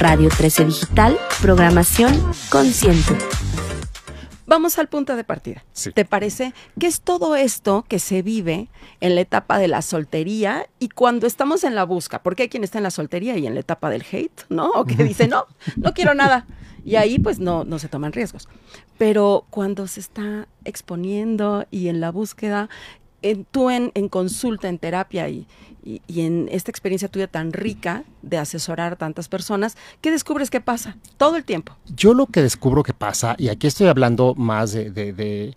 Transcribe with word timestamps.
Radio 0.00 0.30
13 0.30 0.64
Digital, 0.64 1.18
programación 1.42 2.18
consciente. 2.48 3.18
Vamos 4.46 4.78
al 4.78 4.88
punto 4.88 5.14
de 5.14 5.24
partida. 5.24 5.62
¿Te 5.94 6.06
parece 6.06 6.54
que 6.78 6.86
es 6.86 7.02
todo 7.02 7.36
esto 7.36 7.84
que 7.86 7.98
se 7.98 8.22
vive 8.22 8.68
en 9.02 9.14
la 9.14 9.20
etapa 9.20 9.58
de 9.58 9.68
la 9.68 9.82
soltería 9.82 10.66
y 10.78 10.88
cuando 10.88 11.26
estamos 11.26 11.64
en 11.64 11.74
la 11.74 11.84
busca? 11.84 12.22
Porque 12.22 12.44
hay 12.44 12.48
quien 12.48 12.64
está 12.64 12.78
en 12.78 12.84
la 12.84 12.90
soltería 12.90 13.36
y 13.36 13.46
en 13.46 13.52
la 13.52 13.60
etapa 13.60 13.90
del 13.90 14.02
hate, 14.10 14.40
¿no? 14.48 14.70
O 14.70 14.86
que 14.86 15.04
dice, 15.04 15.28
no, 15.28 15.44
no 15.76 15.92
quiero 15.92 16.14
nada. 16.14 16.46
Y 16.82 16.96
ahí 16.96 17.18
pues 17.18 17.38
no, 17.38 17.64
no 17.64 17.78
se 17.78 17.88
toman 17.88 18.14
riesgos. 18.14 18.48
Pero 18.96 19.44
cuando 19.50 19.86
se 19.86 20.00
está 20.00 20.48
exponiendo 20.64 21.66
y 21.70 21.88
en 21.88 22.00
la 22.00 22.10
búsqueda, 22.10 22.70
en, 23.22 23.44
tú 23.44 23.70
en, 23.70 23.90
consulta, 24.08 24.68
en 24.68 24.78
terapia 24.78 25.28
y, 25.28 25.46
y, 25.84 26.20
en 26.20 26.48
esta 26.50 26.70
experiencia 26.70 27.08
tuya 27.08 27.26
tan 27.26 27.52
rica 27.52 28.04
de 28.22 28.38
asesorar 28.38 28.94
a 28.94 28.96
tantas 28.96 29.28
personas, 29.28 29.76
¿qué 30.00 30.10
descubres 30.10 30.50
que 30.50 30.60
pasa 30.60 30.96
todo 31.16 31.36
el 31.36 31.44
tiempo? 31.44 31.76
Yo 31.94 32.14
lo 32.14 32.26
que 32.26 32.42
descubro 32.42 32.82
que 32.82 32.94
pasa, 32.94 33.34
y 33.38 33.48
aquí 33.48 33.66
estoy 33.66 33.88
hablando 33.88 34.34
más 34.34 34.72
de, 34.72 35.56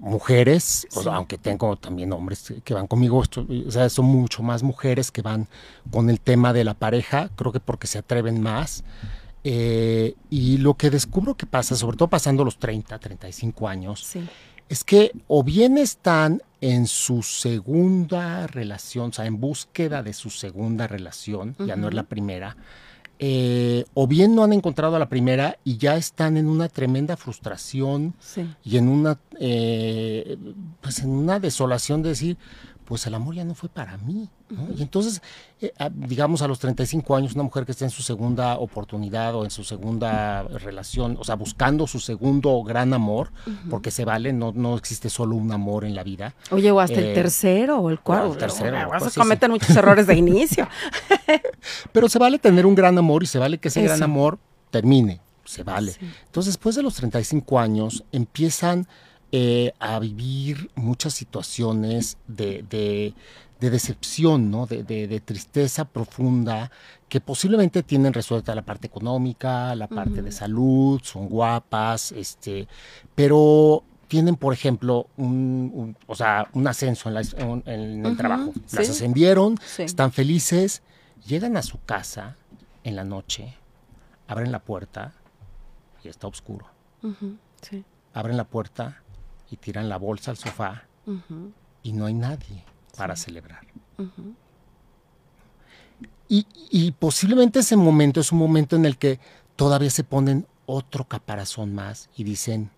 mujeres, 0.00 0.86
aunque 1.10 1.38
tengo 1.38 1.74
también 1.74 2.12
hombres 2.12 2.54
que 2.62 2.72
van 2.72 2.86
conmigo, 2.86 3.18
o 3.18 3.70
sea, 3.70 3.88
son 3.88 4.04
mucho 4.04 4.44
más 4.44 4.62
mujeres 4.62 5.10
que 5.10 5.22
van 5.22 5.48
con 5.90 6.08
el 6.08 6.20
tema 6.20 6.52
de 6.52 6.62
la 6.62 6.74
pareja, 6.74 7.30
creo 7.34 7.50
que 7.50 7.58
porque 7.58 7.88
se 7.88 7.98
atreven 7.98 8.40
más. 8.40 8.84
Eh, 9.44 10.14
y 10.30 10.58
lo 10.58 10.74
que 10.74 10.90
descubro 10.90 11.34
que 11.34 11.46
pasa, 11.46 11.74
sobre 11.74 11.96
todo 11.96 12.08
pasando 12.08 12.44
los 12.44 12.58
30, 12.58 12.98
35 12.98 13.68
años, 13.68 14.16
es 14.68 14.84
que 14.84 15.12
o 15.26 15.42
bien 15.42 15.78
están 15.78 16.42
en 16.60 16.86
su 16.86 17.22
segunda 17.22 18.46
relación, 18.46 19.10
o 19.10 19.12
sea, 19.12 19.26
en 19.26 19.40
búsqueda 19.40 20.02
de 20.02 20.12
su 20.12 20.30
segunda 20.30 20.86
relación, 20.86 21.54
ya 21.58 21.76
no 21.76 21.88
es 21.88 21.94
la 21.94 22.02
primera, 22.02 22.56
eh, 23.20 23.84
o 23.94 24.06
bien 24.06 24.34
no 24.34 24.44
han 24.44 24.52
encontrado 24.52 24.94
a 24.94 24.98
la 24.98 25.08
primera 25.08 25.58
y 25.64 25.76
ya 25.76 25.96
están 25.96 26.36
en 26.36 26.48
una 26.48 26.68
tremenda 26.68 27.16
frustración 27.16 28.14
y 28.64 28.76
en 28.76 28.88
una, 28.88 29.18
eh, 29.40 30.36
pues 30.80 31.00
en 31.00 31.10
una 31.10 31.40
desolación 31.40 32.02
de 32.02 32.10
decir, 32.10 32.36
pues 32.88 33.06
el 33.06 33.14
amor 33.14 33.34
ya 33.34 33.44
no 33.44 33.54
fue 33.54 33.68
para 33.68 33.98
mí. 33.98 34.30
Y 34.74 34.80
entonces, 34.80 35.20
eh, 35.60 35.70
digamos, 35.92 36.40
a 36.40 36.48
los 36.48 36.58
35 36.58 37.16
años, 37.16 37.34
una 37.34 37.42
mujer 37.42 37.66
que 37.66 37.72
está 37.72 37.84
en 37.84 37.90
su 37.90 38.02
segunda 38.02 38.56
oportunidad 38.56 39.34
o 39.34 39.44
en 39.44 39.50
su 39.50 39.62
segunda 39.62 40.44
relación, 40.44 41.18
o 41.20 41.24
sea, 41.24 41.34
buscando 41.34 41.86
su 41.86 42.00
segundo 42.00 42.62
gran 42.62 42.94
amor, 42.94 43.30
porque 43.68 43.90
se 43.90 44.06
vale, 44.06 44.32
no, 44.32 44.52
no 44.52 44.74
existe 44.74 45.10
solo 45.10 45.36
un 45.36 45.52
amor 45.52 45.84
en 45.84 45.94
la 45.94 46.02
vida. 46.02 46.34
Oye, 46.50 46.70
o 46.70 46.80
hasta 46.80 46.98
el 46.98 47.08
eh, 47.08 47.14
tercero 47.14 47.76
o 47.76 47.90
el 47.90 48.00
cuarto. 48.00 48.32
El 48.32 48.38
tercero. 48.38 48.78
Pues, 48.98 49.12
se 49.12 49.20
cometen 49.20 49.50
muchos 49.50 49.76
errores 49.76 50.06
de 50.06 50.14
inicio. 50.16 50.66
Pero 51.92 52.08
se 52.08 52.18
vale 52.18 52.38
tener 52.38 52.64
un 52.64 52.74
gran 52.74 52.96
amor 52.96 53.22
y 53.22 53.26
se 53.26 53.38
vale 53.38 53.58
que 53.58 53.68
ese 53.68 53.82
gran 53.82 54.02
amor 54.02 54.38
termine, 54.70 55.20
se 55.44 55.62
vale. 55.62 55.94
Entonces, 56.24 56.54
después 56.54 56.74
de 56.74 56.82
los 56.82 56.94
35 56.94 57.60
años, 57.60 58.02
empiezan 58.12 58.88
eh, 59.30 59.72
a 59.78 59.98
vivir 59.98 60.70
muchas 60.74 61.12
situaciones 61.12 62.16
de, 62.26 62.64
de, 62.70 63.14
decepción, 63.70 64.50
¿no? 64.50 64.66
De, 64.66 64.82
de, 64.82 65.20
tristeza 65.20 65.84
profunda, 65.84 66.70
que 67.10 67.20
posiblemente 67.20 67.82
tienen 67.82 68.14
resuelta 68.14 68.54
la 68.54 68.62
parte 68.62 68.86
económica, 68.86 69.74
la 69.74 69.86
parte 69.86 70.22
de 70.22 70.32
salud, 70.32 71.00
son 71.02 71.28
guapas, 71.28 72.12
este, 72.12 72.68
pero 73.14 73.84
tienen, 74.06 74.36
por 74.36 74.54
ejemplo, 74.54 75.08
un, 75.18 75.94
o 76.06 76.14
sea, 76.14 76.48
un 76.54 76.66
ascenso 76.66 77.10
en, 77.10 77.62
el 78.06 78.16
trabajo. 78.16 78.54
Las 78.72 78.88
ascendieron, 78.88 79.56
están 79.76 80.10
felices, 80.10 80.82
llegan 81.26 81.58
a 81.58 81.62
su 81.62 81.78
casa 81.84 82.36
en 82.82 82.96
la 82.96 83.04
noche, 83.04 83.54
abren 84.26 84.52
la 84.52 84.60
puerta 84.60 85.12
y 86.02 86.08
está 86.08 86.26
oscuro. 86.26 86.66
Abren 88.14 88.38
la 88.38 88.44
puerta 88.44 89.02
y 89.50 89.56
tiran 89.56 89.88
la 89.88 89.96
bolsa 89.96 90.30
al 90.30 90.36
sofá 90.36 90.84
y 91.82 91.92
no 91.92 92.06
hay 92.06 92.14
nadie 92.14 92.64
para 92.96 93.16
celebrar. 93.16 93.66
y, 96.28 96.92
posiblemente 96.92 97.60
ese 97.60 97.76
momento 97.76 98.20
es 98.20 98.32
un 98.32 98.38
momento 98.38 98.76
en 98.76 98.84
el 98.84 98.98
que 98.98 99.18
todavía 99.56 99.90
se 99.90 100.04
ponen 100.04 100.46
otro 100.66 101.04
caparazón 101.04 101.74
más 101.74 102.10
y 102.16 102.24
dicen, 102.24 102.70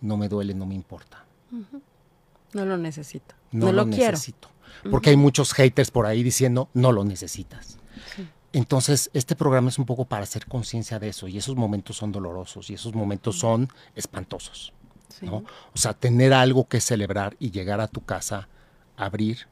no 0.00 0.16
me 0.16 0.28
duele, 0.28 0.54
no 0.54 0.66
me 0.66 0.74
importa. 0.74 1.24
No 2.52 2.64
lo 2.64 2.76
necesito. 2.76 3.34
No, 3.50 3.72
lo, 3.72 3.84
necesito. 3.84 4.48
Porque 4.90 5.10
hay 5.10 5.16
muchos 5.16 5.52
haters 5.52 5.90
por 5.90 6.06
ahí 6.06 6.22
diciendo, 6.22 6.68
no 6.72 6.92
lo 6.92 7.04
necesitas. 7.04 7.78
Entonces, 8.52 9.10
este 9.14 9.34
programa 9.34 9.70
es 9.70 9.78
un 9.78 9.86
poco 9.86 10.04
para 10.04 10.24
hacer 10.24 10.46
conciencia 10.46 10.98
de 10.98 11.08
eso 11.08 11.26
y 11.26 11.38
esos 11.38 11.56
momentos 11.56 11.96
son 11.96 12.12
dolorosos 12.12 12.68
y 12.70 12.74
esos 12.74 12.94
momentos 12.94 13.38
son 13.38 13.68
espantosos. 13.94 14.72
O 15.30 15.78
sea, 15.78 15.94
tener 15.94 16.32
algo 16.32 16.68
que 16.68 16.80
celebrar 16.80 17.36
y 17.38 17.50
llegar 17.50 17.80
a 17.80 17.88
tu 17.88 18.04
casa, 18.04 18.48
abrir, 18.96 19.46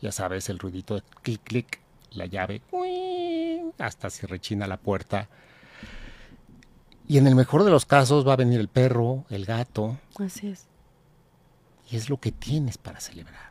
ya 0.00 0.12
sabes, 0.12 0.48
el 0.48 0.58
ruidito 0.58 0.94
de 0.94 1.02
clic, 1.22 1.40
clic, 1.42 1.80
la 2.10 2.26
llave, 2.26 2.60
hasta 3.78 4.10
se 4.10 4.26
rechina 4.26 4.66
la 4.66 4.76
puerta. 4.76 5.28
Y 7.08 7.18
en 7.18 7.26
el 7.26 7.34
mejor 7.34 7.64
de 7.64 7.70
los 7.70 7.84
casos 7.84 8.26
va 8.26 8.34
a 8.34 8.36
venir 8.36 8.60
el 8.60 8.68
perro, 8.68 9.24
el 9.30 9.44
gato. 9.44 9.98
Así 10.18 10.48
es. 10.48 10.66
Y 11.90 11.96
es 11.96 12.08
lo 12.08 12.18
que 12.18 12.32
tienes 12.32 12.78
para 12.78 13.00
celebrar. 13.00 13.50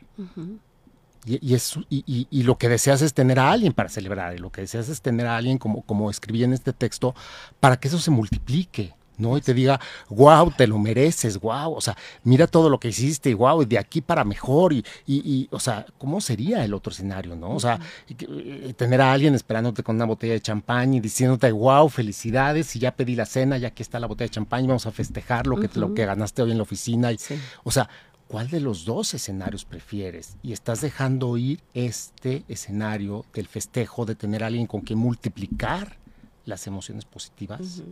y, 1.24 1.54
es, 1.54 1.78
y, 1.88 2.42
lo 2.42 2.58
que 2.58 2.68
deseas 2.68 3.02
es 3.02 3.14
tener 3.14 3.38
a 3.38 3.52
alguien 3.52 3.72
para 3.72 3.88
celebrar. 3.88 4.34
Y 4.34 4.38
lo 4.38 4.50
que 4.50 4.62
deseas 4.62 4.88
es 4.88 5.00
tener 5.00 5.26
a 5.26 5.36
alguien, 5.36 5.58
como, 5.58 5.82
como 5.82 6.10
escribí 6.10 6.42
en 6.42 6.52
este 6.52 6.72
texto, 6.72 7.14
para 7.60 7.76
que 7.76 7.88
eso 7.88 7.98
se 7.98 8.10
multiplique. 8.10 8.94
¿No? 9.18 9.36
Y 9.36 9.40
te 9.40 9.54
diga, 9.54 9.80
wow, 10.08 10.52
te 10.56 10.66
lo 10.66 10.78
mereces, 10.78 11.38
wow, 11.40 11.72
o 11.72 11.80
sea, 11.80 11.96
mira 12.24 12.46
todo 12.46 12.68
lo 12.68 12.78
que 12.78 12.88
hiciste, 12.88 13.30
y 13.30 13.34
wow, 13.34 13.64
de 13.64 13.78
aquí 13.78 14.00
para 14.00 14.24
mejor, 14.24 14.72
y, 14.72 14.84
y, 15.06 15.48
o 15.50 15.60
sea, 15.60 15.86
¿cómo 15.98 16.20
sería 16.20 16.64
el 16.64 16.74
otro 16.74 16.92
escenario, 16.92 17.36
no? 17.36 17.54
O 17.54 17.60
sea, 17.60 17.78
eh, 18.08 18.74
tener 18.76 19.00
a 19.00 19.12
alguien 19.12 19.34
esperándote 19.34 19.82
con 19.82 19.96
una 19.96 20.04
botella 20.04 20.34
de 20.34 20.40
champán 20.40 20.94
y 20.94 21.00
diciéndote, 21.00 21.50
wow, 21.52 21.88
felicidades, 21.88 22.74
y 22.76 22.78
ya 22.78 22.94
pedí 22.94 23.14
la 23.14 23.26
cena, 23.26 23.58
ya 23.58 23.68
aquí 23.68 23.82
está 23.82 24.00
la 24.00 24.06
botella 24.06 24.28
de 24.28 24.34
champán, 24.34 24.64
y 24.64 24.68
vamos 24.68 24.86
a 24.86 24.92
festejar 24.92 25.46
lo 25.46 25.58
que, 25.58 25.68
lo 25.78 25.94
que 25.94 26.06
ganaste 26.06 26.42
hoy 26.42 26.50
en 26.50 26.58
la 26.58 26.62
oficina. 26.64 27.12
Y, 27.12 27.18
O 27.64 27.70
sea, 27.70 27.88
¿cuál 28.28 28.48
de 28.48 28.60
los 28.60 28.84
dos 28.84 29.14
escenarios 29.14 29.64
prefieres? 29.64 30.36
Y 30.42 30.52
estás 30.52 30.80
dejando 30.80 31.36
ir 31.36 31.60
este 31.74 32.44
escenario 32.48 33.24
del 33.34 33.46
festejo, 33.46 34.04
de 34.06 34.14
tener 34.14 34.42
a 34.42 34.46
alguien 34.46 34.66
con 34.66 34.80
quien 34.80 34.98
multiplicar 34.98 35.96
las 36.44 36.66
emociones 36.66 37.04
positivas 37.04 37.82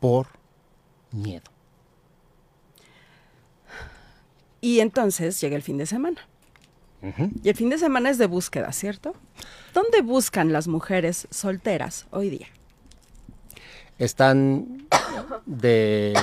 por 0.00 0.28
miedo. 1.12 1.50
Y 4.60 4.80
entonces 4.80 5.40
llega 5.40 5.56
el 5.56 5.62
fin 5.62 5.78
de 5.78 5.86
semana. 5.86 6.26
Y 7.42 7.48
el 7.48 7.54
fin 7.54 7.70
de 7.70 7.78
semana 7.78 8.10
es 8.10 8.18
de 8.18 8.26
búsqueda, 8.26 8.72
¿cierto? 8.72 9.14
¿Dónde 9.72 10.02
buscan 10.02 10.52
las 10.52 10.66
mujeres 10.66 11.28
solteras 11.30 12.06
hoy 12.10 12.30
día? 12.30 12.48
Están 13.98 14.88
de 15.46 16.18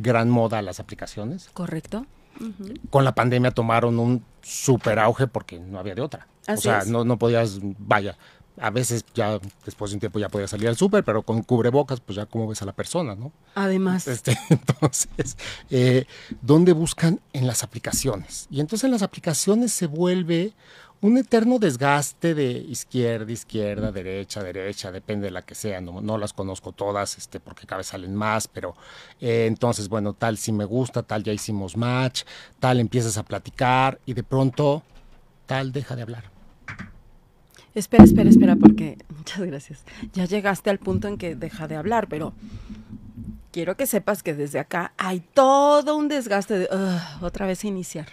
gran 0.00 0.28
moda 0.28 0.62
las 0.62 0.80
aplicaciones. 0.80 1.48
Correcto. 1.52 2.06
Con 2.88 3.04
la 3.04 3.14
pandemia 3.14 3.50
tomaron 3.50 3.98
un 3.98 4.24
super 4.42 4.98
auge 4.98 5.26
porque 5.26 5.60
no 5.60 5.78
había 5.78 5.94
de 5.94 6.00
otra. 6.00 6.26
o 6.48 6.56
sea, 6.56 6.84
no, 6.86 7.04
no 7.04 7.18
podías, 7.18 7.60
vaya, 7.62 8.16
a 8.60 8.70
veces 8.70 9.04
ya 9.14 9.40
después 9.64 9.90
de 9.90 9.96
un 9.96 10.00
tiempo 10.00 10.18
ya 10.18 10.28
podía 10.28 10.46
salir 10.46 10.68
al 10.68 10.76
súper, 10.76 11.02
pero 11.02 11.22
con 11.22 11.42
cubrebocas, 11.42 12.00
pues 12.00 12.16
ya 12.16 12.26
como 12.26 12.46
ves 12.46 12.60
a 12.62 12.66
la 12.66 12.72
persona, 12.72 13.14
¿no? 13.14 13.32
Además. 13.54 14.06
Este, 14.06 14.36
entonces, 14.50 15.36
eh, 15.70 16.04
¿dónde 16.42 16.72
buscan? 16.72 17.20
En 17.32 17.46
las 17.46 17.62
aplicaciones. 17.62 18.46
Y 18.50 18.60
entonces 18.60 18.84
en 18.84 18.90
las 18.90 19.02
aplicaciones 19.02 19.72
se 19.72 19.86
vuelve 19.86 20.52
un 21.00 21.16
eterno 21.16 21.58
desgaste 21.58 22.34
de 22.34 22.50
izquierda, 22.50 23.32
izquierda, 23.32 23.90
derecha, 23.90 24.42
derecha, 24.42 24.92
depende 24.92 25.28
de 25.28 25.30
la 25.30 25.40
que 25.40 25.54
sea, 25.54 25.80
no, 25.80 26.02
no 26.02 26.18
las 26.18 26.34
conozco 26.34 26.72
todas, 26.72 27.16
este, 27.16 27.40
porque 27.40 27.66
cada 27.66 27.78
vez 27.78 27.86
salen 27.86 28.14
más, 28.14 28.46
pero 28.46 28.76
eh, 29.18 29.46
entonces, 29.46 29.88
bueno, 29.88 30.12
tal 30.12 30.36
si 30.36 30.52
me 30.52 30.66
gusta, 30.66 31.02
tal 31.02 31.22
ya 31.22 31.32
hicimos 31.32 31.74
match, 31.78 32.24
tal 32.58 32.78
empiezas 32.80 33.16
a 33.16 33.22
platicar 33.22 33.98
y 34.04 34.12
de 34.12 34.22
pronto 34.22 34.82
tal 35.46 35.72
deja 35.72 35.96
de 35.96 36.02
hablar 36.02 36.39
Espera, 37.74 38.04
espera, 38.04 38.30
espera, 38.30 38.56
porque 38.56 38.98
muchas 39.16 39.40
gracias. 39.40 39.84
Ya 40.12 40.24
llegaste 40.24 40.70
al 40.70 40.78
punto 40.78 41.08
en 41.08 41.18
que 41.18 41.34
deja 41.36 41.68
de 41.68 41.76
hablar, 41.76 42.08
pero 42.08 42.32
quiero 43.52 43.76
que 43.76 43.86
sepas 43.86 44.22
que 44.22 44.34
desde 44.34 44.58
acá 44.58 44.92
hay 44.96 45.20
todo 45.20 45.96
un 45.96 46.08
desgaste 46.08 46.58
de 46.58 46.68
otra 47.20 47.46
vez 47.46 47.64
iniciar. 47.64 48.08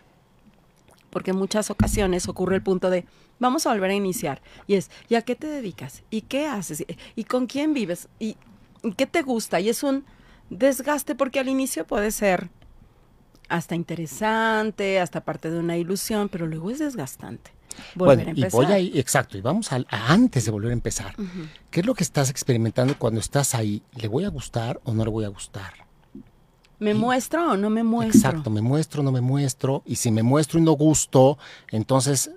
Porque 1.10 1.32
en 1.32 1.38
muchas 1.38 1.72
ocasiones 1.72 2.28
ocurre 2.28 2.56
el 2.56 2.62
punto 2.62 2.90
de 2.90 3.06
vamos 3.40 3.66
a 3.66 3.72
volver 3.72 3.92
a 3.92 3.96
iniciar. 3.96 4.42
Y 4.68 4.76
es, 4.76 4.92
¿y 5.10 5.16
a 5.16 5.22
qué 5.22 5.36
te 5.36 5.48
dedicas? 5.48 6.04
¿Y 6.10 6.22
qué 6.22 6.48
haces? 6.48 6.86
¿Y 7.16 7.24
con 7.24 7.48
quién 7.48 7.74
vives? 7.74 8.10
¿Y, 8.20 8.38
¿y 8.84 8.92
qué 8.94 9.08
te 9.08 9.22
gusta? 9.22 9.60
Y 9.60 9.70
es 9.70 9.84
un 9.84 10.06
desgaste 10.50 11.16
porque 11.16 11.40
al 11.40 11.50
inicio 11.50 11.88
puede 11.88 12.12
ser 12.12 12.50
hasta 13.50 13.76
interesante, 13.76 15.00
hasta 15.00 15.22
parte 15.24 15.50
de 15.50 15.60
una 15.60 15.78
ilusión, 15.78 16.30
pero 16.30 16.48
luego 16.48 16.70
es 16.70 16.80
desgastante. 16.80 17.57
Volver 17.96 18.28
a 18.28 18.30
empezar. 18.32 18.50
Y 18.50 18.66
voy 18.66 18.74
ahí, 18.74 18.92
exacto, 18.96 19.38
y 19.38 19.42
vamos 19.42 19.72
a, 19.72 19.84
antes 19.90 20.46
de 20.46 20.52
volver 20.52 20.72
a 20.72 20.74
empezar. 20.74 21.16
¿Qué 21.70 21.82
es 21.82 21.86
lo 21.86 21.94
que 21.94 22.04
estás 22.04 22.30
experimentando 22.30 22.98
cuando 22.98 23.20
estás 23.20 23.56
ahí? 23.56 23.82
¿Le 23.96 24.08
voy 24.08 24.26
a 24.26 24.30
gustar 24.30 24.80
o 24.84 24.94
no 24.94 25.04
le 25.04 25.12
voy 25.12 25.26
a 25.26 25.30
gustar? 25.30 25.74
¿Me 26.80 26.94
muestro 26.94 27.54
o 27.54 27.58
no 27.58 27.70
me 27.70 27.84
muestro? 27.84 28.18
Exacto, 28.18 28.50
me 28.50 28.62
muestro 28.62 29.02
o 29.02 29.04
no 29.04 29.12
me 29.12 29.22
muestro. 29.22 29.82
Y 29.86 29.96
si 29.96 30.12
me 30.12 30.24
muestro 30.24 30.60
y 30.60 30.62
no 30.62 30.74
gusto, 30.74 31.38
entonces 31.72 32.32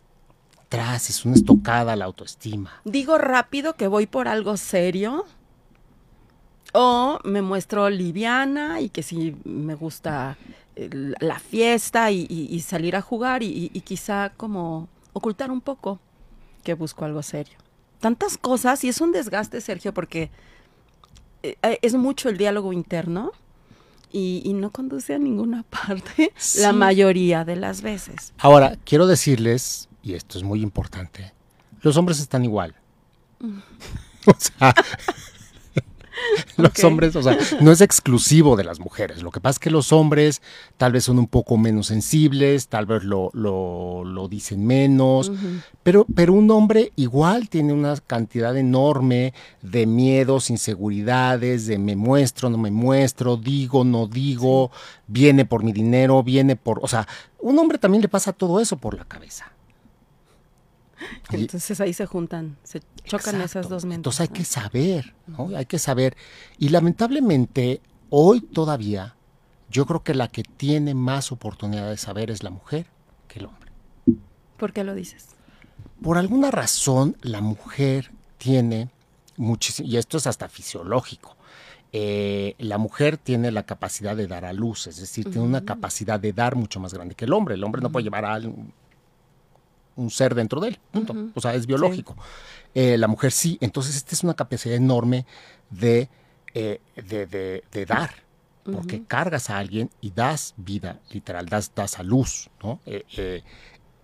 tras 0.71 1.11
es 1.11 1.25
una 1.25 1.35
estocada 1.35 1.97
la 1.97 2.07
autoestima. 2.07 2.81
Digo 2.85 3.19
rápido 3.19 3.75
que 3.75 3.89
voy 3.89 4.07
por 4.07 4.29
algo 4.29 4.57
serio. 4.57 5.27
O 6.73 7.19
me 7.25 7.43
muestro 7.43 7.91
liviana 7.91 8.81
y 8.81 8.91
que 8.91 9.03
si 9.03 9.37
me 9.45 9.75
gusta 9.75 10.39
la 10.77 11.39
fiesta 11.41 12.13
y, 12.13 12.61
salir 12.61 12.95
a 12.95 13.03
jugar 13.03 13.43
y, 13.43 13.69
quizá 13.85 14.33
como 14.37 14.89
ocultar 15.13 15.51
un 15.51 15.61
poco 15.61 16.01
que 16.63 16.75
busco 16.75 17.05
algo 17.05 17.23
serio. 17.23 17.59
Tantas 18.01 18.39
cosas 18.39 18.83
y 18.85 18.89
es 18.89 19.01
un 19.01 19.13
desgaste, 19.13 19.61
Sergio, 19.61 19.93
porque 19.93 20.31
eh, 21.43 21.57
eh, 21.63 21.79
es 21.83 21.95
mucho 21.95 22.29
el 22.29 22.39
diálogo 22.39 22.73
interno 22.73 23.33
y, 24.13 24.53
no 24.55 24.71
conduce 24.71 25.15
a 25.15 25.19
ninguna 25.19 25.63
parte 25.71 26.33
la 26.59 26.73
mayoría 26.73 27.45
de 27.45 27.57
las 27.57 27.83
veces. 27.83 28.33
Ahora, 28.39 28.77
quiero 28.85 29.07
decirles, 29.07 29.89
y 30.03 30.15
esto 30.15 30.39
es 30.39 30.45
muy 30.45 30.63
importante, 30.63 31.33
los 31.83 31.97
hombres 31.97 32.21
están 32.21 32.45
igual. 32.45 32.75
Mm. 33.41 33.59
o 34.27 34.35
sea, 34.39 34.75
los 36.57 36.85
hombres, 36.85 37.17
o 37.17 37.23
sea, 37.23 37.39
no 37.61 37.73
es 37.73 37.81
exclusivo 37.81 38.57
de 38.57 38.65
las 38.65 38.81
mujeres. 38.81 39.23
Lo 39.23 39.31
que 39.31 39.41
pasa 39.41 39.57
es 39.57 39.59
que 39.59 39.71
los 39.71 39.93
hombres 39.93 40.43
tal 40.77 40.93
vez 40.93 41.05
son 41.05 41.19
un 41.19 41.27
poco 41.27 41.57
menos 41.57 41.89
sensibles, 41.89 42.69
tal 42.69 42.87
vez 42.87 43.05
lo, 43.05 43.31
lo, 43.35 44.29
dicen 44.29 44.67
menos, 44.67 45.33
pero, 45.83 46.07
pero 46.15 46.33
un 46.33 46.51
hombre 46.51 46.93
igual 46.97 47.49
tiene 47.49 47.73
una 47.73 47.97
cantidad 47.97 48.57
enorme 48.57 49.35
de 49.63 49.87
miedos, 49.87 50.51
inseguridades, 50.51 51.67
de 51.67 51.79
me 51.79 51.97
muestro, 51.97 52.51
no 52.51 52.59
me 52.59 52.71
muestro, 52.71 53.37
digo, 53.37 53.85
no 53.85 54.07
digo, 54.07 54.71
viene 55.07 55.45
por 55.45 55.65
mi 55.65 55.73
dinero, 55.73 56.23
viene 56.23 56.57
por, 56.57 56.81
o 56.83 56.89
sea, 56.89 57.07
un 57.39 57.59
hombre 57.59 57.79
también 57.79 58.03
le 58.03 58.09
pasa 58.09 58.33
todo 58.33 58.61
eso 58.61 58.77
por 58.77 58.97
la 58.97 59.05
cabeza. 59.05 59.53
Entonces 61.31 61.81
ahí 61.81 61.93
se 61.93 62.07
juntan, 62.07 62.57
se 62.63 62.81
chocan 63.05 63.41
esas 63.41 63.69
dos 63.69 63.85
mentes. 63.85 63.99
Entonces 63.99 64.21
hay 64.21 64.29
que 64.29 64.45
saber, 64.45 65.15
¿no? 65.27 65.51
Hay 65.57 65.67
que 65.67 65.79
saber. 65.79 66.17
Y 66.59 66.69
lamentablemente, 66.69 67.81
hoy 68.11 68.41
todavía, 68.41 69.17
yo 69.71 69.87
creo 69.87 70.03
que 70.03 70.15
la 70.15 70.29
que 70.29 70.43
tiene 70.43 70.95
más 70.95 71.33
oportunidad 71.33 71.89
de 71.89 71.97
saber 71.97 72.31
es 72.31 72.43
la 72.43 72.51
mujer 72.51 72.87
que 73.29 73.39
el 73.39 73.47
hombre. 73.47 73.71
¿Por 74.57 74.73
qué 74.73 74.85
lo 74.85 74.95
dices? 74.95 75.29
Por 76.03 76.19
alguna 76.19 76.51
razón, 76.51 77.17
la 77.23 77.41
mujer 77.41 78.11
tiene 78.39 78.89
muchísimo, 79.37 79.89
y 79.89 79.97
esto 79.97 80.19
es 80.19 80.27
hasta 80.27 80.49
fisiológico, 80.49 81.37
eh, 81.93 82.55
la 82.59 82.79
mujer 82.79 83.17
tiene 83.17 83.51
la 83.51 83.65
capacidad 83.65 84.17
de 84.17 84.27
dar 84.27 84.45
a 84.45 84.53
luz, 84.53 84.87
es 84.87 84.99
decir, 84.99 85.25
tiene 85.25 85.47
una 85.47 85.65
capacidad 85.65 86.21
de 86.21 86.33
dar 86.33 86.55
mucho 86.55 86.79
más 86.79 86.95
grande 86.95 87.15
que 87.15 87.25
el 87.25 87.33
hombre. 87.33 87.55
El 87.55 87.65
hombre 87.65 87.83
no 87.83 87.91
puede 87.91 88.05
llevar 88.05 88.25
a 88.25 88.41
un 90.01 90.11
ser 90.11 90.35
dentro 90.35 90.61
de 90.61 90.69
él, 90.69 90.79
punto. 90.91 91.15
O 91.35 91.41
sea, 91.41 91.55
es 91.55 91.67
biológico. 91.67 92.17
Eh, 92.75 92.97
la 92.99 93.09
mujer 93.09 93.33
sí, 93.33 93.59
entonces 93.61 93.97
esta 93.97 94.15
es 94.15 94.23
una 94.25 94.35
capacidad 94.35 94.75
enorme 94.77 95.27
de, 95.71 96.09
eh, 96.55 96.81
de, 96.97 97.87
dar, 97.87 98.11
porque 98.65 99.03
cargas 99.05 99.51
a 99.51 99.59
alguien 99.59 99.91
y 100.01 100.11
das 100.11 100.55
vida, 100.57 101.01
literal, 101.11 101.47
das, 101.47 101.73
das 101.75 101.99
a 101.99 102.03
luz, 102.03 102.51
¿no? 102.63 102.81
Eh, 102.87 103.43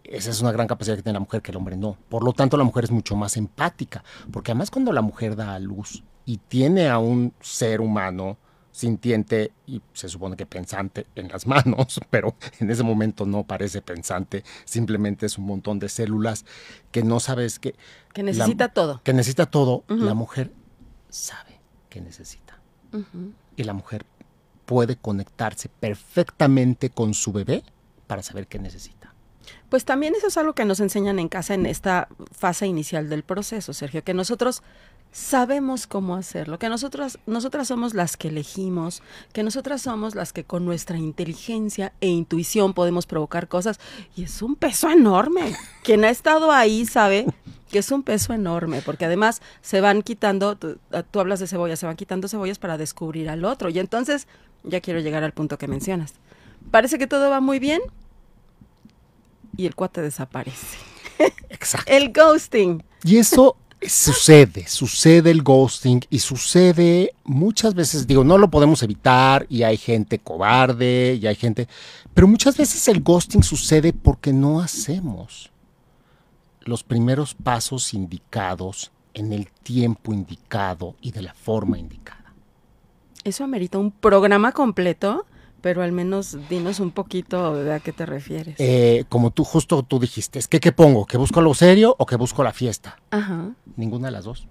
esa 0.04 0.30
es 0.30 0.40
una 0.40 0.52
gran 0.52 0.66
capacidad 0.66 0.96
que 0.96 1.02
tiene 1.02 1.16
la 1.16 1.20
mujer 1.20 1.42
que 1.42 1.50
el 1.50 1.56
hombre 1.56 1.76
no. 1.76 1.96
Por 2.08 2.24
lo 2.24 2.32
tanto, 2.32 2.56
la 2.56 2.64
mujer 2.64 2.84
es 2.84 2.90
mucho 2.90 3.16
más 3.16 3.36
empática, 3.36 4.04
porque 4.32 4.52
además 4.52 4.70
cuando 4.70 4.92
la 4.92 5.02
mujer 5.02 5.36
da 5.36 5.54
a 5.54 5.58
luz 5.58 6.04
y 6.24 6.38
tiene 6.38 6.88
a 6.88 6.98
un 6.98 7.32
ser 7.40 7.80
humano, 7.80 8.38
sintiente 8.76 9.52
y 9.66 9.80
se 9.94 10.08
supone 10.10 10.36
que 10.36 10.44
pensante 10.44 11.06
en 11.14 11.28
las 11.28 11.46
manos, 11.46 11.98
pero 12.10 12.36
en 12.60 12.70
ese 12.70 12.82
momento 12.82 13.24
no 13.24 13.44
parece 13.44 13.80
pensante, 13.80 14.44
simplemente 14.66 15.24
es 15.24 15.38
un 15.38 15.46
montón 15.46 15.78
de 15.78 15.88
células 15.88 16.44
que 16.92 17.02
no 17.02 17.18
sabes 17.18 17.58
que... 17.58 17.74
Que 18.12 18.22
necesita 18.22 18.68
todo. 18.68 19.00
Que 19.02 19.14
necesita 19.14 19.46
todo. 19.46 19.84
La 19.88 20.14
mujer 20.14 20.52
sabe 21.08 21.60
que 21.88 22.00
necesita. 22.00 22.60
Y 23.56 23.64
la 23.64 23.72
mujer 23.72 24.04
puede 24.66 24.96
conectarse 24.96 25.68
perfectamente 25.68 26.90
con 26.90 27.14
su 27.14 27.32
bebé 27.32 27.62
para 28.06 28.22
saber 28.22 28.46
qué 28.46 28.58
necesita. 28.58 29.14
Pues 29.68 29.84
también 29.84 30.14
eso 30.14 30.26
es 30.26 30.36
algo 30.36 30.54
que 30.54 30.64
nos 30.64 30.80
enseñan 30.80 31.18
en 31.18 31.28
casa 31.28 31.54
en 31.54 31.66
esta 31.66 32.08
fase 32.32 32.66
inicial 32.66 33.08
del 33.08 33.22
proceso, 33.22 33.72
Sergio, 33.72 34.04
que 34.04 34.14
nosotros 34.14 34.62
sabemos 35.16 35.86
cómo 35.86 36.14
hacerlo, 36.14 36.58
que 36.58 36.68
nosotras, 36.68 37.18
nosotras 37.24 37.68
somos 37.68 37.94
las 37.94 38.18
que 38.18 38.28
elegimos, 38.28 39.02
que 39.32 39.42
nosotras 39.42 39.80
somos 39.80 40.14
las 40.14 40.34
que 40.34 40.44
con 40.44 40.66
nuestra 40.66 40.98
inteligencia 40.98 41.94
e 42.02 42.08
intuición 42.08 42.74
podemos 42.74 43.06
provocar 43.06 43.48
cosas 43.48 43.80
y 44.14 44.24
es 44.24 44.42
un 44.42 44.56
peso 44.56 44.90
enorme. 44.90 45.56
Quien 45.82 46.04
ha 46.04 46.10
estado 46.10 46.52
ahí 46.52 46.84
sabe 46.84 47.24
que 47.70 47.78
es 47.78 47.90
un 47.90 48.02
peso 48.02 48.34
enorme, 48.34 48.82
porque 48.82 49.06
además 49.06 49.40
se 49.62 49.80
van 49.80 50.02
quitando, 50.02 50.54
tú, 50.56 50.76
ah, 50.92 51.02
tú 51.02 51.18
hablas 51.18 51.40
de 51.40 51.46
cebolla, 51.46 51.76
se 51.76 51.86
van 51.86 51.96
quitando 51.96 52.28
cebollas 52.28 52.58
para 52.58 52.76
descubrir 52.76 53.30
al 53.30 53.46
otro 53.46 53.70
y 53.70 53.78
entonces 53.78 54.28
ya 54.64 54.82
quiero 54.82 55.00
llegar 55.00 55.24
al 55.24 55.32
punto 55.32 55.56
que 55.56 55.66
mencionas. 55.66 56.12
Parece 56.70 56.98
que 56.98 57.06
todo 57.06 57.30
va 57.30 57.40
muy 57.40 57.58
bien 57.58 57.80
y 59.56 59.64
el 59.64 59.74
cuate 59.74 60.02
desaparece. 60.02 60.76
Exacto. 61.48 61.90
el 61.90 62.12
ghosting. 62.12 62.84
Y 63.02 63.16
eso 63.16 63.56
sucede, 63.82 64.66
sucede 64.68 65.30
el 65.30 65.42
ghosting 65.42 66.00
y 66.10 66.18
sucede 66.18 67.12
muchas 67.24 67.74
veces, 67.74 68.06
digo, 68.06 68.24
no 68.24 68.38
lo 68.38 68.50
podemos 68.50 68.82
evitar 68.82 69.46
y 69.48 69.62
hay 69.62 69.76
gente 69.76 70.18
cobarde 70.18 71.18
y 71.20 71.26
hay 71.26 71.34
gente, 71.34 71.68
pero 72.14 72.26
muchas 72.26 72.56
veces 72.56 72.88
el 72.88 73.02
ghosting 73.02 73.42
sucede 73.42 73.92
porque 73.92 74.32
no 74.32 74.60
hacemos 74.60 75.50
los 76.60 76.82
primeros 76.82 77.34
pasos 77.34 77.94
indicados 77.94 78.90
en 79.14 79.32
el 79.32 79.48
tiempo 79.50 80.12
indicado 80.12 80.96
y 81.00 81.12
de 81.12 81.22
la 81.22 81.34
forma 81.34 81.78
indicada. 81.78 82.34
Eso 83.24 83.44
amerita 83.44 83.78
un 83.78 83.90
programa 83.90 84.52
completo 84.52 85.26
pero 85.66 85.82
al 85.82 85.90
menos 85.90 86.38
dinos 86.48 86.78
un 86.78 86.92
poquito 86.92 87.56
de 87.56 87.74
a 87.74 87.80
qué 87.80 87.92
te 87.92 88.06
refieres. 88.06 88.54
Eh, 88.58 89.04
como 89.08 89.32
tú 89.32 89.42
justo 89.42 89.82
tú 89.82 89.98
dijiste, 89.98 90.38
es 90.38 90.46
que 90.46 90.60
¿qué 90.60 90.70
pongo? 90.70 91.06
¿Que 91.06 91.16
busco 91.16 91.40
lo 91.40 91.54
serio 91.54 91.96
o 91.98 92.06
que 92.06 92.14
busco 92.14 92.44
la 92.44 92.52
fiesta? 92.52 93.00
Ajá. 93.10 93.50
Ninguna 93.74 94.06
de 94.06 94.12
las 94.12 94.26
dos. 94.26 94.46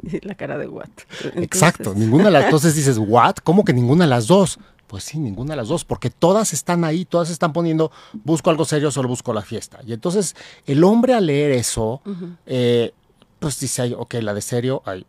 La 0.22 0.36
cara 0.36 0.58
de 0.58 0.68
what. 0.68 0.90
Exacto, 1.34 1.92
ninguna 1.96 2.26
de 2.26 2.30
las 2.30 2.42
dos. 2.42 2.46
Entonces 2.46 2.76
dices, 2.76 2.98
¿what? 2.98 3.34
¿Cómo 3.42 3.64
que 3.64 3.72
ninguna 3.72 4.04
de 4.04 4.10
las 4.10 4.28
dos? 4.28 4.60
Pues 4.86 5.02
sí, 5.02 5.18
ninguna 5.18 5.54
de 5.54 5.56
las 5.56 5.66
dos, 5.66 5.84
porque 5.84 6.08
todas 6.08 6.52
están 6.52 6.84
ahí, 6.84 7.04
todas 7.04 7.30
están 7.30 7.52
poniendo, 7.52 7.90
busco 8.22 8.50
algo 8.50 8.64
serio, 8.64 8.92
solo 8.92 9.08
busco 9.08 9.32
la 9.32 9.42
fiesta. 9.42 9.80
Y 9.84 9.92
entonces 9.92 10.36
el 10.66 10.84
hombre 10.84 11.14
al 11.14 11.26
leer 11.26 11.50
eso, 11.50 12.00
eh, 12.46 12.92
pues 13.40 13.58
dice, 13.58 13.92
ok, 13.98 14.14
la 14.20 14.34
de 14.34 14.40
serio, 14.40 14.82
hay 14.86 15.04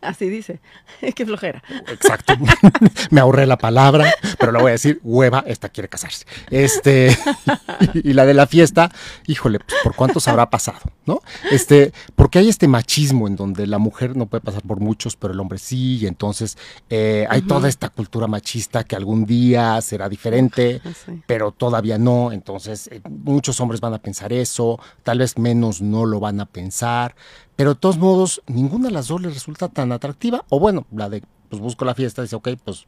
Así 0.00 0.28
dice. 0.28 0.60
Qué 1.14 1.26
flojera. 1.26 1.62
Exacto. 1.88 2.34
Me 3.10 3.20
ahorré 3.20 3.46
la 3.46 3.58
palabra, 3.58 4.12
pero 4.38 4.52
la 4.52 4.60
voy 4.60 4.70
a 4.70 4.72
decir, 4.72 5.00
hueva, 5.02 5.44
esta 5.46 5.68
quiere 5.68 5.88
casarse. 5.88 6.26
Este, 6.50 7.16
y, 7.94 8.12
la 8.12 8.24
de 8.24 8.34
la 8.34 8.46
fiesta, 8.46 8.90
híjole, 9.26 9.58
pues, 9.60 9.78
por 9.82 9.94
cuántos 9.94 10.26
habrá 10.28 10.48
pasado, 10.48 10.80
¿no? 11.06 11.20
Este, 11.50 11.92
porque 12.16 12.38
hay 12.38 12.48
este 12.48 12.68
machismo 12.68 13.26
en 13.28 13.36
donde 13.36 13.66
la 13.66 13.78
mujer 13.78 14.16
no 14.16 14.26
puede 14.26 14.42
pasar 14.42 14.62
por 14.62 14.80
muchos, 14.80 15.16
pero 15.16 15.34
el 15.34 15.40
hombre 15.40 15.58
sí, 15.58 15.98
y 15.98 16.06
entonces 16.06 16.56
eh, 16.88 17.26
hay 17.28 17.42
toda 17.42 17.68
esta 17.68 17.88
cultura 17.90 18.26
machista 18.26 18.84
que 18.84 18.96
algún 18.96 19.26
día 19.26 19.80
será 19.82 20.08
diferente, 20.08 20.80
pero 21.26 21.52
todavía 21.52 21.98
no. 21.98 22.32
Entonces, 22.32 22.88
eh, 22.88 23.00
muchos 23.08 23.60
hombres 23.60 23.80
van 23.80 23.94
a 23.94 23.98
pensar 23.98 24.32
eso, 24.32 24.80
tal 25.02 25.18
vez 25.18 25.36
menos 25.38 25.82
no 25.82 26.06
lo 26.06 26.20
van 26.20 26.40
a 26.40 26.46
pensar, 26.46 27.14
pero 27.60 27.74
de 27.74 27.80
todos 27.80 27.98
modos, 27.98 28.42
ninguna 28.46 28.88
de 28.88 28.94
las 28.94 29.08
dos 29.08 29.20
les 29.20 29.34
resulta 29.34 29.68
tan 29.68 29.92
atractiva. 29.92 30.46
O 30.48 30.58
bueno, 30.58 30.86
la 30.92 31.10
de, 31.10 31.22
pues 31.50 31.60
busco 31.60 31.84
la 31.84 31.94
fiesta, 31.94 32.22
dice, 32.22 32.34
ok, 32.34 32.48
pues, 32.64 32.86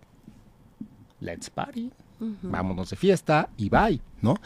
let's 1.21 1.51
party, 1.51 1.93
vámonos 2.41 2.89
de 2.89 2.97
fiesta 2.97 3.51
y 3.59 3.69
bye, 3.69 4.01
¿no? 4.23 4.41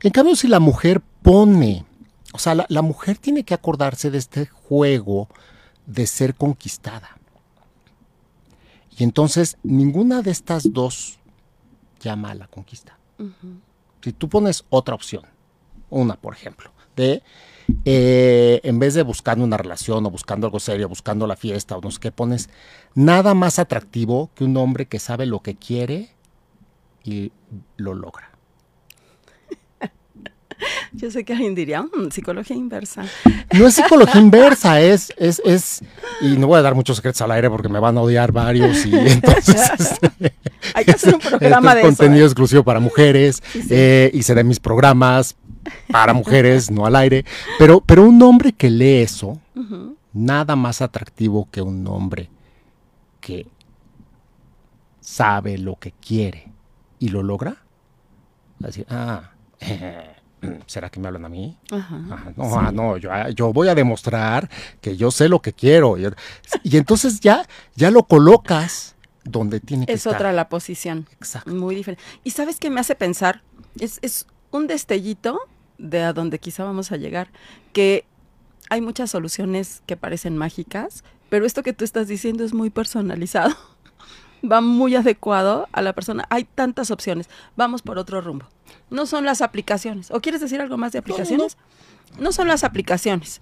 En 0.00 0.12
cambio, 0.12 0.36
si 0.36 0.46
la 0.46 0.60
mujer 0.60 1.02
pone, 1.22 1.84
o 2.32 2.38
sea, 2.38 2.54
la, 2.68 2.82
mujer 2.82 3.18
tiene 3.18 3.42
que 3.42 3.52
acordarse 3.52 4.12
de 4.12 4.18
este 4.18 4.46
juego 4.46 5.28
de 5.86 6.06
ser 6.06 6.36
conquistada. 6.36 7.18
Y 8.96 9.02
entonces, 9.02 9.58
ninguna 9.64 10.22
de 10.22 10.30
estas 10.30 10.72
dos 10.72 11.18
llama 11.98 12.30
a 12.30 12.34
la 12.36 12.46
conquista. 12.46 12.96
Si 14.02 14.12
tú 14.12 14.28
pones 14.28 14.66
otra 14.70 14.94
opción, 14.94 15.24
una, 15.90 16.14
por 16.14 16.32
ejemplo, 16.32 16.70
de 16.96 17.22
eh, 17.84 18.60
en 18.62 18.78
vez 18.78 18.94
de 18.94 19.02
buscando 19.02 19.44
una 19.44 19.56
relación 19.56 20.04
o 20.04 20.10
buscando 20.10 20.46
algo 20.46 20.60
serio, 20.60 20.88
buscando 20.88 21.26
la 21.26 21.36
fiesta 21.36 21.76
o 21.76 21.80
no 21.80 21.90
sé 21.90 21.98
qué, 21.98 22.12
pones 22.12 22.50
nada 22.94 23.34
más 23.34 23.58
atractivo 23.58 24.30
que 24.34 24.44
un 24.44 24.56
hombre 24.56 24.86
que 24.86 24.98
sabe 24.98 25.26
lo 25.26 25.40
que 25.40 25.54
quiere 25.54 26.10
y 27.04 27.32
lo 27.76 27.94
logra. 27.94 28.30
Yo 30.92 31.10
sé 31.10 31.24
que 31.24 31.32
alguien 31.32 31.54
diría, 31.54 31.82
mm, 31.82 32.10
psicología 32.10 32.56
inversa. 32.56 33.04
No 33.52 33.66
es 33.66 33.74
psicología 33.74 34.20
inversa, 34.20 34.80
es, 34.80 35.12
es, 35.16 35.40
es, 35.44 35.82
y 36.20 36.36
no 36.36 36.46
voy 36.46 36.58
a 36.58 36.62
dar 36.62 36.74
muchos 36.74 36.96
secretos 36.96 37.22
al 37.22 37.30
aire 37.32 37.48
porque 37.48 37.68
me 37.68 37.78
van 37.78 37.96
a 37.96 38.02
odiar 38.02 38.30
varios 38.32 38.84
y 38.84 38.94
entonces 38.94 39.70
este, 39.78 40.34
hay 40.74 40.84
que 40.84 40.92
hacer 40.92 41.14
un 41.14 41.20
programa 41.20 41.70
este 41.70 41.80
de 41.80 41.86
contenido 41.86 42.24
¿eh? 42.24 42.28
exclusivo 42.28 42.62
para 42.62 42.80
mujeres 42.80 43.42
eh, 43.70 44.10
y 44.12 44.22
seré 44.22 44.44
mis 44.44 44.60
programas 44.60 45.36
para 45.90 46.12
mujeres, 46.12 46.70
no 46.70 46.86
al 46.86 46.96
aire, 46.96 47.24
pero, 47.58 47.80
pero 47.80 48.04
un 48.04 48.20
hombre 48.22 48.52
que 48.52 48.70
lee 48.70 49.02
eso, 49.02 49.38
nada 50.12 50.56
más 50.56 50.82
atractivo 50.82 51.48
que 51.50 51.60
un 51.60 51.86
hombre 51.86 52.30
que 53.20 53.46
sabe 55.00 55.58
lo 55.58 55.76
que 55.76 55.92
quiere 55.92 56.52
y 56.98 57.08
lo 57.08 57.22
logra. 57.22 57.56
Así, 58.62 58.84
ah, 58.88 59.30
¿será 60.66 60.88
que 60.90 61.00
me 61.00 61.08
hablan 61.08 61.24
a 61.24 61.28
mí? 61.28 61.58
no, 61.70 62.56
ah, 62.56 62.70
no 62.72 62.96
yo, 62.96 63.10
yo, 63.30 63.52
voy 63.52 63.68
a 63.68 63.74
demostrar 63.74 64.48
que 64.80 64.96
yo 64.96 65.10
sé 65.10 65.28
lo 65.28 65.40
que 65.40 65.52
quiero. 65.52 65.96
Y, 65.98 66.76
entonces 66.76 67.20
ya, 67.20 67.46
ya 67.74 67.90
lo 67.90 68.04
colocas 68.04 68.94
donde 69.24 69.60
tiene 69.60 69.86
que 69.86 69.92
es 69.92 70.00
estar. 70.00 70.12
Es 70.12 70.16
otra 70.16 70.32
la 70.32 70.48
posición. 70.48 71.06
Exacto. 71.12 71.50
Muy 71.50 71.74
diferente. 71.74 72.02
Y 72.22 72.30
sabes 72.30 72.58
qué 72.58 72.70
me 72.70 72.80
hace 72.80 72.94
pensar, 72.94 73.42
es, 73.78 73.98
es 74.02 74.26
un 74.50 74.66
destellito 74.66 75.40
de 75.78 76.02
a 76.02 76.12
donde 76.12 76.38
quizá 76.38 76.64
vamos 76.64 76.92
a 76.92 76.96
llegar, 76.96 77.30
que 77.72 78.04
hay 78.70 78.80
muchas 78.80 79.10
soluciones 79.10 79.82
que 79.86 79.96
parecen 79.96 80.36
mágicas, 80.36 81.04
pero 81.28 81.46
esto 81.46 81.62
que 81.62 81.72
tú 81.72 81.84
estás 81.84 82.08
diciendo 82.08 82.44
es 82.44 82.54
muy 82.54 82.70
personalizado. 82.70 83.54
Va 84.50 84.60
muy 84.60 84.94
adecuado 84.94 85.68
a 85.72 85.80
la 85.80 85.94
persona. 85.94 86.26
Hay 86.28 86.44
tantas 86.44 86.90
opciones. 86.90 87.30
Vamos 87.56 87.80
por 87.80 87.98
otro 87.98 88.20
rumbo. 88.20 88.46
No 88.90 89.06
son 89.06 89.24
las 89.24 89.40
aplicaciones. 89.40 90.10
¿O 90.10 90.20
quieres 90.20 90.42
decir 90.42 90.60
algo 90.60 90.76
más 90.76 90.92
de 90.92 90.98
aplicaciones? 90.98 91.56
No, 92.18 92.30
son 92.30 92.46
las 92.48 92.62
aplicaciones. 92.62 93.40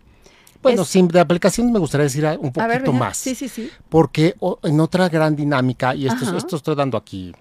Bueno, 0.63 0.85
sin 0.85 1.09
de 1.09 1.19
aplicaciones 1.19 1.73
me 1.73 1.81
gustaría 1.81 2.05
decir 2.05 2.25
un 2.39 2.53
poquito 2.53 2.93
más. 2.93 3.17
Sí, 3.17 3.35
sí, 3.35 3.49
sí. 3.49 3.69
Porque 3.89 4.37
en 4.63 4.79
otra 4.79 5.09
gran 5.09 5.35
dinámica, 5.35 5.93
y 5.93 6.07
esto, 6.07 6.37
esto 6.37 6.55
estoy 6.55 6.77
dando 6.77 6.97
aquí 6.97 7.35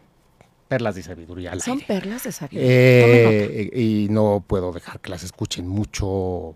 perlas 0.71 0.95
de 0.95 1.03
sabiduría 1.03 1.59
Son 1.59 1.81
perlas 1.81 2.23
de 2.23 2.31
sabiduría. 2.31 2.71
Eh, 2.71 3.71
y 3.75 4.07
no 4.09 4.41
puedo 4.47 4.71
dejar 4.71 5.01
que 5.01 5.09
las 5.09 5.21
escuchen 5.21 5.67
mucho 5.67 6.55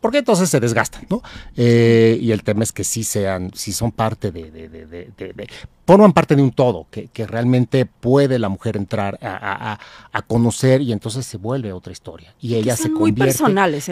porque 0.00 0.18
entonces 0.18 0.48
se 0.48 0.60
desgastan, 0.60 1.06
¿no? 1.10 1.20
Eh, 1.56 2.16
y 2.20 2.30
el 2.30 2.44
tema 2.44 2.62
es 2.62 2.70
que 2.70 2.84
sí 2.84 3.02
sean, 3.02 3.50
si 3.54 3.72
son 3.72 3.90
parte 3.90 4.30
de, 4.30 4.52
de, 4.52 4.68
de, 4.68 4.86
de 4.86 5.48
forman 5.84 6.12
parte 6.12 6.36
de 6.36 6.42
un 6.42 6.52
todo, 6.52 6.86
que, 6.88 7.08
que, 7.08 7.26
realmente 7.26 7.84
puede 7.84 8.38
la 8.38 8.48
mujer 8.48 8.76
entrar 8.76 9.18
a, 9.20 9.72
a, 9.72 9.80
a, 10.12 10.22
conocer 10.22 10.82
y 10.82 10.92
entonces 10.92 11.26
se 11.26 11.36
vuelve 11.36 11.72
otra 11.72 11.92
historia. 11.92 12.32
Y 12.40 12.54
ella 12.54 12.76
se 12.76 12.92
convierte. 12.92 13.42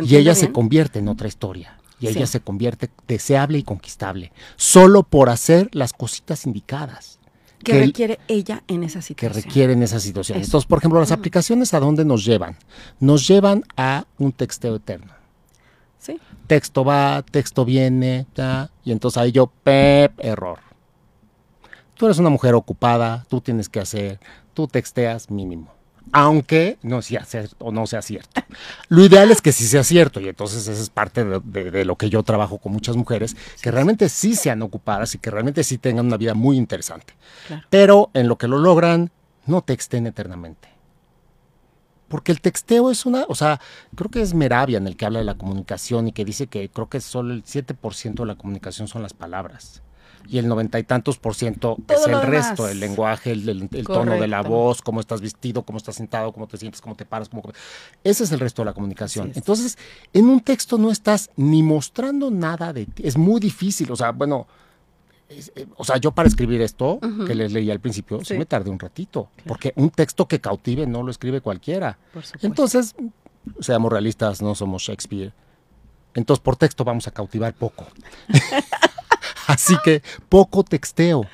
y 0.05 0.15
ella 0.15 0.37
se 0.37 0.53
convierte 0.53 1.01
en 1.01 1.09
otra 1.09 1.27
historia. 1.27 1.77
Y 1.99 2.07
ella 2.07 2.29
se 2.29 2.39
convierte 2.39 2.89
deseable 3.09 3.59
y 3.59 3.65
conquistable. 3.65 4.31
Solo 4.55 5.03
por 5.03 5.29
hacer 5.29 5.71
las 5.73 5.93
cositas 5.93 6.47
indicadas. 6.47 7.16
Que, 7.73 7.81
requiere 7.81 8.19
ella 8.29 8.63
en 8.69 8.85
esa 8.85 9.03
situación. 9.03 9.33
Que 9.33 9.41
requiere 9.43 9.73
en 9.73 9.83
esa 9.83 9.99
situación. 9.99 10.39
Entonces, 10.39 10.67
por 10.67 10.79
ejemplo, 10.79 11.01
las 11.01 11.13
aplicaciones 11.13 11.75
a 11.75 11.81
dónde 11.81 12.05
nos 12.05 12.25
llevan? 12.25 12.57
Nos 13.01 13.27
llevan 13.27 13.65
a 13.77 14.07
un 14.19 14.33
texteo 14.33 14.77
eterno. 14.77 15.13
Sí. 15.99 16.21
Texto 16.47 16.85
va, 16.85 17.23
texto 17.23 17.65
viene, 17.65 18.27
ya, 18.35 18.71
y 18.85 18.93
entonces 18.93 19.19
ahí 19.19 19.33
yo, 19.33 19.51
pep, 19.65 20.13
error. 20.19 20.61
Tú 21.95 22.07
eres 22.07 22.19
una 22.19 22.31
mujer 22.31 22.55
ocupada, 22.55 23.25
tú 23.29 23.41
tienes 23.41 23.69
que 23.69 23.81
hacer, 23.81 24.21
tú 24.55 24.69
texteas 24.69 25.31
mínimo. 25.31 25.76
Aunque 26.13 26.79
no 26.83 27.03
sea 27.03 27.27
o 27.59 27.73
no 27.73 27.87
sea 27.87 28.03
cierto. 28.03 28.43
Lo 28.89 29.05
ideal 29.05 29.31
es 29.31 29.43
que 29.43 29.53
sí 29.53 29.67
sea 29.67 29.85
cierto, 29.85 30.21
y 30.21 30.29
entonces 30.29 30.67
esa 30.69 30.81
es 30.81 30.91
parte 30.91 31.25
de, 31.25 31.85
lo 31.85 31.97
que 31.97 32.11
yo 32.11 32.23
trabajo 32.23 32.59
con 32.59 32.73
muchas 32.73 32.97
mujeres, 32.97 33.37
que 33.61 33.71
realmente 33.71 34.09
sí 34.09 34.35
sean 34.35 34.63
ocupadas 34.63 35.15
y 35.15 35.19
que 35.19 35.31
realmente 35.31 35.65
sí 35.65 35.79
tengan 35.79 36.07
una 36.07 36.17
vida 36.17 36.35
muy 36.35 36.57
interesante. 36.57 37.15
Pero 37.71 38.11
en 38.15 38.29
lo 38.29 38.39
que 38.39 38.49
lo 38.49 38.59
logran, 38.59 39.11
no 39.47 39.63
texten 39.63 40.07
eternamente 40.07 40.77
porque 42.09 42.33
el 42.33 42.41
texteo 42.41 42.91
es 42.91 43.05
una, 43.07 43.25
o 43.29 43.35
sea, 43.35 43.61
creo 43.95 44.11
que 44.11 44.23
es 44.23 44.35
Meravian 44.35 44.87
el 44.87 44.97
que 44.97 45.07
habla 45.07 45.19
de 45.19 45.25
la 45.25 45.37
comunicación 45.37 46.09
y 46.09 46.13
que 46.13 46.25
dice 46.25 46.47
que 46.47 46.69
creo 46.69 46.89
que 46.89 47.01
solo 47.01 47.35
el 47.35 47.45
7% 47.45 48.15
de 48.15 48.27
la 48.27 48.37
comunicación 48.37 48.89
son 48.89 49.03
las 49.03 49.13
palabras. 49.13 49.83
Y 50.29 50.39
el 50.39 50.49
noventa 50.49 50.79
y 50.79 50.85
tantos 50.85 51.19
por 51.19 51.35
ciento 51.35 51.77
es 51.89 52.07
el 52.07 52.23
resto, 52.23 52.69
el 52.69 52.81
lenguaje, 52.81 53.33
el, 53.33 53.69
tono 53.85 54.21
de 54.21 54.29
la 54.29 54.43
voz, 54.43 54.83
cómo 54.83 55.01
estás 55.01 55.21
vestido, 55.21 55.63
cómo 55.63 55.79
estás 55.79 55.97
sentado, 55.97 56.33
cómo 56.33 56.47
te 56.47 56.57
sientes, 56.57 56.81
cómo 56.81 56.95
te 56.95 57.05
paras, 57.05 57.29
cómo... 57.29 57.43
Ese 58.05 58.25
es 58.25 58.33
el 58.33 58.41
resto 58.41 58.63
de 58.63 58.67
la 58.67 58.73
comunicación. 58.73 59.33
Entonces, 59.35 59.79
en 60.13 60.27
un 60.27 60.41
texto 60.41 60.79
no 60.79 60.91
estás 60.91 61.31
ni 61.37 61.63
mostrando 61.63 62.31
nada 62.31 62.73
de 62.73 62.87
ti. 62.87 63.03
Es 63.07 63.17
muy 63.17 63.41
difícil, 63.41 63.91
o 63.91 63.97
sea, 63.97 64.13
bueno, 64.13 64.47
eh, 65.29 65.67
o 65.77 65.85
sea, 65.85 65.97
yo 65.97 66.13
para 66.13 66.29
escribir 66.29 66.61
esto 66.61 67.01
que 67.27 67.35
les 67.35 67.53
leí 67.53 67.71
al 67.71 67.81
principio, 67.81 68.25
sí. 68.25 68.35
me 68.35 68.47
tardé 68.47 68.71
un 68.71 68.79
ratito, 68.79 69.31
porque 69.47 69.73
un 69.77 69.91
texto 69.91 70.29
que 70.29 70.41
cautive 70.41 70.87
no 70.87 71.03
lo 71.03 71.11
escribe 71.11 71.41
cualquiera. 71.41 71.99
Entonces, 72.43 72.95
seamos 73.61 73.93
realistas, 73.93 74.43
no 74.43 74.55
somos 74.55 74.83
Shakespeare. 74.83 75.33
Entonces, 76.15 76.43
por 76.43 76.57
texto 76.57 76.85
vamos 76.85 77.07
a 77.09 77.11
cautivar 77.11 77.55
poco. 77.55 77.87
Así 79.47 79.77
que 79.85 80.03
poco 80.29 80.65
texteo 80.65 81.27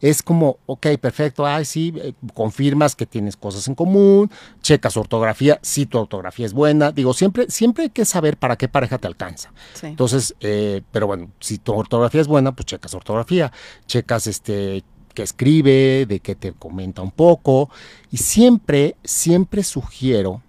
es 0.00 0.22
como, 0.22 0.58
ok, 0.66 0.86
perfecto, 0.98 1.46
ay, 1.46 1.64
sí, 1.64 1.92
eh, 1.96 2.14
confirmas 2.32 2.96
que 2.96 3.04
tienes 3.04 3.36
cosas 3.36 3.68
en 3.68 3.74
común, 3.74 4.30
checas 4.62 4.96
ortografía, 4.96 5.58
si 5.62 5.84
tu 5.84 5.98
ortografía 5.98 6.46
es 6.46 6.54
buena. 6.54 6.90
Digo, 6.90 7.12
siempre, 7.12 7.50
siempre 7.50 7.84
hay 7.84 7.90
que 7.90 8.06
saber 8.06 8.38
para 8.38 8.56
qué 8.56 8.66
pareja 8.66 8.96
te 8.98 9.06
alcanza. 9.06 9.52
Entonces, 9.82 10.34
eh, 10.40 10.82
pero 10.90 11.06
bueno, 11.06 11.30
si 11.38 11.58
tu 11.58 11.74
ortografía 11.74 12.20
es 12.20 12.28
buena, 12.28 12.52
pues 12.52 12.66
checas 12.66 12.94
ortografía, 12.94 13.52
checas 13.86 14.26
este 14.26 14.84
que 15.12 15.22
escribe, 15.22 16.06
de 16.06 16.20
que 16.20 16.36
te 16.36 16.52
comenta 16.52 17.02
un 17.02 17.10
poco, 17.10 17.68
y 18.12 18.18
siempre, 18.18 18.96
siempre 19.02 19.64
sugiero 19.64 20.40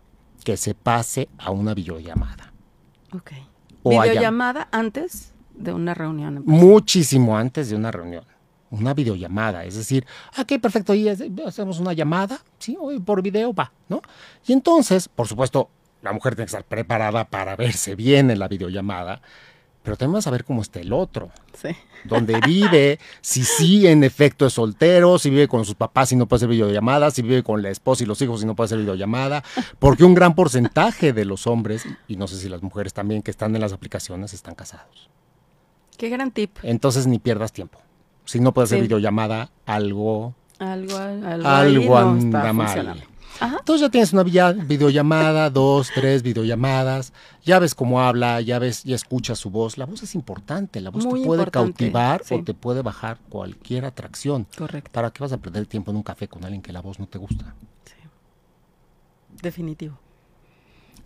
que 0.43 0.55
se 0.55 0.75
pase 0.75 1.29
a 1.39 1.51
una 1.51 1.73
videollamada. 1.73 2.53
Ok. 3.13 3.31
¿Videollamada 3.83 4.67
antes 4.71 5.30
de 5.55 5.73
una 5.73 5.93
reunión? 5.93 6.43
Muchísimo 6.45 7.37
antes 7.37 7.69
de 7.69 7.75
una 7.75 7.91
reunión 7.91 8.23
una 8.71 8.93
videollamada, 8.93 9.65
es 9.65 9.75
decir, 9.75 10.05
ok, 10.37 10.53
perfecto, 10.61 10.93
y 10.93 11.07
hacemos 11.09 11.79
una 11.79 11.93
llamada, 11.93 12.39
sí, 12.57 12.77
hoy 12.79 12.99
por 12.99 13.21
video 13.21 13.53
va, 13.53 13.71
¿no? 13.89 14.01
Y 14.47 14.53
entonces, 14.53 15.09
por 15.09 15.27
supuesto, 15.27 15.69
la 16.01 16.13
mujer 16.13 16.35
tiene 16.35 16.45
que 16.45 16.55
estar 16.57 16.63
preparada 16.63 17.25
para 17.25 17.55
verse 17.55 17.95
bien 17.95 18.31
en 18.31 18.39
la 18.39 18.47
videollamada, 18.47 19.21
pero 19.83 19.97
también 19.97 20.13
vas 20.13 20.27
a 20.27 20.31
ver 20.31 20.45
cómo 20.45 20.61
está 20.61 20.79
el 20.79 20.93
otro. 20.93 21.31
Sí. 21.53 21.69
Donde 22.05 22.39
vive, 22.45 22.99
si 23.19 23.43
sí 23.43 23.87
en 23.87 24.03
efecto 24.03 24.45
es 24.45 24.53
soltero, 24.53 25.19
si 25.19 25.29
vive 25.29 25.47
con 25.47 25.65
sus 25.65 25.75
papás 25.75 26.11
y 26.11 26.15
no 26.15 26.27
puede 26.27 26.39
hacer 26.39 26.49
videollamada, 26.49 27.11
si 27.11 27.21
vive 27.21 27.43
con 27.43 27.61
la 27.61 27.69
esposa 27.69 28.03
y 28.03 28.07
los 28.07 28.21
hijos 28.21 28.41
y 28.41 28.45
no 28.45 28.55
puede 28.55 28.67
hacer 28.67 28.79
videollamada, 28.79 29.43
porque 29.79 30.03
un 30.03 30.13
gran 30.13 30.33
porcentaje 30.33 31.13
de 31.13 31.25
los 31.25 31.45
hombres, 31.45 31.83
y 32.07 32.15
no 32.15 32.27
sé 32.27 32.37
si 32.37 32.47
las 32.47 32.61
mujeres 32.61 32.93
también 32.93 33.21
que 33.21 33.31
están 33.31 33.53
en 33.55 33.61
las 33.61 33.73
aplicaciones, 33.73 34.33
están 34.33 34.55
casados. 34.55 35.09
Qué 35.97 36.09
gran 36.09 36.31
tip. 36.31 36.57
Entonces 36.63 37.07
ni 37.07 37.19
pierdas 37.19 37.51
tiempo 37.51 37.79
si 38.25 38.39
no 38.39 38.53
puedes 38.53 38.69
hacer 38.69 38.81
videollamada, 38.81 39.51
algo, 39.65 40.33
algo, 40.59 40.97
algo, 40.97 41.97
anda 41.97 42.53
mal. 42.53 43.03
Entonces 43.41 43.81
ya 43.81 43.89
tienes 43.89 44.13
una 44.13 44.23
videollamada, 44.23 45.49
dos, 45.49 45.89
tres 45.93 46.21
videollamadas, 46.21 47.11
ya 47.43 47.59
ves 47.59 47.73
cómo 47.73 48.01
habla, 48.01 48.39
ya 48.39 48.59
ves, 48.59 48.83
ya 48.83 48.95
escuchas 48.95 49.39
su 49.39 49.49
voz. 49.49 49.77
La 49.77 49.85
voz 49.85 50.03
es 50.03 50.15
importante, 50.15 50.79
la 50.79 50.91
voz 50.91 51.09
te 51.09 51.25
puede 51.25 51.49
cautivar 51.49 52.21
o 52.29 52.43
te 52.43 52.53
puede 52.53 52.81
bajar 52.83 53.17
cualquier 53.29 53.85
atracción. 53.85 54.47
Correcto. 54.57 54.91
¿Para 54.93 55.11
qué 55.11 55.23
vas 55.23 55.33
a 55.33 55.37
perder 55.37 55.65
tiempo 55.65 55.91
en 55.91 55.97
un 55.97 56.03
café 56.03 56.27
con 56.27 56.43
alguien 56.43 56.61
que 56.61 56.71
la 56.71 56.81
voz 56.81 56.99
no 56.99 57.07
te 57.07 57.17
gusta? 57.17 57.55
Sí. 57.85 57.95
Definitivo. 59.41 59.97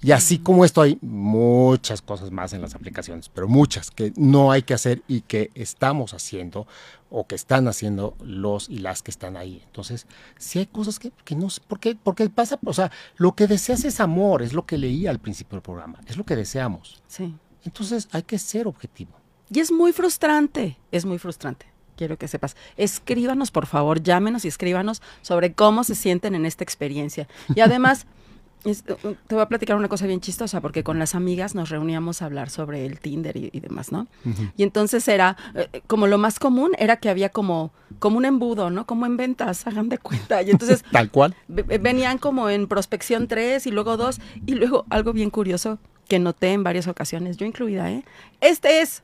Y 0.05 0.11
así 0.11 0.37
como 0.37 0.65
esto 0.65 0.83
hay 0.83 0.99
muchas 1.01 2.03
cosas 2.03 2.29
más 2.29 2.53
en 2.53 2.61
las 2.61 2.75
aplicaciones, 2.75 3.27
pero 3.27 3.47
muchas 3.47 3.89
que 3.89 4.13
no 4.15 4.51
hay 4.51 4.61
que 4.61 4.75
hacer 4.75 5.01
y 5.07 5.21
que 5.21 5.49
estamos 5.55 6.13
haciendo 6.13 6.67
o 7.09 7.25
que 7.25 7.33
están 7.33 7.67
haciendo 7.67 8.15
los 8.23 8.69
y 8.69 8.77
las 8.77 9.01
que 9.01 9.09
están 9.09 9.35
ahí. 9.35 9.63
Entonces, 9.65 10.05
si 10.37 10.59
hay 10.59 10.67
cosas 10.67 10.99
que, 10.99 11.11
que 11.23 11.35
no 11.35 11.49
sé, 11.49 11.59
¿por 11.67 11.79
qué? 11.79 11.95
Porque 11.95 12.29
pasa, 12.29 12.59
o 12.63 12.73
sea, 12.73 12.91
lo 13.17 13.33
que 13.33 13.47
deseas 13.47 13.83
es 13.83 13.99
amor, 13.99 14.43
es 14.43 14.53
lo 14.53 14.67
que 14.67 14.77
leí 14.77 15.07
al 15.07 15.17
principio 15.17 15.55
del 15.55 15.63
programa, 15.63 15.99
es 16.05 16.17
lo 16.17 16.23
que 16.23 16.35
deseamos. 16.35 17.01
Sí. 17.07 17.33
Entonces, 17.63 18.07
hay 18.11 18.21
que 18.21 18.37
ser 18.37 18.67
objetivo. 18.67 19.13
Y 19.49 19.59
es 19.59 19.71
muy 19.71 19.91
frustrante, 19.91 20.77
es 20.91 21.03
muy 21.03 21.17
frustrante 21.17 21.65
quiero 21.97 22.17
que 22.17 22.27
sepas. 22.27 22.57
Escríbanos, 22.77 23.51
por 23.51 23.65
favor, 23.65 24.03
llámenos 24.03 24.43
y 24.43 24.49
escríbanos 24.49 25.01
sobre 25.21 25.53
cómo 25.53 25.85
se 25.85 25.95
sienten 25.95 26.35
en 26.35 26.45
esta 26.45 26.61
experiencia. 26.61 27.27
Y 27.55 27.61
además, 27.61 28.05
te 28.65 29.35
voy 29.35 29.41
a 29.41 29.47
platicar 29.47 29.75
una 29.77 29.87
cosa 29.87 30.07
bien 30.07 30.21
chistosa, 30.21 30.61
porque 30.61 30.83
con 30.83 30.97
las 30.99 31.15
amigas 31.15 31.55
nos 31.55 31.69
reuníamos 31.69 32.21
a 32.21 32.25
hablar 32.25 32.49
sobre 32.49 32.85
el 32.85 32.99
Tinder 32.99 33.37
y, 33.37 33.59
demás, 33.59 33.91
¿no? 33.91 34.07
Y 34.57 34.63
entonces 34.63 35.07
era, 35.07 35.37
eh, 35.53 35.81
como 35.87 36.07
lo 36.07 36.17
más 36.17 36.39
común 36.39 36.71
era 36.79 36.97
que 36.97 37.09
había 37.09 37.29
como, 37.29 37.71
como 37.99 38.17
un 38.17 38.25
embudo, 38.25 38.69
¿no? 38.69 38.85
Como 38.85 39.05
en 39.05 39.17
ventas, 39.17 39.67
hagan 39.67 39.89
de 39.89 39.97
cuenta. 39.97 40.41
Y 40.41 40.49
entonces... 40.49 40.83
Tal 40.91 41.11
cual. 41.11 41.35
Venían 41.47 42.17
como 42.17 42.49
en 42.49 42.67
prospección 42.67 43.27
tres 43.27 43.67
y 43.67 43.71
luego 43.71 43.97
dos, 43.97 44.19
y 44.45 44.55
luego 44.55 44.85
algo 44.89 45.13
bien 45.13 45.29
curioso 45.29 45.79
que 46.07 46.19
noté 46.19 46.53
en 46.53 46.63
varias 46.63 46.87
ocasiones, 46.87 47.37
yo 47.37 47.45
incluida, 47.45 47.91
¿eh? 47.91 48.03
Este 48.41 48.81
es 48.81 49.03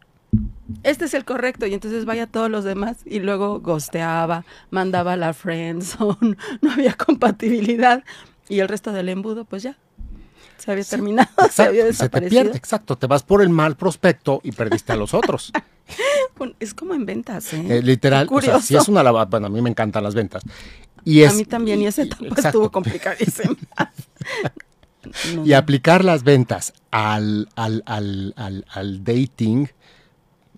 este 0.84 1.06
es 1.06 1.13
el 1.13 1.25
correcto 1.25 1.65
y 1.65 1.74
entonces 1.74 2.06
vaya 2.06 2.25
todos 2.25 2.50
los 2.50 2.63
demás 2.63 2.98
y 3.06 3.20
luego 3.20 3.60
gosteaba, 3.60 4.46
mandaba 4.70 5.18
la 5.18 5.34
friendzone, 5.34 6.38
no 6.62 6.72
había 6.72 6.94
compatibilidad 6.94 8.03
y 8.51 8.60
el 8.60 8.67
resto 8.67 8.91
del 8.91 9.08
embudo 9.08 9.46
pues 9.46 9.63
ya 9.63 9.77
se 10.58 10.72
había 10.72 10.84
terminado, 10.84 11.29
se 11.51 11.63
había 11.63 11.86
desaparecido. 11.86 12.41
te 12.41 12.43
pierde, 12.43 12.58
exacto, 12.58 12.98
te 12.98 13.08
vas 13.08 13.24
por 13.24 13.41
el 13.41 13.50
mal 13.50 13.77
prospecto 13.77 14.41
y 14.43 14.51
perdiste 14.51 14.91
a 14.91 14.96
los 14.98 15.13
otros. 15.13 15.51
es 16.60 16.74
como 16.74 16.93
en 16.93 17.05
ventas, 17.05 17.53
¿eh? 17.53 17.65
eh 17.70 17.81
literal, 17.81 18.27
o 18.29 18.41
sea, 18.41 18.60
si 18.60 18.75
es 18.75 18.88
una 18.89 19.01
lavada, 19.01 19.25
bueno, 19.25 19.48
a 19.48 19.50
mí 19.50 19.62
me 19.62 19.70
encantan 19.70 20.03
las 20.03 20.13
ventas. 20.13 20.43
Y 21.03 21.22
es, 21.22 21.31
a 21.31 21.36
mí 21.36 21.46
también, 21.46 21.81
y 21.81 21.88
esa 21.88 22.03
etapa 22.03 22.36
estuvo 22.38 22.70
complicadísima. 22.72 23.55
y 25.46 25.53
aplicar 25.53 26.03
las 26.03 26.24
ventas 26.24 26.74
al, 26.91 27.48
al, 27.55 27.81
al, 27.86 28.34
al 28.70 29.03
dating 29.03 29.70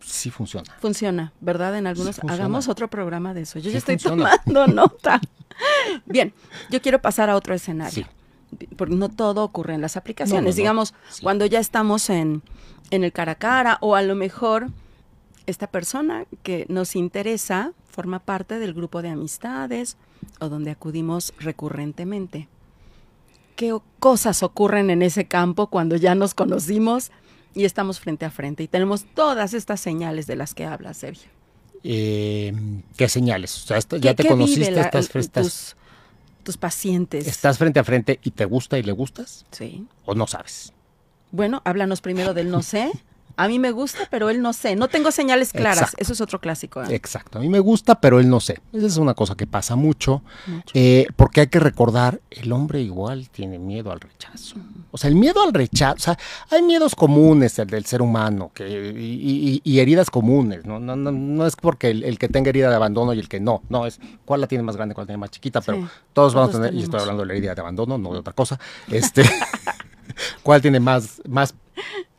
sí 0.03 0.29
funciona. 0.29 0.75
Funciona, 0.79 1.33
¿verdad? 1.41 1.77
En 1.77 1.88
algunos. 1.88 2.19
Hagamos 2.27 2.67
otro 2.67 2.89
programa 2.89 3.33
de 3.33 3.41
eso. 3.41 3.60
Yo 3.60 3.72
ya 3.72 3.77
estoy 3.77 3.98
tomando 3.98 4.67
nota. 4.74 5.19
Bien, 6.05 6.33
yo 6.69 6.81
quiero 6.81 7.01
pasar 7.01 7.29
a 7.29 7.36
otro 7.36 7.53
escenario. 7.53 8.07
Porque 8.77 8.95
no 8.95 9.10
todo 9.10 9.43
ocurre 9.43 9.74
en 9.74 9.81
las 9.81 9.98
aplicaciones. 9.98 10.55
Digamos, 10.55 10.93
cuando 11.22 11.45
ya 11.45 11.60
estamos 11.60 12.10
en, 12.10 12.43
en 12.91 13.03
el 13.03 13.12
cara 13.12 13.33
a 13.33 13.36
cara, 13.36 13.77
o 13.81 13.95
a 13.95 14.01
lo 14.01 14.15
mejor 14.15 14.67
esta 15.48 15.67
persona 15.67 16.25
que 16.43 16.65
nos 16.69 16.95
interesa 16.95 17.74
forma 17.89 18.19
parte 18.19 18.60
del 18.60 18.74
grupo 18.74 19.01
de 19.01 19.10
amistades 19.10 19.98
o 20.39 20.50
donde 20.50 20.72
acudimos 20.72 21.33
recurrentemente. 21.39 22.48
¿Qué 23.55 23.77
cosas 24.00 24.41
ocurren 24.41 24.89
en 24.89 25.01
ese 25.03 25.25
campo 25.25 25.67
cuando 25.67 25.95
ya 25.95 26.15
nos 26.15 26.33
conocimos 26.33 27.12
y 27.53 27.65
estamos 27.65 28.00
frente 28.00 28.25
a 28.25 28.31
frente 28.31 28.63
y 28.63 28.67
tenemos 28.67 29.05
todas 29.13 29.53
estas 29.53 29.79
señales 29.79 30.27
de 30.27 30.36
las 30.36 30.53
que 30.53 30.65
habla 30.65 30.93
Sergio. 30.93 31.29
Eh, 31.83 32.53
¿Qué 32.95 33.10
señales? 33.10 33.55
O 33.63 33.67
sea, 33.67 34.00
ya 34.00 34.13
te 34.13 34.25
conociste, 34.25 34.79
estas 34.79 35.10
tus, 35.10 35.75
tus 36.43 36.57
pacientes. 36.57 37.27
¿Estás 37.27 37.57
frente 37.57 37.79
a 37.79 37.83
frente 37.83 38.19
y 38.24 38.31
te 38.31 38.45
gusta 38.45 38.79
y 38.79 38.83
le 38.83 38.91
gustas? 38.91 39.45
Sí. 39.51 39.86
¿O 40.05 40.15
no 40.15 40.27
sabes? 40.27 40.74
Bueno, 41.31 41.62
háblanos 41.65 42.01
primero 42.01 42.33
del 42.33 42.50
no 42.50 42.62
sé 42.62 42.91
a 43.35 43.47
mí 43.47 43.59
me 43.59 43.71
gusta, 43.71 44.07
pero 44.11 44.29
él 44.29 44.41
no 44.41 44.53
sé. 44.53 44.75
No 44.75 44.87
tengo 44.87 45.11
señales 45.11 45.51
claras. 45.51 45.95
Eso 45.97 46.13
es 46.13 46.21
otro 46.21 46.39
clásico. 46.39 46.83
¿eh? 46.83 46.95
Exacto. 46.95 47.39
A 47.39 47.41
mí 47.41 47.49
me 47.49 47.59
gusta, 47.59 47.99
pero 47.99 48.19
él 48.19 48.29
no 48.29 48.39
sé. 48.39 48.61
Esa 48.71 48.85
es 48.85 48.97
una 48.97 49.13
cosa 49.13 49.35
que 49.35 49.47
pasa 49.47 49.75
mucho. 49.75 50.21
Eh, 50.73 51.07
porque 51.15 51.41
hay 51.41 51.47
que 51.47 51.59
recordar, 51.59 52.21
el 52.29 52.51
hombre 52.51 52.81
igual 52.81 53.29
tiene 53.29 53.57
miedo 53.57 53.91
al 53.91 53.99
rechazo. 53.99 54.57
O 54.91 54.97
sea, 54.97 55.09
el 55.09 55.15
miedo 55.15 55.41
al 55.41 55.53
rechazo. 55.53 55.95
O 55.95 55.99
sea, 55.99 56.17
hay 56.51 56.61
miedos 56.61 56.95
comunes 56.95 57.57
el 57.57 57.67
del 57.67 57.85
ser 57.85 58.01
humano 58.01 58.51
que, 58.53 58.67
y, 58.67 59.79
heridas 59.79 60.09
comunes. 60.09 60.65
¿no? 60.65 60.79
No, 60.79 60.95
no, 60.95 61.47
es 61.47 61.55
porque 61.55 61.89
el, 61.89 62.19
que 62.19 62.29
tenga 62.29 62.49
herida 62.49 62.69
de 62.69 62.75
abandono 62.75 63.13
y 63.13 63.19
el 63.19 63.29
que 63.29 63.39
no. 63.39 63.63
No, 63.69 63.87
es 63.87 63.99
cuál 64.25 64.41
la 64.41 64.47
tiene 64.47 64.63
más 64.63 64.75
grande, 64.75 64.93
cuál 64.93 65.05
la 65.05 65.07
tiene 65.07 65.17
más 65.17 65.31
chiquita. 65.31 65.61
Pero 65.61 65.89
todos 66.13 66.33
vamos 66.33 66.55
a 66.55 66.59
tener, 66.59 66.73
y 66.73 66.83
estoy 66.83 66.99
hablando 66.99 67.23
de 67.23 67.27
la 67.27 67.33
herida 67.33 67.55
de 67.55 67.61
abandono, 67.61 67.97
no 67.97 68.13
de 68.13 68.19
otra 68.19 68.33
cosa. 68.33 68.59
Este, 68.89 69.23
¿Cuál 70.43 70.61
tiene 70.61 70.79
más, 70.79 71.21
más 71.27 71.55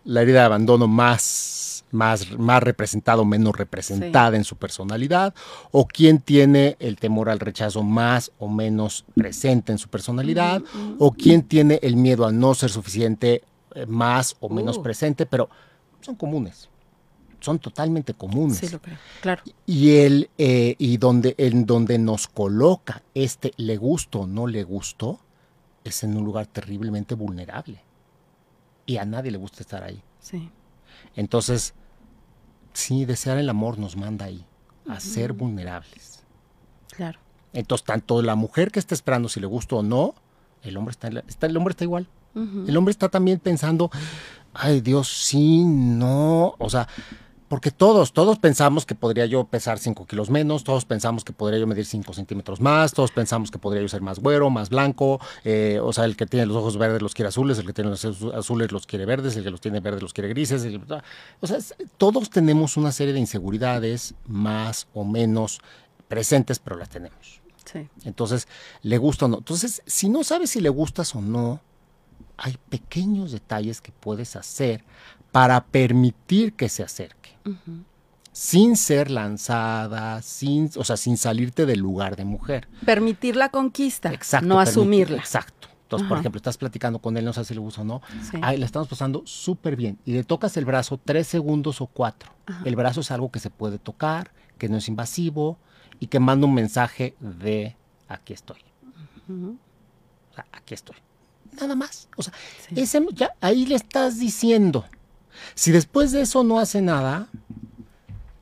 la 0.05 0.23
herida 0.23 0.41
de 0.41 0.47
abandono 0.47 0.87
más, 0.87 1.85
más, 1.91 2.31
más 2.39 2.63
representada 2.63 3.23
o 3.23 3.25
menos 3.25 3.57
representada 3.57 4.37
en 4.37 4.45
su 4.45 4.57
personalidad, 4.57 5.35
o 5.71 5.87
quién 5.87 6.21
tiene 6.21 6.77
el 6.79 6.97
temor 6.97 7.31
al 7.31 7.41
rechazo 7.41 7.83
más 7.83 8.33
o 8.39 8.49
menos 8.49 9.05
presente 9.15 9.73
en 9.73 9.79
su 9.79 9.89
personalidad, 9.89 10.63
o 10.99 11.13
quién 11.13 11.43
tiene 11.43 11.81
el 11.83 11.97
miedo 11.97 12.27
a 12.27 12.33
no 12.33 12.55
ser 12.55 12.71
suficiente 12.71 13.43
eh, 13.75 13.87
más 13.87 14.37
o 14.41 14.49
menos 14.49 14.79
uh. 14.79 14.83
presente, 14.83 15.27
pero 15.27 15.49
son 16.01 16.15
comunes. 16.15 16.69
Son 17.41 17.59
totalmente 17.59 18.15
comunes. 18.15 18.57
Sí, 18.57 18.69
lo 18.71 18.81
creo. 18.81 18.97
Claro. 19.21 19.43
Y 19.67 19.97
él, 19.97 20.31
eh, 20.39 20.77
y 20.79 20.97
donde, 20.97 21.35
en 21.37 21.67
donde 21.67 21.99
nos 21.99 22.27
coloca 22.27 23.03
este 23.13 23.53
le 23.59 23.77
gusto 23.77 24.21
o 24.21 24.27
no 24.27 24.47
le 24.47 24.65
gusto, 24.65 25.21
es 25.83 26.03
en 26.05 26.17
un 26.17 26.25
lugar 26.25 26.47
terriblemente 26.47 27.15
vulnerable 27.15 27.84
y 28.87 28.97
a 28.99 29.05
nadie 29.05 29.31
le 29.31 29.39
gusta 29.39 29.63
estar 29.63 29.83
ahí. 29.83 30.03
Sí. 30.21 30.51
Entonces, 31.15 31.75
sí, 32.73 33.05
desear 33.05 33.39
el 33.39 33.49
amor 33.49 33.79
nos 33.79 33.97
manda 33.97 34.27
ahí, 34.27 34.45
a 34.89 35.01
ser 35.01 35.33
vulnerables. 35.33 36.25
Claro. 36.97 37.19
Entonces, 37.53 37.85
tanto 37.85 38.21
la 38.23 38.35
mujer 38.35 38.71
que 38.71 38.79
está 38.79 38.95
esperando 38.95 39.29
si 39.29 39.41
le 39.41 39.47
gusta 39.47 39.77
o 39.77 39.83
no, 39.83 40.15
el 40.63 40.77
hombre 40.77 40.93
está, 40.93 41.09
está 41.29 41.47
el 41.47 41.57
hombre 41.57 41.73
está 41.73 41.85
igual. 41.85 42.09
El 42.35 42.77
hombre 42.77 42.91
está 42.91 43.09
también 43.09 43.39
pensando, 43.39 43.93
ay 44.55 44.81
Dios, 44.81 45.07
sí, 45.07 45.63
no, 45.65 46.57
o 46.59 46.69
sea, 46.69 46.89
porque 47.55 47.71
todos, 47.71 48.13
todos 48.13 48.41
pensamos 48.41 48.85
que 48.85 48.97
podría 48.97 49.27
yo 49.27 49.45
pesar 49.45 49.79
5 49.79 50.07
kilos 50.07 50.29
menos, 50.29 50.65
todos 50.65 50.85
pensamos 50.85 51.23
que 51.23 51.33
podría 51.33 51.61
yo 51.61 51.69
medir 51.69 51.87
5 51.87 52.13
centímetros 52.13 52.61
más, 52.61 52.93
todos 52.93 53.13
pensamos 53.13 53.53
que 53.53 53.61
podría 53.61 53.81
yo 53.81 53.89
ser 53.89 54.01
más 54.01 54.19
güero, 54.19 54.51
más 54.51 54.71
blanco, 54.71 55.21
eh, 55.45 55.79
o 55.81 55.93
sea, 55.93 56.05
el 56.05 56.17
que 56.17 56.27
tiene 56.27 56.47
los 56.47 56.57
ojos 56.57 56.77
verdes 56.79 57.01
los 57.01 57.15
quiere 57.15 57.29
azules, 57.29 57.57
el 57.61 57.67
que 57.67 57.73
tiene 57.73 57.91
los 57.91 58.05
ojos 58.05 58.35
azules 58.35 58.73
los 58.73 58.89
quiere 58.89 59.07
verdes, 59.07 59.37
el 59.37 59.45
que 59.45 59.53
los 59.53 59.61
tiene 59.61 59.79
verdes 59.79 60.03
los 60.03 60.13
quiere 60.13 60.31
grises, 60.31 60.67
o 61.39 61.47
sea, 61.47 61.59
todos 61.97 62.29
tenemos 62.29 62.77
una 62.77 62.91
serie 62.91 63.13
de 63.13 63.21
inseguridades 63.21 64.17
más 64.27 64.89
o 64.93 65.05
menos 65.05 65.61
presentes, 66.09 66.59
pero 66.59 66.75
las 66.75 66.89
tenemos. 66.89 67.41
Sí. 67.67 67.89
Entonces, 68.05 68.49
le 68.83 68.99
gusta 68.99 69.27
o 69.27 69.29
no. 69.29 69.39
Entonces, 69.39 69.81
si 69.87 70.09
no 70.09 70.25
sabes 70.25 70.51
si 70.51 70.61
le 70.61 70.71
gustas 70.71 71.15
o 71.15 71.21
no, 71.21 71.61
hay 72.37 72.57
pequeños 72.69 73.33
detalles 73.33 73.81
que 73.81 73.93
puedes 73.93 74.35
hacer 74.35 74.85
para 75.35 75.65
permitir 75.65 76.53
que 76.53 76.69
se 76.69 76.85
acerque. 76.85 77.31
Sin 78.31 78.77
ser 78.77 79.11
lanzada, 79.11 80.23
sin, 80.23 80.71
o 80.77 80.85
sea, 80.85 80.97
sin 80.97 81.17
salirte 81.17 81.67
del 81.67 81.81
lugar 81.81 82.15
de 82.15 82.25
mujer. 82.25 82.69
Permitir 82.87 83.35
la 83.35 83.49
conquista, 83.49 84.13
no 84.43 84.61
asumirla. 84.61 85.17
Exacto. 85.17 85.67
Entonces, 85.83 86.09
por 86.09 86.19
ejemplo, 86.19 86.37
estás 86.37 86.57
platicando 86.57 87.01
con 87.01 87.17
él, 87.17 87.25
no 87.25 87.33
sé 87.33 87.45
si 87.45 87.53
le 87.53 87.59
gusta 87.59 87.81
o 87.81 87.85
no. 87.85 88.01
Sí. 88.31 88.37
le 88.57 88.65
estamos 88.65 88.87
pasando 88.87 89.23
súper 89.27 89.75
bien. 89.75 89.99
Y 90.05 90.13
le 90.13 90.23
tocas 90.23 90.57
el 90.57 90.67
brazo 90.67 91.01
tres 91.05 91.27
segundos 91.27 91.81
o 91.81 91.89
cuatro. 91.89 92.31
El 92.65 92.77
brazo 92.77 93.01
es 93.01 93.11
algo 93.11 93.33
que 93.33 93.41
se 93.41 93.51
puede 93.51 93.81
tocar, 93.81 94.31
que 94.57 94.69
no 94.69 94.77
es 94.77 94.87
invasivo 94.87 95.59
y 95.99 96.07
que 96.07 96.21
manda 96.21 96.47
un 96.47 96.55
mensaje 96.55 97.17
de 97.19 97.77
aquí 98.07 98.35
estoy. 98.35 98.61
o 99.29 100.35
sea, 100.37 100.47
aquí 100.53 100.75
estoy. 100.75 100.97
Nada 101.61 101.75
más. 101.75 102.09
O 102.17 102.23
sea, 102.23 102.33
ese, 102.77 103.05
ya, 103.13 103.35
ahí 103.41 103.67
le 103.67 103.75
estás 103.75 104.21
diciendo 104.21 104.85
si 105.55 105.73
después 105.73 106.13
de 106.13 106.23
eso 106.23 106.45
no 106.45 106.59
hace 106.59 106.83
nada, 106.83 107.29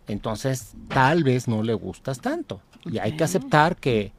entonces 0.09 0.72
tal 0.88 1.24
vez 1.24 1.48
no 1.48 1.62
le 1.62 1.74
gustas 1.74 2.20
tanto. 2.20 2.61
Y 2.85 2.98
hay 2.98 3.16
que 3.16 3.24
aceptar 3.24 3.76
que, 3.76 4.12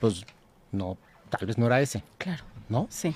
pues, 0.00 0.24
no, 0.72 0.96
tal 1.30 1.46
vez 1.46 1.58
no 1.58 1.66
era 1.66 1.80
ese. 1.80 2.02
Claro. 2.18 2.44
¿No? 2.68 2.86
Sí. 2.90 3.14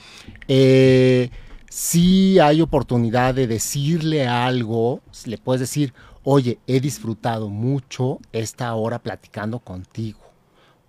Eh, 0.49 1.31
si 1.69 2.39
hay 2.39 2.63
oportunidad 2.63 3.35
de 3.35 3.47
decirle 3.47 4.27
algo, 4.27 5.01
le 5.27 5.39
puedes 5.39 5.61
decir, 5.61 5.93
oye, 6.25 6.59
he 6.67 6.81
disfrutado 6.81 7.49
mucho 7.49 8.19
esta 8.33 8.75
hora 8.75 8.99
platicando 8.99 9.59
contigo. 9.59 10.21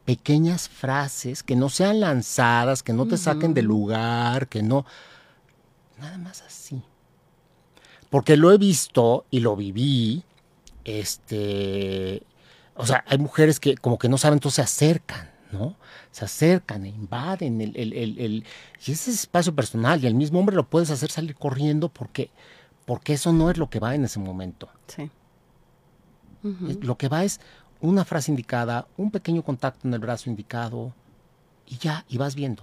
Pequeñas 0.05 0.69
frases 0.69 1.43
que 1.43 1.55
no 1.55 1.69
sean 1.69 1.99
lanzadas, 1.99 2.83
que 2.83 2.93
no 2.93 3.05
te 3.05 3.17
saquen 3.17 3.53
del 3.53 3.65
lugar, 3.65 4.47
que 4.47 4.61
no... 4.61 4.85
Nada 5.97 6.17
más 6.17 6.41
así 6.41 6.81
porque 8.13 8.37
lo 8.37 8.51
he 8.51 8.59
visto 8.59 9.25
y 9.31 9.39
lo 9.39 9.55
viví, 9.55 10.21
este, 10.85 12.21
o 12.75 12.85
sea, 12.85 13.03
hay 13.07 13.17
mujeres 13.17 13.59
que 13.59 13.75
como 13.75 13.97
que 13.97 14.07
no 14.07 14.19
saben, 14.19 14.35
entonces 14.35 14.57
se 14.57 14.61
acercan, 14.61 15.31
¿no? 15.51 15.75
Se 16.11 16.23
acercan 16.23 16.85
e 16.85 16.89
invaden 16.89 17.59
el, 17.59 17.75
el, 17.75 17.91
el, 18.19 18.45
y 18.85 18.91
ese 18.91 19.09
espacio 19.09 19.55
personal 19.55 20.03
y 20.03 20.05
el 20.05 20.13
mismo 20.13 20.37
hombre 20.37 20.55
lo 20.55 20.69
puedes 20.69 20.91
hacer 20.91 21.09
salir 21.09 21.33
corriendo 21.33 21.89
porque, 21.89 22.29
porque 22.85 23.13
eso 23.13 23.33
no 23.33 23.49
es 23.49 23.57
lo 23.57 23.71
que 23.71 23.79
va 23.79 23.95
en 23.95 24.05
ese 24.05 24.19
momento. 24.19 24.69
Sí. 24.85 25.09
Lo 26.83 26.99
que 26.99 27.07
va 27.07 27.23
es 27.23 27.39
una 27.81 28.05
frase 28.05 28.29
indicada, 28.29 28.85
un 28.95 29.09
pequeño 29.09 29.41
contacto 29.41 29.87
en 29.87 29.93
el 29.95 29.99
brazo 29.99 30.29
indicado 30.29 30.93
y 31.65 31.79
ya, 31.79 32.05
y 32.07 32.19
vas 32.19 32.35
viendo. 32.35 32.61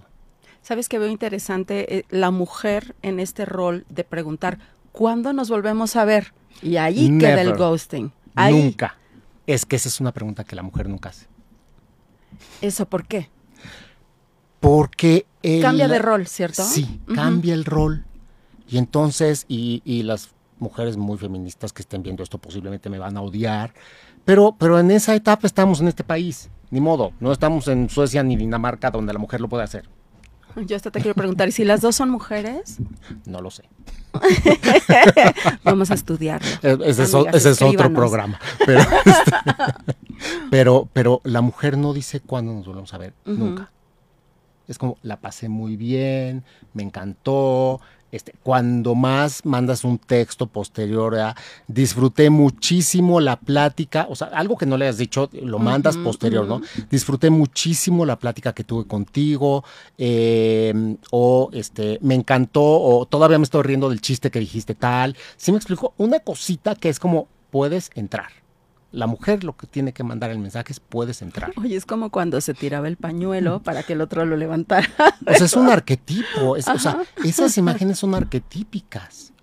¿Sabes 0.61 0.87
que 0.87 0.97
veo 0.97 1.09
interesante 1.09 1.97
eh, 1.97 2.05
la 2.09 2.31
mujer 2.31 2.95
en 3.01 3.19
este 3.19 3.43
rol 3.43 3.83
de 3.89 4.05
preguntar 4.05 4.59
¿cuándo 4.91 5.33
nos 5.33 5.49
volvemos 5.49 5.95
a 5.95 6.05
ver? 6.05 6.33
Y 6.61 6.77
ahí 6.77 7.17
queda 7.17 7.41
el 7.41 7.55
ghosting. 7.55 8.11
Nunca. 8.35 8.97
Es 9.47 9.65
que 9.65 9.75
esa 9.75 9.89
es 9.89 9.99
una 9.99 10.11
pregunta 10.11 10.43
que 10.43 10.55
la 10.55 10.63
mujer 10.63 10.87
nunca 10.87 11.09
hace. 11.09 11.27
¿Eso 12.61 12.85
por 12.85 13.05
qué? 13.05 13.29
Porque... 14.59 15.25
cambia 15.61 15.87
de 15.87 15.99
rol, 15.99 16.27
¿cierto? 16.27 16.63
Sí, 16.63 17.01
cambia 17.13 17.53
el 17.53 17.65
rol. 17.65 18.05
Y 18.69 18.77
entonces, 18.77 19.45
y, 19.47 19.81
y 19.83 20.03
las 20.03 20.29
mujeres 20.59 20.95
muy 20.95 21.17
feministas 21.17 21.73
que 21.73 21.81
estén 21.81 22.03
viendo 22.03 22.23
esto 22.23 22.37
posiblemente 22.37 22.89
me 22.89 22.99
van 22.99 23.17
a 23.17 23.21
odiar, 23.21 23.73
pero, 24.23 24.55
pero 24.57 24.79
en 24.79 24.91
esa 24.91 25.15
etapa 25.15 25.47
estamos 25.47 25.81
en 25.81 25.87
este 25.87 26.03
país, 26.03 26.49
ni 26.69 26.79
modo, 26.79 27.11
no 27.19 27.31
estamos 27.31 27.67
en 27.67 27.89
Suecia 27.89 28.23
ni 28.23 28.35
Dinamarca 28.35 28.91
donde 28.91 29.11
la 29.11 29.19
mujer 29.19 29.41
lo 29.41 29.49
puede 29.49 29.63
hacer. 29.63 29.89
Yo 30.67 30.75
hasta 30.75 30.91
te 30.91 31.01
quiero 31.01 31.15
preguntar, 31.15 31.47
¿y 31.47 31.51
si 31.51 31.63
las 31.63 31.81
dos 31.81 31.95
son 31.95 32.09
mujeres? 32.09 32.77
No 33.25 33.41
lo 33.41 33.51
sé. 33.51 33.63
Vamos 35.63 35.91
a 35.91 35.93
estudiarlo. 35.93 36.47
Ese, 36.83 37.03
es, 37.03 37.61
otro 37.61 37.93
programa. 37.93 38.39
Este, 38.61 39.35
pero, 40.49 40.87
pero, 40.93 41.21
la 41.23 41.41
mujer 41.41 41.77
no 41.77 41.93
dice 41.93 42.19
cuándo 42.19 42.53
nos 42.53 42.65
volvemos 42.65 42.93
a 42.93 42.97
ver, 42.97 43.13
nunca. 43.25 43.71
Es 44.67 44.77
como, 44.77 44.97
la 45.01 45.19
pasé 45.19 45.49
muy 45.49 45.75
bien, 45.75 46.43
me 46.73 46.83
encantó, 46.83 47.81
este, 48.11 48.33
cuando 48.43 48.95
más 48.95 49.45
mandas 49.45 49.83
un 49.83 49.97
texto 49.97 50.47
posterior 50.47 51.17
a 51.17 51.35
disfruté 51.67 52.29
muchísimo 52.29 53.19
la 53.19 53.37
plática, 53.39 54.07
o 54.09 54.15
sea, 54.15 54.27
algo 54.27 54.57
que 54.57 54.65
no 54.65 54.77
le 54.77 54.87
has 54.87 54.97
dicho, 54.97 55.29
lo 55.33 55.59
mandas 55.59 55.97
posterior, 55.97 56.47
¿no? 56.47 56.61
Disfruté 56.89 57.29
muchísimo 57.29 58.05
la 58.05 58.17
plática 58.19 58.53
que 58.53 58.63
tuve 58.63 58.85
contigo, 58.85 59.63
eh, 59.97 60.95
o 61.11 61.49
este, 61.53 61.99
me 62.01 62.15
encantó, 62.15 62.63
o 62.63 63.05
todavía 63.05 63.37
me 63.37 63.43
estoy 63.43 63.63
riendo 63.63 63.89
del 63.89 64.01
chiste 64.01 64.31
que 64.31 64.39
dijiste 64.39 64.75
tal. 64.75 65.15
Sí 65.37 65.51
me 65.51 65.57
explico, 65.57 65.93
una 65.97 66.19
cosita 66.19 66.75
que 66.75 66.89
es 66.89 66.99
como 66.99 67.27
puedes 67.49 67.91
entrar 67.95 68.40
la 68.91 69.07
mujer 69.07 69.43
lo 69.43 69.55
que 69.55 69.67
tiene 69.67 69.93
que 69.93 70.03
mandar 70.03 70.31
el 70.31 70.39
mensaje 70.39 70.73
es 70.73 70.79
puedes 70.79 71.21
entrar. 71.21 71.53
Oye, 71.55 71.75
es 71.75 71.85
como 71.85 72.09
cuando 72.09 72.41
se 72.41 72.53
tiraba 72.53 72.87
el 72.87 72.97
pañuelo 72.97 73.61
para 73.61 73.83
que 73.83 73.93
el 73.93 74.01
otro 74.01 74.25
lo 74.25 74.35
levantara. 74.35 74.87
O 75.25 75.33
sea, 75.33 75.45
es 75.45 75.55
un 75.55 75.69
arquetipo. 75.69 76.51
o 76.51 76.61
sea, 76.61 77.03
esas 77.23 77.57
imágenes 77.57 77.99
son 77.99 78.15
arquetípicas. 78.15 79.33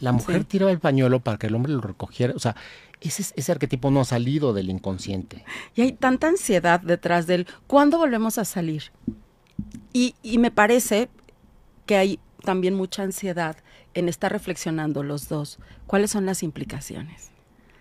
La 0.00 0.12
mujer 0.12 0.44
tiraba 0.44 0.72
el 0.72 0.80
pañuelo 0.80 1.20
para 1.20 1.38
que 1.38 1.46
el 1.46 1.54
hombre 1.54 1.72
lo 1.72 1.82
recogiera. 1.82 2.32
O 2.34 2.38
sea, 2.38 2.56
ese, 3.00 3.34
ese 3.36 3.52
arquetipo 3.52 3.90
no 3.90 4.00
ha 4.00 4.04
salido 4.04 4.54
del 4.54 4.70
inconsciente. 4.70 5.44
Y 5.74 5.82
hay 5.82 5.92
tanta 5.92 6.28
ansiedad 6.28 6.80
detrás 6.80 7.26
del 7.26 7.46
¿cuándo 7.66 7.98
volvemos 7.98 8.38
a 8.38 8.44
salir? 8.44 8.92
Y, 9.92 10.14
y 10.22 10.38
me 10.38 10.50
parece 10.50 11.10
que 11.84 11.96
hay 11.96 12.18
también 12.42 12.74
mucha 12.74 13.02
ansiedad 13.02 13.56
en 13.94 14.08
estar 14.08 14.32
reflexionando 14.32 15.02
los 15.02 15.28
dos. 15.28 15.58
¿Cuáles 15.86 16.10
son 16.10 16.26
las 16.26 16.42
implicaciones? 16.42 17.35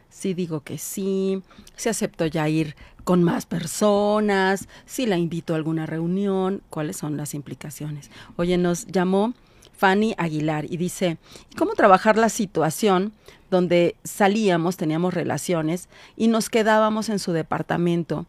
Si 0.10 0.34
digo 0.34 0.62
que 0.62 0.78
sí, 0.78 1.42
si 1.76 1.90
acepto 1.90 2.26
ya 2.26 2.48
ir 2.50 2.76
con 3.04 3.24
más 3.24 3.46
personas, 3.46 4.68
si 4.86 5.06
la 5.06 5.18
invito 5.18 5.54
a 5.54 5.58
alguna 5.58 5.86
reunión, 5.86 6.62
cuáles 6.70 6.98
son 6.98 7.18
las 7.18 7.34
implicaciones. 7.34 8.10
Oye, 8.36 8.58
nos 8.58 8.88
llamó 8.88 9.34
Fanny 9.78 10.16
Aguilar 10.18 10.66
y 10.72 10.78
dice, 10.78 11.18
¿cómo 11.58 11.74
trabajar 11.74 12.18
la 12.18 12.30
situación 12.30 13.14
donde 13.52 13.96
salíamos, 14.04 14.78
teníamos 14.78 15.14
relaciones 15.14 15.90
y 16.16 16.28
nos 16.28 16.50
quedábamos 16.50 17.10
en 17.10 17.20
su 17.20 17.32
departamento? 17.32 18.26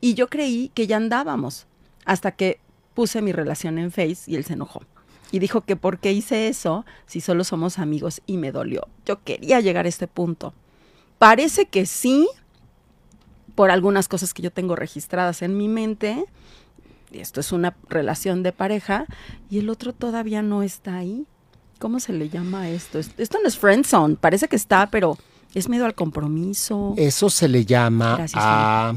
Y 0.00 0.14
yo 0.14 0.28
creí 0.28 0.70
que 0.74 0.86
ya 0.86 0.96
andábamos, 0.96 1.66
hasta 2.04 2.32
que 2.32 2.60
puse 2.94 3.22
mi 3.22 3.32
relación 3.32 3.78
en 3.78 3.90
Face 3.90 4.22
y 4.26 4.36
él 4.36 4.44
se 4.44 4.54
enojó. 4.54 4.82
Y 5.30 5.38
dijo 5.38 5.60
que 5.60 5.76
por 5.76 5.98
qué 5.98 6.12
hice 6.12 6.48
eso 6.48 6.84
si 7.06 7.20
solo 7.20 7.44
somos 7.44 7.78
amigos 7.78 8.22
y 8.26 8.36
me 8.36 8.52
dolió. 8.52 8.88
Yo 9.04 9.22
quería 9.22 9.60
llegar 9.60 9.86
a 9.86 9.88
este 9.88 10.06
punto. 10.06 10.54
Parece 11.18 11.66
que 11.66 11.86
sí, 11.86 12.28
por 13.54 13.70
algunas 13.70 14.06
cosas 14.06 14.34
que 14.34 14.42
yo 14.42 14.52
tengo 14.52 14.76
registradas 14.76 15.42
en 15.42 15.56
mi 15.56 15.68
mente. 15.68 16.24
Y 17.10 17.20
esto 17.20 17.40
es 17.40 17.52
una 17.52 17.76
relación 17.88 18.42
de 18.42 18.52
pareja 18.52 19.06
y 19.48 19.58
el 19.58 19.70
otro 19.70 19.92
todavía 19.92 20.42
no 20.42 20.62
está 20.62 20.96
ahí. 20.96 21.26
¿Cómo 21.78 22.00
se 22.00 22.12
le 22.12 22.28
llama 22.28 22.68
esto? 22.68 22.98
Esto 22.98 23.38
no 23.42 23.48
es 23.48 23.58
friendzone, 23.58 24.16
parece 24.16 24.48
que 24.48 24.56
está, 24.56 24.90
pero 24.90 25.18
es 25.54 25.68
miedo 25.68 25.84
al 25.84 25.94
compromiso. 25.94 26.94
Eso 26.96 27.30
se 27.30 27.48
le 27.48 27.64
llama 27.64 28.18
a... 28.34 28.94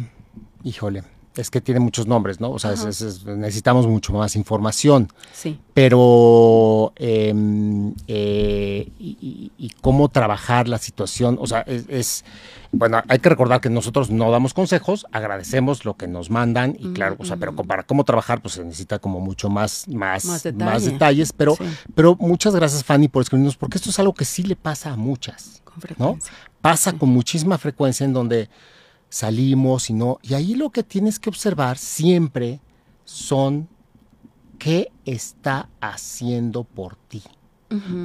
Híjole, 0.64 1.04
es 1.40 1.50
que 1.50 1.62
tiene 1.62 1.80
muchos 1.80 2.08
nombres, 2.08 2.40
¿no? 2.40 2.52
O 2.52 2.60
sea, 2.60 2.72
necesitamos 2.72 3.88
mucho 3.88 4.14
más 4.14 4.36
información. 4.36 5.10
Sí. 5.34 5.60
Pero, 5.74 6.94
em, 6.98 7.94
eh, 8.08 8.90
y, 9.00 9.72
cómo 9.82 10.10
trabajar 10.10 10.68
la 10.68 10.78
situación, 10.78 11.38
o 11.40 11.48
sea, 11.48 11.62
es, 11.62 12.26
bueno, 12.72 13.02
hay 13.08 13.20
que 13.20 13.30
recordar 13.30 13.62
que 13.62 13.70
nosotros 13.70 14.10
no 14.10 14.30
damos 14.30 14.54
consejos, 14.54 15.06
agradecemos 15.12 15.86
lo 15.86 15.96
que 15.96 16.08
nos 16.08 16.30
mandan, 16.30 16.76
y 16.78 16.92
claro, 16.94 17.16
o 17.18 17.26
sea, 17.26 17.38
pero 17.38 17.56
para 17.56 17.84
cómo 17.84 18.04
trabajar, 18.04 18.42
pues 18.42 18.56
se 18.56 18.64
necesita 18.64 19.00
como 19.00 19.20
mucho 19.20 19.50
más, 19.50 19.88
más, 19.88 20.26
más, 20.26 20.86
detalles, 20.86 21.32
pero, 21.32 21.56
pero 21.96 22.16
muchas 22.20 22.56
gracias, 22.56 22.84
Fanny, 22.84 23.08
por 23.08 23.22
escribirnos, 23.24 23.56
porque 23.56 23.78
esto 23.78 23.90
es 23.90 24.00
algo 24.00 24.14
que 24.14 24.26
sí 24.26 24.44
le 24.44 24.56
pasa 24.56 24.92
a 24.92 24.96
muchas, 24.98 25.62
con 25.64 25.80
frecuencia. 25.80 26.32
¿no? 26.32 26.40
Pasa 26.62 26.92
con 26.94 27.10
muchísima 27.10 27.58
frecuencia 27.58 28.06
en 28.06 28.12
donde 28.12 28.50
salimos 29.10 29.90
y 29.90 29.94
no. 29.94 30.20
Y 30.22 30.34
ahí 30.34 30.56
lo 30.56 30.70
que 30.70 30.84
tienes 30.84 31.20
que 31.20 31.30
observar 31.30 31.78
siempre 31.78 32.62
son 33.04 33.68
qué 34.58 34.92
está 35.06 35.70
haciendo 35.82 36.64
por 36.64 36.96
ti. 36.96 37.24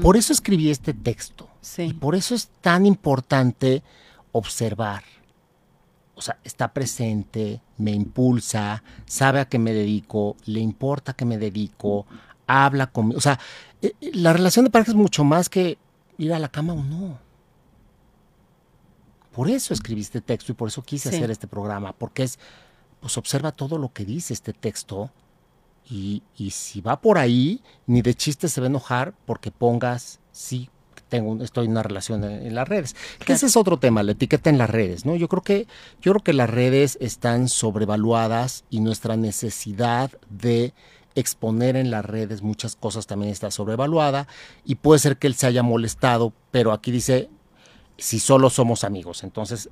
Por 0.02 0.18
eso 0.18 0.32
escribí 0.32 0.70
este 0.70 0.92
texto. 0.92 1.48
Y 1.78 1.94
por 1.94 2.14
eso 2.14 2.34
es 2.34 2.48
tan 2.60 2.84
importante 2.84 3.82
observar. 4.32 5.02
O 6.14 6.20
sea, 6.20 6.38
está 6.44 6.72
presente, 6.72 7.60
me 7.78 7.90
impulsa, 7.92 8.82
sabe 9.06 9.40
a 9.40 9.48
qué 9.48 9.58
me 9.58 9.72
dedico, 9.72 10.36
le 10.44 10.60
importa 10.60 11.12
a 11.12 11.16
qué 11.16 11.24
me 11.24 11.38
dedico, 11.38 12.06
habla 12.46 12.88
conmigo. 12.88 13.18
O 13.18 13.20
sea, 13.20 13.40
eh, 13.82 13.94
eh, 14.00 14.10
la 14.14 14.32
relación 14.32 14.64
de 14.64 14.70
pareja 14.70 14.92
es 14.92 14.96
mucho 14.96 15.24
más 15.24 15.48
que 15.48 15.78
ir 16.18 16.32
a 16.32 16.38
la 16.38 16.50
cama 16.50 16.74
o 16.74 16.84
no. 16.84 17.18
Por 19.34 19.50
eso 19.50 19.74
escribí 19.74 20.00
este 20.00 20.20
texto 20.20 20.52
y 20.52 20.54
por 20.54 20.68
eso 20.68 20.82
quise 20.82 21.08
hacer 21.08 21.30
este 21.30 21.48
programa, 21.48 21.92
porque 21.92 22.22
es, 22.22 22.38
pues 23.00 23.18
observa 23.18 23.50
todo 23.50 23.78
lo 23.78 23.92
que 23.92 24.04
dice 24.04 24.32
este 24.32 24.52
texto 24.52 25.10
y, 25.90 26.22
si 26.50 26.80
va 26.80 27.00
por 27.00 27.18
ahí, 27.18 27.60
ni 27.86 28.00
de 28.00 28.14
chiste 28.14 28.48
se 28.48 28.60
va 28.60 28.66
a 28.66 28.70
enojar 28.70 29.12
porque 29.26 29.50
pongas, 29.50 30.20
sí, 30.30 30.70
tengo, 31.08 31.42
estoy 31.42 31.66
en 31.66 31.72
una 31.72 31.82
relación 31.82 32.22
en, 32.22 32.54
las 32.54 32.68
redes. 32.68 32.94
Que 33.26 33.32
ese 33.32 33.46
es 33.46 33.56
otro 33.56 33.78
tema, 33.78 34.04
la 34.04 34.12
etiqueta 34.12 34.50
en 34.50 34.58
las 34.58 34.70
redes, 34.70 35.04
¿no? 35.04 35.16
Yo 35.16 35.28
creo 35.28 35.42
que, 35.42 35.66
yo 36.00 36.12
creo 36.12 36.22
que 36.22 36.32
las 36.32 36.48
redes 36.48 36.96
están 37.00 37.48
sobrevaluadas 37.48 38.64
y 38.70 38.80
nuestra 38.80 39.16
necesidad 39.16 40.12
de 40.30 40.74
exponer 41.16 41.76
en 41.76 41.90
las 41.90 42.04
redes 42.04 42.42
muchas 42.42 42.76
cosas 42.76 43.06
también 43.06 43.30
está 43.30 43.50
sobrevaluada 43.50 44.26
y 44.64 44.76
puede 44.76 44.98
ser 44.98 45.16
que 45.16 45.26
él 45.26 45.34
se 45.34 45.46
haya 45.46 45.62
molestado, 45.62 46.32
pero 46.50 46.72
aquí 46.72 46.90
dice, 46.90 47.30
si 47.96 48.18
solo 48.18 48.50
somos 48.50 48.84
amigos. 48.84 49.24
Entonces, 49.24 49.70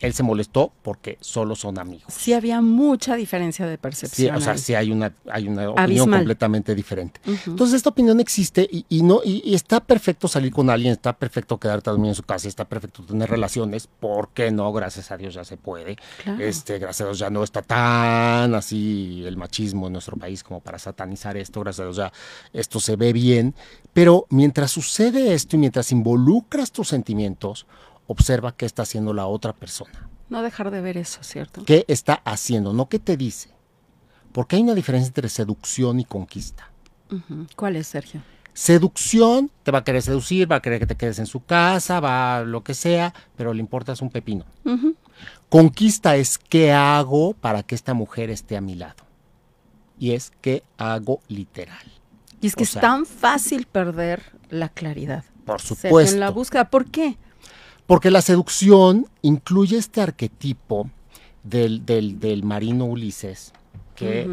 él 0.00 0.12
se 0.12 0.22
molestó 0.22 0.72
porque 0.82 1.16
solo 1.20 1.56
son 1.56 1.78
amigos. 1.78 2.12
Sí 2.12 2.32
había 2.32 2.60
mucha 2.60 3.16
diferencia 3.16 3.66
de 3.66 3.78
percepción. 3.78 4.34
Sí, 4.34 4.36
o 4.36 4.40
sea, 4.40 4.58
sí 4.58 4.74
hay 4.74 4.90
una, 4.90 5.12
hay 5.30 5.48
una 5.48 5.70
opinión 5.70 6.10
completamente 6.10 6.74
diferente. 6.74 7.20
Entonces, 7.46 7.76
esta 7.76 7.90
opinión 7.90 8.20
existe 8.20 8.68
y, 8.70 9.02
no, 9.02 9.20
y, 9.24 9.54
está 9.54 9.80
perfecto 9.80 10.28
salir 10.28 10.52
con 10.52 10.68
alguien, 10.68 10.92
está 10.92 11.12
perfecto 11.14 11.58
quedarte 11.58 11.90
también 11.90 12.10
en 12.10 12.14
su 12.14 12.22
casa, 12.22 12.48
está 12.48 12.64
perfecto 12.66 13.02
tener 13.04 13.30
relaciones, 13.30 13.86
¿por 13.86 14.28
qué 14.28 14.50
no? 14.50 14.72
Gracias 14.72 15.10
a 15.10 15.16
Dios 15.16 15.34
ya 15.34 15.44
se 15.44 15.56
puede. 15.56 15.96
Este, 16.38 16.78
gracias 16.78 17.02
a 17.02 17.04
Dios 17.04 17.18
ya 17.18 17.30
no 17.30 17.42
está 17.42 17.62
tan 17.62 18.54
así 18.54 19.24
el 19.26 19.36
machismo 19.36 19.86
en 19.86 19.94
nuestro 19.94 20.16
país 20.16 20.42
como 20.42 20.60
para 20.60 20.78
satanizar 20.78 21.36
esto, 21.36 21.60
gracias 21.60 21.80
a 21.80 21.84
Dios 21.84 21.96
ya 21.96 22.12
esto 22.52 22.80
se 22.80 22.96
ve 22.96 23.12
bien. 23.12 23.54
Pero 23.92 24.26
mientras 24.28 24.72
sucede 24.72 25.32
esto 25.32 25.56
y 25.56 25.58
mientras 25.58 25.90
involucras 25.90 26.70
tus 26.70 26.88
sentimientos, 26.88 27.66
observa 28.06 28.56
qué 28.56 28.66
está 28.66 28.82
haciendo 28.82 29.12
la 29.12 29.26
otra 29.26 29.52
persona. 29.52 30.08
No 30.28 30.42
dejar 30.42 30.70
de 30.70 30.80
ver 30.80 30.96
eso, 30.96 31.22
¿cierto? 31.22 31.64
¿Qué 31.64 31.84
está 31.88 32.14
haciendo? 32.24 32.72
No 32.72 32.88
qué 32.88 32.98
te 32.98 33.16
dice. 33.16 33.50
Porque 34.32 34.56
hay 34.56 34.62
una 34.62 34.74
diferencia 34.74 35.08
entre 35.08 35.28
seducción 35.28 36.00
y 36.00 36.04
conquista. 36.04 36.70
¿Cuál 37.54 37.76
es, 37.76 37.86
Sergio? 37.86 38.22
Seducción, 38.52 39.50
te 39.62 39.70
va 39.70 39.78
a 39.78 39.84
querer 39.84 40.02
seducir, 40.02 40.50
va 40.50 40.56
a 40.56 40.62
querer 40.62 40.80
que 40.80 40.86
te 40.86 40.96
quedes 40.96 41.18
en 41.18 41.26
su 41.26 41.44
casa, 41.44 42.00
va 42.00 42.42
lo 42.42 42.64
que 42.64 42.74
sea, 42.74 43.14
pero 43.36 43.52
le 43.52 43.60
importa 43.60 43.92
es 43.92 44.02
un 44.02 44.10
pepino. 44.10 44.44
Conquista 45.48 46.16
es 46.16 46.38
qué 46.38 46.72
hago 46.72 47.34
para 47.34 47.62
que 47.62 47.74
esta 47.74 47.94
mujer 47.94 48.30
esté 48.30 48.56
a 48.56 48.60
mi 48.60 48.74
lado. 48.74 49.04
Y 49.98 50.12
es 50.12 50.32
qué 50.40 50.62
hago 50.76 51.20
literal. 51.28 51.84
Y 52.40 52.48
es 52.48 52.56
que 52.56 52.64
es 52.64 52.72
tan 52.72 53.06
fácil 53.06 53.66
perder 53.66 54.22
la 54.50 54.68
claridad. 54.68 55.24
Por 55.44 55.60
supuesto. 55.60 56.14
En 56.14 56.20
la 56.20 56.30
búsqueda. 56.30 56.68
¿Por 56.68 56.90
qué? 56.90 57.16
Porque 57.86 58.10
la 58.10 58.22
seducción 58.22 59.06
incluye 59.22 59.76
este 59.78 60.00
arquetipo 60.00 60.90
del, 61.42 61.84
del, 61.86 62.42
marino 62.42 62.86
Ulises, 62.86 63.52
que 63.94 64.28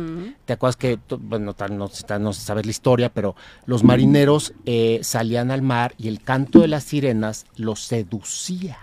te 0.45 0.53
acuerdas 0.53 0.75
que, 0.75 0.99
bueno, 1.19 1.55
no, 1.69 1.89
no, 2.19 2.33
sabes 2.33 2.65
la 2.65 2.69
historia, 2.69 3.13
pero 3.13 3.35
los 3.65 3.83
marineros 3.83 4.53
eh, 4.65 4.99
salían 5.03 5.51
al 5.51 5.61
mar 5.61 5.93
y 5.97 6.09
el 6.09 6.21
canto 6.21 6.59
de 6.59 6.67
las 6.67 6.83
sirenas 6.83 7.45
los 7.55 7.81
seducía. 7.81 8.79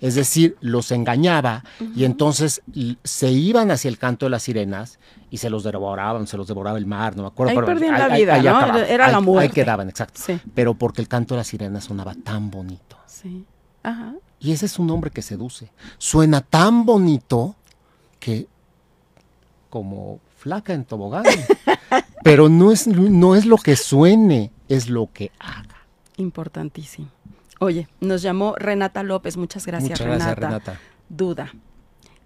Es 0.00 0.14
decir, 0.14 0.56
los 0.60 0.92
engañaba 0.92 1.64
y 1.96 2.04
entonces 2.04 2.62
se 3.02 3.30
iban 3.30 3.70
hacia 3.70 3.88
el 3.88 3.98
canto 3.98 4.26
de 4.26 4.30
las 4.30 4.44
sirenas 4.44 4.98
y 5.30 5.38
se 5.38 5.50
los 5.50 5.64
devoraban, 5.64 6.26
se 6.28 6.36
los 6.36 6.46
devoraba 6.46 6.78
el 6.78 6.86
mar, 6.86 7.16
no 7.16 7.22
me 7.22 7.28
acuerdo. 7.28 7.50
Ahí 7.50 7.56
pero 7.56 7.66
perdían 7.66 7.98
la 7.98 8.08
vida, 8.08 8.40
¿no? 8.40 8.78
Era, 8.78 9.10
la 9.10 9.20
muerte. 9.20 9.48
Ahí 9.48 9.64
quedaban, 9.64 9.88
exacto. 9.88 10.20
Pero 10.54 10.74
porque 10.74 11.00
el 11.00 11.08
canto 11.08 11.34
de 11.34 11.38
las 11.38 11.48
sirenas 11.48 11.84
sonaba 11.84 12.14
tan 12.14 12.50
bonito. 12.50 12.98
Sí. 13.06 13.44
Ajá. 13.84 14.14
Y 14.40 14.50
ese 14.50 14.66
es 14.66 14.78
un 14.80 14.90
hombre 14.90 15.10
que 15.10 15.22
seduce. 15.22 15.70
Suena 15.98 16.40
tan 16.40 16.84
bonito 16.84 17.54
que 18.18 18.48
como 19.70 20.20
flaca 20.36 20.72
en 20.72 20.84
tobogán. 20.84 21.24
Pero 22.24 22.48
no 22.48 22.72
es, 22.72 22.86
no 22.86 23.34
es 23.34 23.44
lo 23.44 23.56
que 23.56 23.76
suene, 23.76 24.50
es 24.68 24.88
lo 24.88 25.10
que 25.12 25.30
haga. 25.38 25.86
Importantísimo. 26.16 27.08
Oye, 27.60 27.88
nos 28.00 28.22
llamó 28.22 28.54
Renata 28.56 29.02
López, 29.02 29.36
muchas 29.36 29.66
gracias, 29.66 30.00
muchas 30.00 30.06
gracias 30.06 30.36
Renata. 30.36 30.80
Duda. 31.08 31.52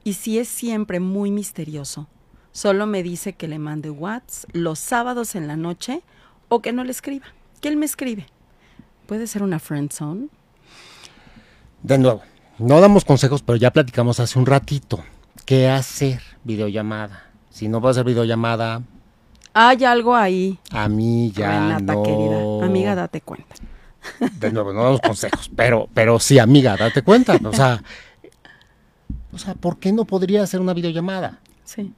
Y 0.04 0.14
si 0.14 0.38
es 0.38 0.48
siempre 0.48 1.00
muy 1.00 1.30
misterioso, 1.30 2.06
solo 2.52 2.86
me 2.86 3.02
dice 3.02 3.34
que 3.34 3.48
le 3.48 3.58
mande 3.58 3.90
WhatsApp 3.90 4.50
los 4.52 4.78
sábados 4.78 5.34
en 5.34 5.46
la 5.46 5.56
noche 5.56 6.02
o 6.48 6.60
que 6.62 6.72
no 6.72 6.84
le 6.84 6.92
escriba, 6.92 7.26
que 7.60 7.68
él 7.68 7.76
me 7.76 7.86
escribe. 7.86 8.26
¿Puede 9.06 9.26
ser 9.26 9.42
una 9.42 9.58
friend 9.58 9.92
zone? 9.92 10.28
De 11.82 11.98
nuevo, 11.98 12.22
no 12.58 12.80
damos 12.80 13.04
consejos, 13.04 13.42
pero 13.42 13.56
ya 13.56 13.72
platicamos 13.72 14.20
hace 14.20 14.38
un 14.38 14.46
ratito. 14.46 15.02
¿Qué 15.44 15.68
hacer? 15.68 16.20
Videollamada. 16.44 17.24
Si 17.50 17.68
no 17.68 17.80
va 17.80 17.88
a 17.88 17.92
hacer 17.92 18.04
videollamada. 18.04 18.82
Hay 19.54 19.84
algo 19.84 20.14
ahí. 20.14 20.58
A 20.70 20.88
mí 20.88 21.32
ya 21.32 21.50
Renata, 21.50 21.94
no. 21.94 22.02
querida. 22.02 22.66
Amiga, 22.66 22.94
date 22.94 23.20
cuenta. 23.20 23.54
De 24.38 24.52
nuevo, 24.52 24.72
no 24.72 24.84
damos 24.84 25.00
consejos, 25.00 25.50
pero, 25.54 25.88
pero 25.92 26.18
sí, 26.20 26.38
amiga, 26.38 26.76
date 26.76 27.02
cuenta. 27.02 27.38
O 27.44 27.52
sea, 27.52 27.82
o 29.32 29.38
sea, 29.38 29.54
¿por 29.54 29.78
qué 29.78 29.92
no 29.92 30.04
podría 30.04 30.42
hacer 30.42 30.60
una 30.60 30.74
videollamada? 30.74 31.40
Sí. 31.64 31.92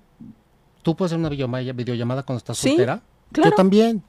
¿Tú 0.82 0.96
puedes 0.96 1.12
hacer 1.12 1.18
una 1.18 1.28
videollamada, 1.28 2.22
cuando 2.22 2.38
estás 2.38 2.58
soltera? 2.58 3.02
Claro. 3.32 3.50
Yo 3.50 3.56
también. 3.56 4.02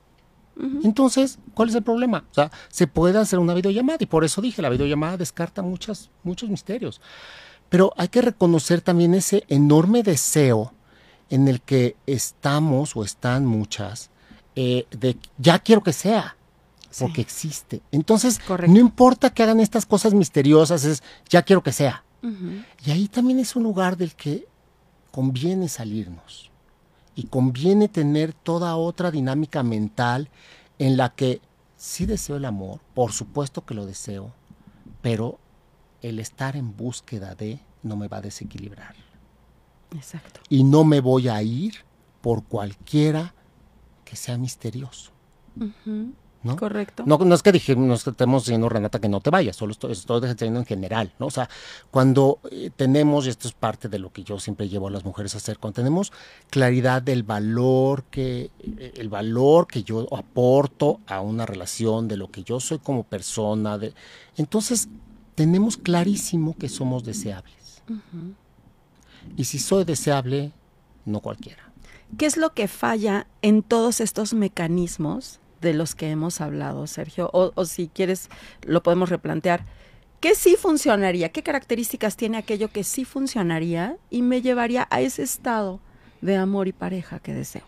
Entonces, 0.83 1.39
¿cuál 1.53 1.69
es 1.69 1.75
el 1.75 1.83
problema? 1.83 2.25
O 2.29 2.33
sea, 2.33 2.51
se 2.69 2.87
puede 2.87 3.17
hacer 3.17 3.39
una 3.39 3.53
videollamada 3.53 3.97
y 4.01 4.05
por 4.05 4.23
eso 4.23 4.41
dije, 4.41 4.61
la 4.61 4.69
videollamada 4.69 5.17
descarta 5.17 5.61
muchas, 5.61 6.09
muchos 6.23 6.49
misterios. 6.49 7.01
Pero 7.69 7.93
hay 7.97 8.09
que 8.09 8.21
reconocer 8.21 8.81
también 8.81 9.13
ese 9.13 9.43
enorme 9.47 10.03
deseo 10.03 10.73
en 11.29 11.47
el 11.47 11.61
que 11.61 11.95
estamos 12.05 12.95
o 12.95 13.03
están 13.03 13.45
muchas, 13.45 14.09
eh, 14.55 14.85
de 14.91 15.17
ya 15.37 15.59
quiero 15.59 15.81
que 15.81 15.93
sea, 15.93 16.35
porque 16.99 17.21
existe. 17.21 17.81
Entonces, 17.91 18.39
no 18.67 18.79
importa 18.79 19.29
que 19.29 19.43
hagan 19.43 19.61
estas 19.61 19.85
cosas 19.85 20.13
misteriosas, 20.13 20.83
es 20.83 21.01
ya 21.29 21.41
quiero 21.41 21.63
que 21.63 21.71
sea. 21.71 22.03
Y 22.85 22.91
ahí 22.91 23.07
también 23.07 23.39
es 23.39 23.55
un 23.55 23.63
lugar 23.63 23.97
del 23.97 24.13
que 24.13 24.45
conviene 25.11 25.67
salirnos 25.69 26.50
y 27.21 27.25
conviene 27.25 27.87
tener 27.87 28.33
toda 28.33 28.75
otra 28.75 29.11
dinámica 29.11 29.61
mental 29.61 30.29
en 30.79 30.97
la 30.97 31.13
que 31.13 31.39
sí 31.77 32.07
deseo 32.07 32.37
el 32.37 32.45
amor, 32.45 32.79
por 32.95 33.11
supuesto 33.11 33.63
que 33.63 33.75
lo 33.75 33.85
deseo, 33.85 34.33
pero 35.03 35.37
el 36.01 36.17
estar 36.17 36.55
en 36.55 36.75
búsqueda 36.75 37.35
de 37.35 37.59
no 37.83 37.95
me 37.95 38.07
va 38.07 38.17
a 38.17 38.21
desequilibrar. 38.21 38.95
Exacto. 39.95 40.39
Y 40.49 40.63
no 40.63 40.83
me 40.83 40.99
voy 40.99 41.27
a 41.27 41.43
ir 41.43 41.75
por 42.21 42.43
cualquiera 42.43 43.35
que 44.03 44.15
sea 44.15 44.39
misterioso. 44.39 45.11
¿No? 46.43 46.55
Correcto. 46.55 47.03
No, 47.05 47.19
no 47.19 47.35
es 47.35 47.43
que 47.43 47.51
dijimos, 47.51 47.85
no 47.85 47.93
estemos 47.93 48.45
diciendo, 48.45 48.67
Renata, 48.67 48.99
que 48.99 49.07
no 49.07 49.21
te 49.21 49.29
vayas, 49.29 49.55
solo 49.55 49.73
estoy, 49.73 49.91
estoy 49.91 50.21
diciendo 50.27 50.59
en 50.59 50.65
general, 50.65 51.13
¿no? 51.19 51.27
O 51.27 51.31
sea, 51.31 51.47
cuando 51.91 52.39
eh, 52.49 52.71
tenemos, 52.75 53.27
y 53.27 53.29
esto 53.29 53.47
es 53.47 53.53
parte 53.53 53.89
de 53.89 53.99
lo 53.99 54.11
que 54.11 54.23
yo 54.23 54.39
siempre 54.39 54.67
llevo 54.67 54.87
a 54.87 54.91
las 54.91 55.05
mujeres 55.05 55.35
a 55.35 55.37
hacer, 55.37 55.59
cuando 55.59 55.75
tenemos 55.75 56.11
claridad 56.49 57.03
del 57.03 57.21
valor 57.21 58.05
que, 58.05 58.49
eh, 58.59 58.93
el 58.95 59.09
valor 59.09 59.67
que 59.67 59.83
yo 59.83 60.07
aporto 60.15 60.99
a 61.05 61.21
una 61.21 61.45
relación, 61.45 62.07
de 62.07 62.17
lo 62.17 62.31
que 62.31 62.43
yo 62.43 62.59
soy 62.59 62.79
como 62.79 63.03
persona, 63.03 63.77
de, 63.77 63.93
entonces 64.35 64.89
tenemos 65.35 65.77
clarísimo 65.77 66.55
que 66.57 66.69
somos 66.69 67.03
deseables. 67.03 67.83
Y 69.37 69.43
si 69.43 69.59
soy 69.59 69.83
deseable, 69.83 70.53
no 71.05 71.19
cualquiera. 71.19 71.71
¿Qué 72.17 72.25
es 72.25 72.37
lo 72.37 72.53
que 72.53 72.67
falla 72.67 73.27
en 73.41 73.61
todos 73.63 74.01
estos 74.01 74.33
mecanismos 74.33 75.40
de 75.61 75.73
los 75.73 75.95
que 75.95 76.09
hemos 76.09 76.41
hablado, 76.41 76.87
Sergio? 76.87 77.29
O, 77.33 77.65
si 77.65 77.87
quieres, 77.87 78.29
lo 78.63 78.83
podemos 78.83 79.09
replantear. 79.09 79.65
¿Qué 80.19 80.35
sí 80.35 80.55
funcionaría? 80.55 81.29
¿Qué 81.29 81.43
características 81.43 82.15
tiene 82.15 82.37
aquello 82.37 82.69
que 82.69 82.83
sí 82.83 83.05
funcionaría 83.05 83.97
y 84.09 84.21
me 84.21 84.41
llevaría 84.41 84.87
a 84.91 85.01
ese 85.01 85.23
estado 85.23 85.79
de 86.21 86.37
amor 86.37 86.67
y 86.67 86.73
pareja 86.73 87.19
que 87.19 87.33
deseo? 87.33 87.63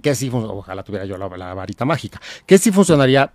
¿Qué 0.00 0.14
sí 0.16 0.30
Ojalá 0.32 0.82
tuviera 0.82 1.04
yo 1.04 1.16
la, 1.16 1.28
la 1.36 1.54
varita 1.54 1.84
mágica. 1.84 2.20
¿Qué 2.44 2.58
sí 2.58 2.72
funcionaría? 2.72 3.32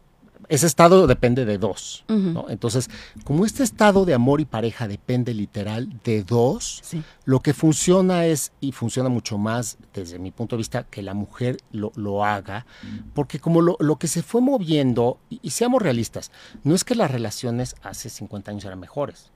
Ese 0.49 0.67
estado 0.67 1.07
depende 1.07 1.45
de 1.45 1.57
dos. 1.57 2.05
Entonces, 2.49 2.89
como 3.23 3.45
este 3.45 3.63
estado 3.63 4.05
de 4.05 4.13
amor 4.13 4.41
y 4.41 4.45
pareja 4.45 4.87
depende 4.87 5.33
literal 5.33 5.99
de 6.03 6.23
dos, 6.23 6.81
lo 7.25 7.41
que 7.41 7.53
funciona 7.53 8.25
es, 8.25 8.51
y 8.59 8.71
funciona 8.71 9.09
mucho 9.09 9.37
más 9.37 9.77
desde 9.93 10.19
mi 10.19 10.31
punto 10.31 10.55
de 10.55 10.59
vista, 10.59 10.83
que 10.83 11.01
la 11.01 11.13
mujer 11.13 11.57
lo, 11.71 12.23
haga, 12.23 12.65
porque 13.13 13.39
como 13.39 13.61
lo, 13.61 13.95
que 13.97 14.07
se 14.07 14.23
fue 14.23 14.41
moviendo, 14.41 15.19
y, 15.29 15.49
seamos 15.49 15.81
realistas, 15.81 16.31
no 16.63 16.75
es 16.75 16.83
que 16.83 16.95
las 16.95 17.11
relaciones 17.11 17.75
hace 17.81 18.09
50 18.09 18.51
años 18.51 18.65
eran 18.65 18.79
mejores. 18.79 19.31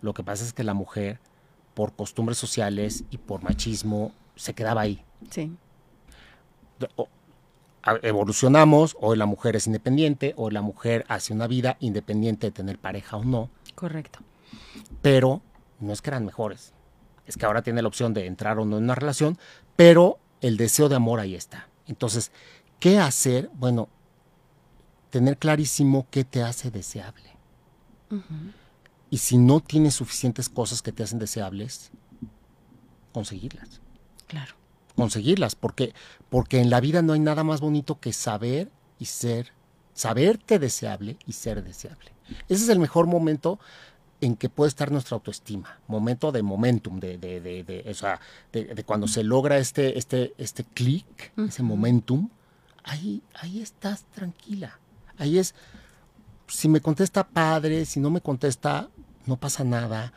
Lo 0.00 0.14
que 0.14 0.22
pasa 0.22 0.44
es 0.44 0.52
que 0.52 0.64
la 0.64 0.74
mujer, 0.74 1.20
por 1.74 1.94
costumbres 1.94 2.38
sociales 2.38 3.04
y 3.10 3.18
por 3.18 3.42
machismo, 3.42 4.12
se 4.36 4.54
quedaba 4.54 4.82
ahí. 4.82 5.04
Sí 5.30 5.52
evolucionamos, 8.02 8.96
hoy 9.00 9.16
la 9.16 9.26
mujer 9.26 9.56
es 9.56 9.66
independiente, 9.66 10.34
hoy 10.36 10.52
la 10.52 10.62
mujer 10.62 11.04
hace 11.08 11.32
una 11.32 11.46
vida 11.46 11.76
independiente 11.80 12.48
de 12.48 12.50
tener 12.52 12.78
pareja 12.78 13.16
o 13.16 13.24
no. 13.24 13.50
Correcto. 13.74 14.20
Pero 15.02 15.42
no 15.80 15.92
es 15.92 16.02
que 16.02 16.10
eran 16.10 16.24
mejores, 16.24 16.74
es 17.26 17.36
que 17.36 17.46
ahora 17.46 17.62
tiene 17.62 17.82
la 17.82 17.88
opción 17.88 18.14
de 18.14 18.26
entrar 18.26 18.58
o 18.58 18.64
no 18.64 18.78
en 18.78 18.84
una 18.84 18.94
relación, 18.94 19.38
pero 19.76 20.18
el 20.40 20.56
deseo 20.56 20.88
de 20.88 20.96
amor 20.96 21.20
ahí 21.20 21.34
está. 21.34 21.68
Entonces, 21.86 22.32
¿qué 22.80 22.98
hacer? 22.98 23.50
Bueno, 23.54 23.88
tener 25.10 25.38
clarísimo 25.38 26.06
qué 26.10 26.24
te 26.24 26.42
hace 26.42 26.70
deseable. 26.70 27.36
Y 29.10 29.18
si 29.18 29.36
no 29.38 29.60
tienes 29.60 29.94
suficientes 29.94 30.48
cosas 30.48 30.82
que 30.82 30.92
te 30.92 31.02
hacen 31.02 31.18
deseables, 31.18 31.90
conseguirlas. 33.12 33.80
Claro 34.26 34.58
conseguirlas, 34.98 35.54
porque, 35.54 35.94
porque 36.28 36.60
en 36.60 36.70
la 36.70 36.80
vida 36.80 37.02
no 37.02 37.12
hay 37.12 37.20
nada 37.20 37.44
más 37.44 37.60
bonito 37.60 38.00
que 38.00 38.12
saber 38.12 38.68
y 38.98 39.04
ser, 39.04 39.52
saberte 39.94 40.58
deseable 40.58 41.16
y 41.24 41.34
ser 41.34 41.62
deseable. 41.62 42.10
Ese 42.48 42.64
es 42.64 42.68
el 42.68 42.80
mejor 42.80 43.06
momento 43.06 43.60
en 44.20 44.34
que 44.34 44.48
puede 44.48 44.70
estar 44.70 44.90
nuestra 44.90 45.14
autoestima, 45.14 45.78
momento 45.86 46.32
de 46.32 46.42
momentum, 46.42 46.98
de, 46.98 47.16
de, 47.16 47.40
de, 47.40 47.62
de, 47.62 47.88
o 47.88 47.94
sea, 47.94 48.20
de, 48.50 48.82
cuando 48.82 49.06
se 49.06 49.22
logra 49.22 49.58
este, 49.58 49.96
este, 49.96 50.34
este 50.36 50.64
clic, 50.64 51.32
ese 51.46 51.62
momentum, 51.62 52.28
ahí, 52.82 53.22
ahí 53.34 53.60
estás 53.60 54.04
tranquila. 54.06 54.80
Ahí 55.16 55.38
es, 55.38 55.54
si 56.48 56.68
me 56.68 56.80
contesta 56.80 57.24
padre, 57.24 57.84
si 57.84 58.00
no 58.00 58.10
me 58.10 58.20
contesta, 58.20 58.88
no 59.26 59.36
pasa 59.36 59.62
nada. 59.62 60.12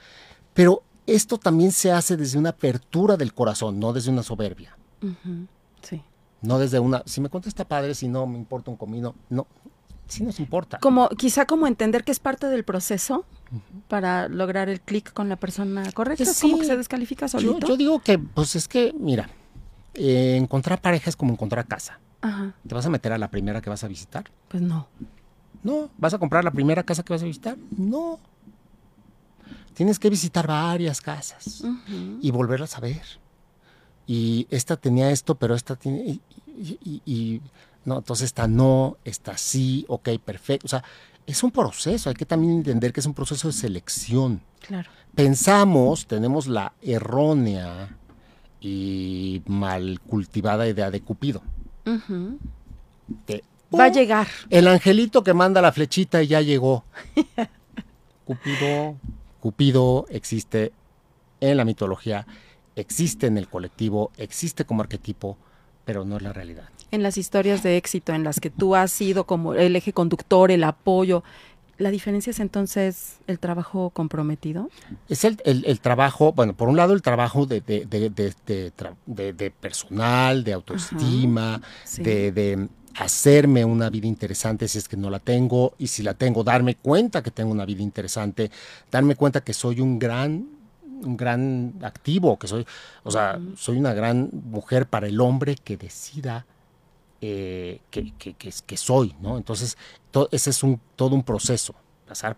Pero 0.56 0.82
esto 1.08 1.38
también 1.38 1.72
se 1.72 1.92
hace 1.92 2.18
desde 2.18 2.38
una 2.38 2.50
apertura 2.50 3.18
del 3.18 3.34
corazón, 3.34 3.80
no 3.80 3.94
desde 3.94 4.12
una 4.12 4.24
soberbia. 4.24 4.78
Sí. 5.82 6.02
No 6.42 6.60
desde 6.60 6.80
una, 6.80 7.04
si 7.06 7.22
me 7.22 7.30
contesta 7.30 7.66
padre, 7.66 7.96
si 7.96 8.08
no 8.08 8.26
me 8.26 8.38
importa 8.38 8.72
un 8.72 8.78
comino, 8.78 9.16
no, 9.30 9.48
sí 10.12 10.24
nos 10.24 10.40
importa. 10.40 10.80
Como, 10.80 11.10
quizá 11.10 11.46
como 11.46 11.68
entender 11.68 12.04
que 12.04 12.12
es 12.12 12.20
parte 12.20 12.48
del 12.48 12.64
proceso 12.64 13.26
para 13.88 14.28
lograr 14.28 14.70
el 14.70 14.82
clic 14.82 15.14
con 15.14 15.30
la 15.30 15.38
persona 15.38 15.90
correcta. 15.94 16.24
¿Es 16.24 16.40
como 16.40 16.60
que 16.60 16.66
se 16.66 16.78
descalifica 16.78 17.28
solito? 17.28 17.68
Yo, 17.68 17.78
digo 17.78 18.00
que, 18.00 18.20
pues 18.20 18.56
es 18.56 18.68
que, 18.68 18.94
mira, 18.98 19.30
eh, 19.94 20.38
encontrar 20.38 20.82
pareja 20.82 21.10
es 21.10 21.16
como 21.16 21.34
encontrar 21.34 21.68
casa. 21.68 22.00
Ajá. 22.22 22.54
¿Te 22.68 22.76
vas 22.76 22.86
a 22.86 22.90
meter 22.90 23.14
a 23.14 23.18
la 23.18 23.32
primera 23.32 23.62
que 23.62 23.70
vas 23.70 23.84
a 23.84 23.88
visitar? 23.88 24.26
Pues 24.48 24.62
no. 24.62 24.88
No. 25.64 25.90
¿Vas 25.98 26.14
a 26.14 26.20
comprar 26.20 26.44
la 26.44 26.52
primera 26.52 26.84
casa 26.84 27.04
que 27.04 27.14
vas 27.14 27.22
a 27.22 27.26
visitar? 27.26 27.58
No. 27.78 28.20
Tienes 29.74 30.00
que 30.00 30.10
visitar 30.10 30.48
varias 30.48 31.02
casas 31.02 31.64
y 32.22 32.32
volverlas 32.32 32.78
a 32.78 32.82
ver. 32.82 33.04
Y 34.08 34.48
esta 34.50 34.78
tenía 34.78 35.12
esto, 35.12 35.36
pero 35.36 35.56
esta 35.56 35.76
tiene... 35.76 36.20
Y, 36.58 37.42
no, 37.84 37.98
entonces 37.98 38.26
esta 38.26 38.48
no, 38.48 38.98
esta 39.06 39.38
sí, 39.38 39.86
ok, 39.88 40.10
perfecto. 40.24 40.68
O 40.68 40.70
sea, 40.70 40.84
es 41.26 41.42
un 41.44 41.52
proceso, 41.52 42.10
hay 42.10 42.16
que 42.16 42.26
también 42.26 42.54
entender 42.54 42.94
que 42.94 43.00
es 43.00 43.06
un 43.06 43.14
proceso 43.14 43.48
de 43.48 43.54
selección. 43.54 44.42
Claro. 44.60 44.90
Pensamos, 45.16 46.06
tenemos 46.06 46.48
la 46.48 46.74
errónea 46.82 47.98
y 48.60 49.42
mal 49.48 50.00
cultivada 50.02 50.68
idea 50.68 50.92
de 50.92 51.02
Cupido. 51.02 51.42
Va 53.74 53.86
a 53.86 53.90
llegar. 53.90 54.28
El 54.50 54.68
angelito 54.68 55.24
que 55.24 55.34
manda 55.34 55.62
la 55.62 55.72
flechita 55.72 56.22
y 56.22 56.28
ya 56.28 56.42
llegó. 56.42 56.84
Cupido, 58.26 58.98
Cupido 59.42 60.06
existe 60.10 60.72
en 61.42 61.58
la 61.58 61.66
mitología, 61.66 62.26
existe 62.78 63.28
en 63.28 63.38
el 63.38 63.50
colectivo, 63.50 64.12
existe 64.18 64.64
como 64.64 64.84
arquetipo, 64.84 65.36
pero 65.84 66.06
no 66.06 66.16
es 66.16 66.22
la 66.22 66.32
realidad. 66.32 66.70
En 66.92 67.04
las 67.04 67.18
historias 67.18 67.64
de 67.64 67.76
éxito 67.76 68.14
en 68.14 68.24
las 68.24 68.40
que 68.40 68.50
tú 68.50 68.76
has 68.76 68.92
sido 68.92 69.26
como 69.26 69.56
el 69.56 69.76
eje 69.76 69.92
conductor, 69.92 70.52
el 70.52 70.64
apoyo, 70.64 71.24
¿La 71.82 71.90
diferencia 71.90 72.30
es 72.30 72.40
entonces 72.40 73.18
el 73.26 73.40
trabajo 73.40 73.90
comprometido? 73.90 74.70
Es 75.10 75.26
el, 75.26 75.40
trabajo, 75.80 76.32
bueno, 76.32 76.54
por 76.54 76.70
un 76.70 76.78
lado 76.78 76.94
el 76.94 77.02
trabajo 77.02 77.48
de, 77.48 77.62
de, 77.62 79.52
personal, 79.60 80.44
de 80.44 80.54
autoestima, 80.54 81.60
de, 81.98 82.70
hacerme 82.96 83.64
una 83.66 83.90
vida 83.90 84.08
interesante 84.08 84.68
si 84.68 84.78
es 84.78 84.88
que 84.88 84.98
no 84.98 85.10
la 85.10 85.20
tengo 85.20 85.74
y 85.78 85.88
si 85.88 86.04
la 86.04 86.14
tengo, 86.14 86.44
darme 86.44 86.76
cuenta 86.76 87.22
que 87.24 87.32
tengo 87.32 87.52
una 87.52 87.66
vida 87.66 87.82
interesante, 87.82 88.52
darme 88.92 89.16
cuenta 89.16 89.42
que 89.42 89.54
soy 89.54 89.80
un 89.80 90.00
gran 90.00 90.62
un 91.04 91.18
gran 91.18 91.74
activo, 91.82 92.38
que 92.38 92.48
soy, 92.48 92.66
o 93.04 93.12
sea, 93.12 93.40
soy 93.58 93.78
una 93.78 93.94
gran 93.94 94.30
mujer 94.32 94.86
para 94.86 95.08
el 95.08 95.20
hombre 95.20 95.56
que 95.56 95.78
decida 95.78 96.46
eh, 97.22 97.82
que, 97.90 98.14
que, 98.18 98.34
que, 98.36 98.78
soy, 98.78 99.16
¿no? 99.22 99.38
Entonces, 99.38 99.78
ese 100.32 100.50
es 100.50 100.64
un, 100.64 100.80
todo 100.96 101.16
un 101.16 101.24
proceso, 101.24 101.76
pasar, 102.08 102.38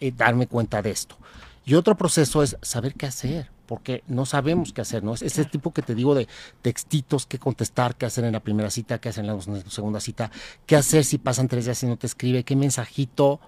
y 0.00 0.08
eh, 0.08 0.14
darme 0.16 0.46
cuenta 0.46 0.80
de 0.82 0.90
esto. 0.90 1.16
Y 1.64 1.74
otro 1.74 1.96
proceso 1.96 2.42
es 2.42 2.56
saber 2.62 2.94
qué 2.94 3.06
hacer, 3.06 3.50
porque 3.72 4.04
no 4.06 4.26
sabemos 4.26 4.70
qué 4.74 4.82
hacer, 4.82 5.02
¿no? 5.02 5.14
Es 5.14 5.22
ese 5.22 5.46
tipo 5.46 5.72
que 5.72 5.80
te 5.80 5.94
digo 5.94 6.14
de 6.14 6.28
textitos, 6.60 7.24
qué 7.24 7.38
contestar, 7.38 7.96
qué 7.96 8.04
hacer 8.04 8.22
en 8.24 8.34
la 8.34 8.40
primera 8.40 8.68
cita, 8.68 9.00
qué 9.00 9.08
hacer 9.08 9.24
en 9.24 9.34
la 9.34 9.40
segunda 9.70 9.98
cita, 9.98 10.30
qué 10.66 10.76
hacer 10.76 11.06
si 11.06 11.16
pasan 11.16 11.48
tres 11.48 11.64
días 11.64 11.82
y 11.82 11.86
no 11.86 11.96
te 11.96 12.06
escribe, 12.06 12.44
qué 12.44 12.54
mensajito 12.54 13.40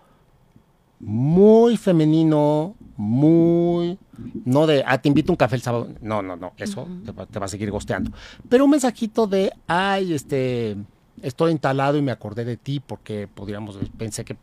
muy 0.99 1.77
femenino, 1.77 2.75
muy... 2.97 3.99
No 4.47 4.67
de, 4.67 4.83
ah, 4.87 4.97
te 4.97 5.09
invito 5.09 5.31
a 5.31 5.35
un 5.35 5.37
café 5.37 5.57
el 5.57 5.61
sábado. 5.61 5.91
No, 6.01 6.23
no, 6.23 6.37
no, 6.37 6.55
eso 6.57 6.89
te, 7.05 7.13
va, 7.13 7.45
a 7.45 7.49
seguir 7.49 7.71
gosteando. 7.71 8.11
Pero 8.49 8.65
un 8.65 8.71
mensajito 8.71 9.27
de, 9.27 9.53
ay, 9.67 10.15
este, 10.15 10.75
estoy 11.23 11.53
instalado 11.53 11.97
y 11.97 12.03
me 12.03 12.13
acordé 12.13 12.45
de 12.45 12.57
ti 12.57 12.81
porque 12.81 13.29
podríamos, 13.29 13.79
pensé 13.97 14.25
que 14.25 14.37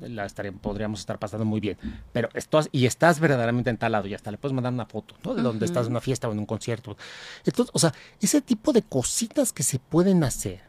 la 0.00 0.26
podríamos 0.60 1.00
estar 1.00 1.18
pasando 1.18 1.44
muy 1.44 1.60
bien. 1.60 1.78
Pero 2.12 2.28
estás, 2.34 2.68
y 2.72 2.86
estás 2.86 3.20
verdaderamente 3.20 3.70
entalado 3.70 4.06
y 4.08 4.14
hasta 4.14 4.30
le 4.30 4.38
puedes 4.38 4.54
mandar 4.54 4.72
una 4.72 4.86
foto, 4.86 5.14
¿no? 5.24 5.34
De 5.34 5.42
donde 5.42 5.66
estás 5.66 5.86
en 5.86 5.92
una 5.92 6.00
fiesta 6.00 6.28
o 6.28 6.32
en 6.32 6.38
un 6.38 6.46
concierto. 6.46 6.96
Entonces, 7.44 7.70
o 7.74 7.78
sea, 7.78 7.92
ese 8.20 8.40
tipo 8.40 8.72
de 8.72 8.82
cositas 8.82 9.52
que 9.52 9.62
se 9.62 9.78
pueden 9.78 10.22
hacer 10.24 10.60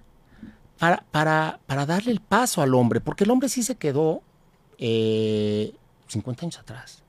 para, 0.79 1.03
para, 1.11 1.59
para 1.67 1.85
darle 1.85 2.11
el 2.11 2.21
paso 2.21 2.61
al 2.61 2.73
hombre, 2.73 3.01
porque 3.01 3.23
el 3.23 3.31
hombre 3.31 3.49
sí 3.49 3.63
se 3.63 3.75
quedó 3.75 4.21
eh, 4.77 5.73
50 6.07 6.45
años 6.45 6.59
atrás. 6.59 7.00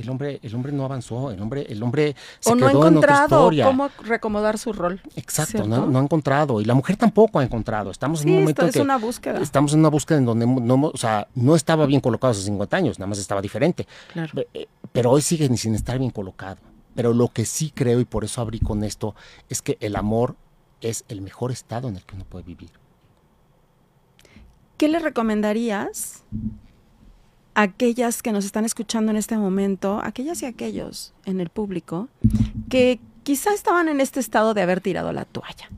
El 0.00 0.08
hombre, 0.08 0.40
el 0.42 0.54
hombre 0.54 0.72
no 0.72 0.86
avanzó, 0.86 1.30
el 1.30 1.40
hombre, 1.42 1.66
el 1.68 1.82
hombre 1.82 2.16
se 2.38 2.50
o 2.50 2.54
no 2.54 2.66
ha 2.66 2.70
encontrado 2.70 3.50
cómo 3.62 3.90
recomodar 4.02 4.56
su 4.56 4.72
rol. 4.72 4.98
Exacto, 5.14 5.66
no, 5.66 5.98
ha 5.98 6.02
encontrado. 6.02 6.60
Y 6.62 6.64
la 6.64 6.72
mujer 6.72 6.96
tampoco 6.96 7.38
ha 7.38 7.44
encontrado. 7.44 7.90
Estamos 7.90 8.22
en 8.22 8.30
un 8.30 8.40
momento 8.40 8.64
es 8.66 8.76
una 8.76 8.96
búsqueda. 8.96 9.40
Estamos 9.40 9.74
en 9.74 9.80
una 9.80 9.90
búsqueda 9.90 10.16
en 10.16 10.24
donde 10.24 10.46
no, 10.46 10.86
o 10.86 10.96
sea, 10.96 11.28
no 11.34 11.54
estaba 11.54 11.84
bien 11.84 12.00
colocado 12.00 12.30
hace 12.30 12.40
50 12.42 12.76
años, 12.78 12.98
nada 12.98 13.08
más 13.08 13.18
estaba 13.18 13.42
diferente. 13.42 13.86
Eh, 14.54 14.66
pero 14.90 15.10
hoy 15.10 15.20
sigue 15.20 15.54
sin 15.58 15.74
estar 15.74 15.98
bien 15.98 16.10
colocado. 16.10 16.58
Pero 16.94 17.12
lo 17.12 17.28
que 17.28 17.44
sí 17.44 17.70
creo, 17.70 18.00
y 18.00 18.06
por 18.06 18.24
eso 18.24 18.40
abrí 18.40 18.58
con 18.58 18.82
esto, 18.84 19.14
es 19.50 19.60
que 19.60 19.76
el 19.80 19.96
amor 19.96 20.34
es 20.80 21.04
el 21.08 21.20
mejor 21.20 21.52
estado 21.52 21.88
en 21.88 21.96
el 21.96 22.04
que 22.04 22.14
uno 22.14 22.24
puede 22.24 22.44
vivir. 22.44 22.70
¿Qué 24.78 24.88
le 24.88 24.98
recomendarías 24.98 26.24
aquellas 27.62 28.22
que 28.22 28.32
nos 28.32 28.44
están 28.44 28.64
escuchando 28.64 29.10
en 29.10 29.16
este 29.16 29.36
momento, 29.36 30.00
aquellas 30.02 30.42
y 30.42 30.46
aquellos 30.46 31.12
en 31.26 31.40
el 31.40 31.48
público, 31.48 32.08
que 32.68 33.00
quizá 33.22 33.52
estaban 33.52 33.88
en 33.88 34.00
este 34.00 34.20
estado 34.20 34.54
de 34.54 34.62
haber 34.62 34.80
tirado 34.80 35.12
la 35.12 35.24
toalla? 35.24 35.68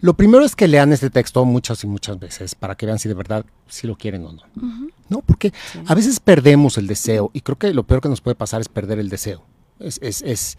Lo 0.00 0.14
primero 0.14 0.44
es 0.44 0.54
que 0.54 0.68
lean 0.68 0.92
este 0.92 1.10
texto 1.10 1.44
muchas 1.44 1.82
y 1.82 1.88
muchas 1.88 2.20
veces 2.20 2.54
para 2.54 2.76
que 2.76 2.86
vean 2.86 3.00
si 3.00 3.08
de 3.08 3.14
verdad 3.14 3.44
si 3.66 3.88
lo 3.88 3.96
quieren 3.96 4.24
o 4.24 4.32
no. 4.32 4.42
No, 5.08 5.22
porque 5.22 5.52
a 5.86 5.94
veces 5.94 6.20
perdemos 6.20 6.78
el 6.78 6.86
deseo 6.86 7.30
y 7.32 7.40
creo 7.40 7.58
que 7.58 7.74
lo 7.74 7.82
peor 7.82 8.00
que 8.00 8.08
nos 8.08 8.20
puede 8.20 8.36
pasar 8.36 8.60
es 8.60 8.68
perder 8.68 9.00
el 9.00 9.08
deseo. 9.08 9.42
Es, 9.80 9.98
es, 10.00 10.22
es 10.22 10.58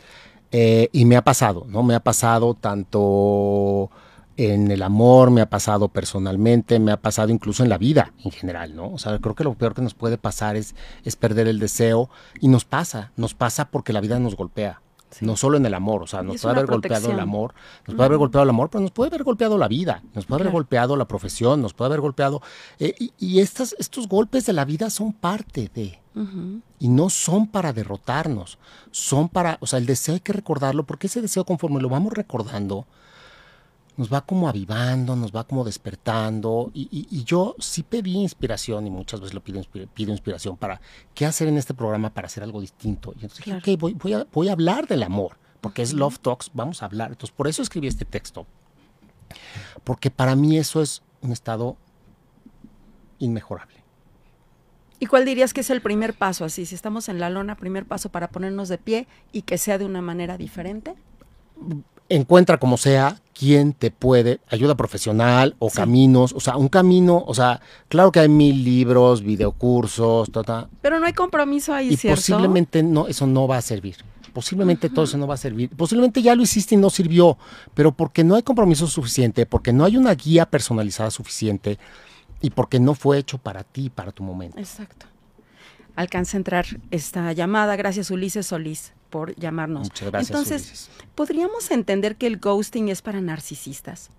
eh, 0.52 0.90
y 0.92 1.06
me 1.06 1.16
ha 1.16 1.24
pasado, 1.24 1.66
¿no? 1.70 1.84
Me 1.84 1.96
ha 1.96 2.02
pasado 2.02 2.54
tanto 2.54 3.90
en 4.40 4.72
el 4.72 4.84
amor, 4.84 5.32
me 5.32 5.42
ha 5.42 5.50
pasado 5.50 5.90
personalmente, 5.90 6.80
me 6.80 6.94
ha 6.94 7.02
pasado 7.02 7.30
incluso 7.30 7.62
en 7.62 7.68
la 7.68 7.78
vida 7.78 8.14
en 8.24 8.32
general, 8.32 8.74
¿no? 8.74 8.90
O 8.90 8.98
sea, 8.98 9.20
creo 9.20 9.36
que 9.36 9.44
lo 9.44 9.54
peor 9.56 9.74
que 9.74 9.82
nos 9.82 9.94
puede 9.94 10.18
pasar 10.18 10.56
es, 10.56 10.76
es 11.04 11.18
perder 11.18 11.50
el 11.50 11.60
deseo 11.60 12.10
y 12.40 12.48
nos 12.48 12.64
pasa, 12.64 13.12
nos 13.18 13.34
pasa 13.34 13.70
porque 13.70 13.92
la 13.92 14.00
vida 14.00 14.18
nos 14.18 14.38
golpea. 14.38 14.82
No 15.20 15.36
solo 15.36 15.58
en 15.58 15.66
el 15.66 15.74
amor, 15.74 16.04
o 16.04 16.08
sea, 16.08 16.22
nos 16.22 16.42
puede 16.42 16.56
haber 16.56 16.68
golpeado 16.68 17.12
el 17.12 17.20
amor, 17.20 17.54
nos 17.86 17.96
puede 17.96 18.06
haber 18.06 18.18
golpeado 18.18 18.44
el 18.44 18.50
amor, 18.52 18.70
pero 18.70 18.82
nos 18.82 18.92
puede 18.92 19.10
haber 19.10 19.24
golpeado 19.24 19.58
la 19.58 19.68
vida, 19.68 20.04
nos 20.14 20.26
puede 20.26 20.44
haber 20.44 20.54
golpeado 20.54 20.96
la 20.96 21.06
profesión, 21.06 21.62
nos 21.62 21.74
puede 21.74 21.88
haber 21.88 22.00
golpeado. 22.00 22.42
Eh, 22.78 22.96
y, 23.18 23.40
estas, 23.40 23.76
estos 23.80 24.08
golpes 24.08 24.46
de 24.46 24.54
la 24.54 24.64
vida 24.64 24.90
son 24.90 25.12
parte 25.12 25.70
de. 25.74 26.00
Y 26.80 26.90
no 26.90 27.10
son 27.10 27.48
para 27.48 27.74
derrotarnos, 27.74 28.58
son 28.92 29.30
para, 29.30 29.58
o 29.62 29.68
sea, 29.68 29.80
el 29.80 29.86
deseo 29.86 30.16
hay 30.16 30.20
que 30.20 30.34
recordarlo, 30.34 30.86
porque 30.86 31.08
ese 31.08 31.22
deseo 31.22 31.46
conforme 31.46 31.82
lo 31.82 31.90
vamos 31.90 32.14
recordando, 32.14 32.86
nos 34.00 34.12
va 34.12 34.22
como 34.22 34.48
avivando, 34.48 35.14
nos 35.18 35.36
va 35.36 35.44
como 35.44 35.66
despertando. 35.66 36.72
Y, 36.74 37.22
yo 37.26 37.54
sí 37.60 37.84
pedí 37.84 38.14
inspiración 38.14 38.88
y 38.88 38.90
muchas 38.90 39.20
veces 39.20 39.34
lo 39.34 39.44
pido, 39.44 39.62
pido, 39.94 40.12
inspiración 40.14 40.56
para 40.56 40.80
qué 41.14 41.26
hacer 41.26 41.50
en 41.50 41.58
este 41.58 41.74
programa 41.74 42.10
para 42.10 42.28
hacer 42.28 42.42
algo 42.42 42.62
distinto. 42.62 43.12
Y 43.20 43.26
entonces 43.26 43.44
dije, 43.44 43.58
ok, 43.58 43.78
voy, 43.78 43.94
voy, 43.96 44.14
a, 44.14 44.26
voy 44.32 44.48
a 44.48 44.54
hablar 44.54 44.88
del 44.88 45.04
amor, 45.04 45.36
porque 45.60 45.82
es 45.82 45.92
Love 45.92 46.18
Talks, 46.20 46.50
vamos 46.54 46.82
a 46.82 46.86
hablar. 46.86 47.12
Entonces 47.12 47.36
por 47.36 47.50
eso 47.50 47.62
escribí 47.62 47.88
este 47.88 48.06
texto. 48.06 48.48
Porque 49.84 50.10
para 50.10 50.34
mí 50.34 50.58
eso 50.58 50.82
es 50.82 51.04
un 51.20 51.34
estado 51.34 51.76
inmejorable. 53.18 53.84
¿Y 55.02 55.08
cuál 55.08 55.26
dirías 55.26 55.54
que 55.54 55.60
es 55.60 55.70
el 55.70 55.82
primer 55.82 56.14
paso 56.14 56.46
así? 56.46 56.66
Si 56.66 56.74
estamos 56.74 57.10
en 57.10 57.20
la 57.20 57.30
lona, 57.30 57.56
primer 57.56 57.86
paso 57.86 58.10
para 58.10 58.30
ponernos 58.30 58.70
de 58.70 58.78
pie 58.78 59.08
y 59.34 59.42
que 59.42 59.58
sea 59.58 59.78
de 59.78 59.84
una 59.84 60.02
manera 60.02 60.38
diferente 60.38 60.96
encuentra 62.10 62.58
como 62.58 62.78
sea 62.78 63.18
quién 63.40 63.72
te 63.72 63.90
puede, 63.90 64.42
ayuda 64.50 64.76
profesional 64.76 65.56
o 65.60 65.70
caminos, 65.70 66.34
o 66.34 66.42
sea, 66.42 66.58
un 66.58 66.68
camino, 66.68 67.24
o 67.26 67.34
sea, 67.34 67.62
claro 67.88 68.12
que 68.12 68.20
hay 68.20 68.28
mil 68.28 68.66
libros, 68.66 69.24
videocursos, 69.24 70.30
ta, 70.32 70.68
Pero 70.82 71.00
no 71.00 71.06
hay 71.06 71.14
compromiso 71.14 71.74
ahí, 71.74 71.94
y 71.94 72.08
posiblemente 72.08 72.84
no, 72.84 73.08
eso 73.08 73.26
no 73.28 73.48
va 73.48 73.58
a 73.58 73.62
servir. 73.62 73.96
Posiblemente 74.34 74.90
todo 74.90 75.06
eso 75.06 75.18
no 75.18 75.26
va 75.26 75.36
a 75.36 75.38
servir. 75.38 75.70
Posiblemente 75.70 76.22
ya 76.22 76.36
lo 76.36 76.44
hiciste 76.44 76.76
y 76.76 76.78
no 76.78 76.90
sirvió, 76.90 77.38
pero 77.74 77.94
porque 77.94 78.24
no 78.24 78.36
hay 78.36 78.44
compromiso 78.44 78.88
suficiente, 78.88 79.46
porque 79.46 79.74
no 79.74 79.86
hay 79.86 79.98
una 79.98 80.14
guía 80.14 80.46
personalizada 80.46 81.10
suficiente 81.10 81.80
y 82.42 82.50
porque 82.50 82.80
no 82.80 82.94
fue 82.94 83.18
hecho 83.18 83.38
para 83.38 83.64
ti, 83.64 83.90
para 83.90 84.12
tu 84.12 84.24
momento. 84.24 84.60
Exacto. 84.60 85.08
Alcanza 85.96 86.38
a 86.38 86.40
entrar 86.40 86.66
esta 86.92 87.32
llamada. 87.34 87.76
Gracias, 87.76 88.12
Ulises 88.12 88.48
Solís 88.48 88.94
por 89.10 89.36
llamarnos. 89.36 89.90
Muchas 89.90 90.12
gracias. 90.12 90.30
Entonces, 90.30 90.90
¿podríamos 91.16 91.72
entender 91.72 92.16
que 92.16 92.28
el 92.28 92.38
ghosting 92.38 92.90
es 92.90 93.02
para 93.02 93.22
narcisistas? 93.22 94.10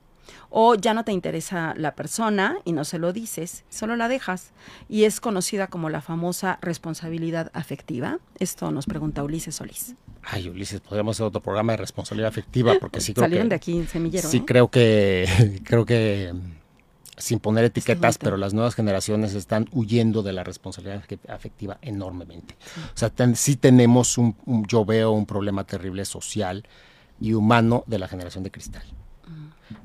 O 0.49 0.75
ya 0.75 0.95
no 0.95 1.05
te 1.05 1.13
interesa 1.13 1.75
la 1.77 1.95
persona 1.95 2.59
y 2.65 2.73
no 2.73 2.85
se 2.85 2.99
lo 2.99 3.13
dices, 3.13 3.65
solo 3.69 3.97
la 3.97 4.09
dejas. 4.09 4.53
Y 4.89 5.05
es 5.05 5.21
conocida 5.21 5.69
como 5.69 5.91
la 5.91 6.01
famosa 6.01 6.59
responsabilidad 6.61 7.51
afectiva. 7.55 8.19
Esto 8.39 8.71
nos 8.71 8.87
pregunta 8.87 9.23
Ulises 9.23 9.57
Solís. 9.57 9.95
Ay, 10.23 10.49
Ulises, 10.49 10.81
podríamos 10.81 11.17
hacer 11.17 11.27
otro 11.27 11.41
programa 11.41 11.73
de 11.73 11.79
responsabilidad 11.79 12.29
afectiva 12.29 12.75
porque 12.81 13.01
sí 13.01 13.15
creo 13.15 13.25
Salieron 13.25 13.49
de 13.49 13.55
aquí 13.55 13.85
semillero. 13.87 14.29
Sí, 14.29 14.41
creo 14.41 14.69
que 14.71 15.61
creo 15.65 15.87
que 15.87 16.33
sin 17.21 17.39
poner 17.39 17.65
etiquetas, 17.65 18.19
pero 18.19 18.37
las 18.37 18.55
nuevas 18.55 18.75
generaciones 18.75 19.35
están 19.35 19.69
huyendo 19.73 20.23
de 20.23 20.33
la 20.33 20.45
responsabilidad 20.45 21.05
afectiva 21.29 21.79
enormemente. 21.83 22.57
O 22.95 22.97
sea, 22.97 23.13
sí 23.35 23.57
tenemos 23.57 24.19
un, 24.19 24.35
yo 24.67 24.85
veo 24.85 25.13
un 25.13 25.27
problema 25.27 25.65
terrible 25.65 26.05
social 26.05 26.65
y 27.21 27.35
humano 27.35 27.85
de 27.87 27.99
la 27.99 28.09
generación 28.09 28.43
de 28.45 28.51
cristal, 28.51 28.83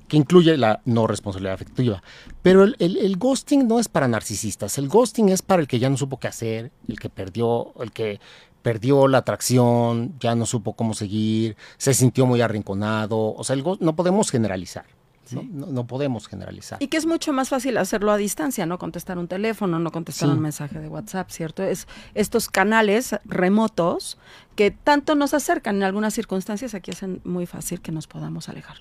que 0.08 0.18
incluye 0.18 0.58
la 0.58 0.82
no 0.86 1.08
responsabilidad 1.08 1.54
afectiva. 1.54 2.02
Pero 2.42 2.64
el, 2.64 2.76
el, 2.80 3.18
ghosting 3.18 3.68
no 3.68 3.80
es 3.80 3.88
para 3.88 4.08
narcisistas, 4.08 4.78
el 4.78 4.88
ghosting 4.88 5.30
es 5.30 5.42
para 5.42 5.62
el 5.62 5.68
que 5.68 5.80
ya 5.80 5.90
no 5.90 5.98
supo 5.98 6.20
qué 6.20 6.28
hacer, 6.28 6.72
el 6.88 7.00
que 7.00 7.10
perdió, 7.10 7.74
el 7.80 7.92
que 7.92 8.20
perdió 8.62 9.08
la 9.08 9.20
atracción, 9.20 10.16
ya 10.20 10.34
no 10.34 10.48
supo 10.48 10.74
cómo 10.74 10.96
seguir, 10.96 11.56
se 11.78 11.94
sintió 11.94 12.26
muy 12.26 12.42
arrinconado, 12.42 13.36
o 13.36 13.44
sea, 13.44 13.56
el 13.56 13.64
no 13.80 13.96
podemos 13.96 14.32
generalizar. 14.32 14.86
No, 15.32 15.88
podemos 15.88 16.28
generalizar. 16.28 16.82
Y 16.82 16.88
que 16.88 16.98
es 16.98 17.06
mucho 17.06 17.34
más 17.34 17.50
fácil 17.50 17.78
hacerlo 17.78 18.12
a 18.12 18.18
distancia, 18.18 18.66
no 18.66 18.78
contestar 18.78 19.18
un 19.18 19.28
teléfono, 19.28 19.80
no 19.80 19.92
contestar 19.92 20.30
un 20.30 20.40
mensaje 20.40 20.80
de 20.80 20.88
WhatsApp, 20.88 21.30
¿cierto? 21.30 21.64
Es 21.64 21.88
estos 22.14 22.50
canales 22.50 23.16
remotos 23.26 24.18
que 24.56 24.72
tanto 24.72 25.16
nos 25.16 25.34
acercan 25.34 25.78
en 25.78 25.84
algunas 25.84 26.14
circunstancias, 26.14 26.74
aquí 26.74 26.92
hacen 26.92 27.22
muy 27.24 27.46
fácil 27.46 27.82
que 27.82 27.92
nos 27.92 28.08
podamos 28.08 28.50
alejar. 28.50 28.78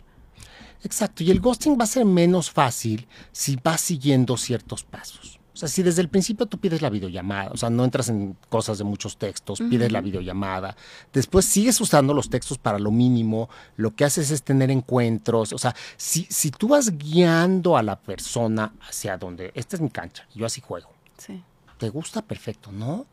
Exacto, 0.82 1.24
y 1.24 1.30
el 1.30 1.40
ghosting 1.40 1.78
va 1.78 1.84
a 1.84 1.88
ser 1.88 2.05
menos 2.05 2.51
fácil 2.51 3.09
si 3.32 3.57
vas 3.62 3.80
siguiendo 3.80 4.36
ciertos 4.36 4.84
pasos. 4.84 5.40
O 5.55 5.57
sea, 5.57 5.69
si 5.69 5.85
desde 5.85 6.03
el 6.03 6.09
principio 6.09 6.47
tú 6.47 6.59
pides 6.59 6.83
la 6.83 6.91
videollamada, 6.91 7.51
o 7.53 7.57
sea, 7.57 7.71
no 7.71 7.85
entras 7.85 8.09
en 8.09 8.37
cosas 8.49 8.77
de 8.79 8.83
muchos 8.83 9.17
textos, 9.17 9.61
pides 9.61 9.93
la 9.93 10.01
videollamada, 10.01 10.77
después 11.13 11.45
sigues 11.45 11.81
usando 11.81 12.13
los 12.13 12.29
textos 12.29 12.59
para 12.59 12.81
lo 12.81 12.91
mínimo, 12.91 13.49
lo 13.77 13.95
que 13.95 14.05
haces 14.05 14.33
es 14.33 14.43
tener 14.43 14.73
encuentros, 14.73 15.53
o 15.53 15.59
sea, 15.59 15.73
si, 15.97 16.27
si 16.29 16.51
tú 16.51 16.69
vas 16.69 16.99
guiando 16.99 17.77
a 17.77 17.85
la 17.85 18.01
persona 18.01 18.73
hacia 18.81 19.17
donde, 19.17 19.53
esta 19.55 19.77
es 19.77 19.83
mi 19.83 19.91
cancha, 19.91 20.27
yo 20.35 20.45
así 20.45 20.61
juego. 20.61 20.91
Sí. 21.19 21.41
¿Te 21.79 21.89
gusta? 21.89 22.23
Perfecto, 22.23 22.73
¿no? 22.73 23.07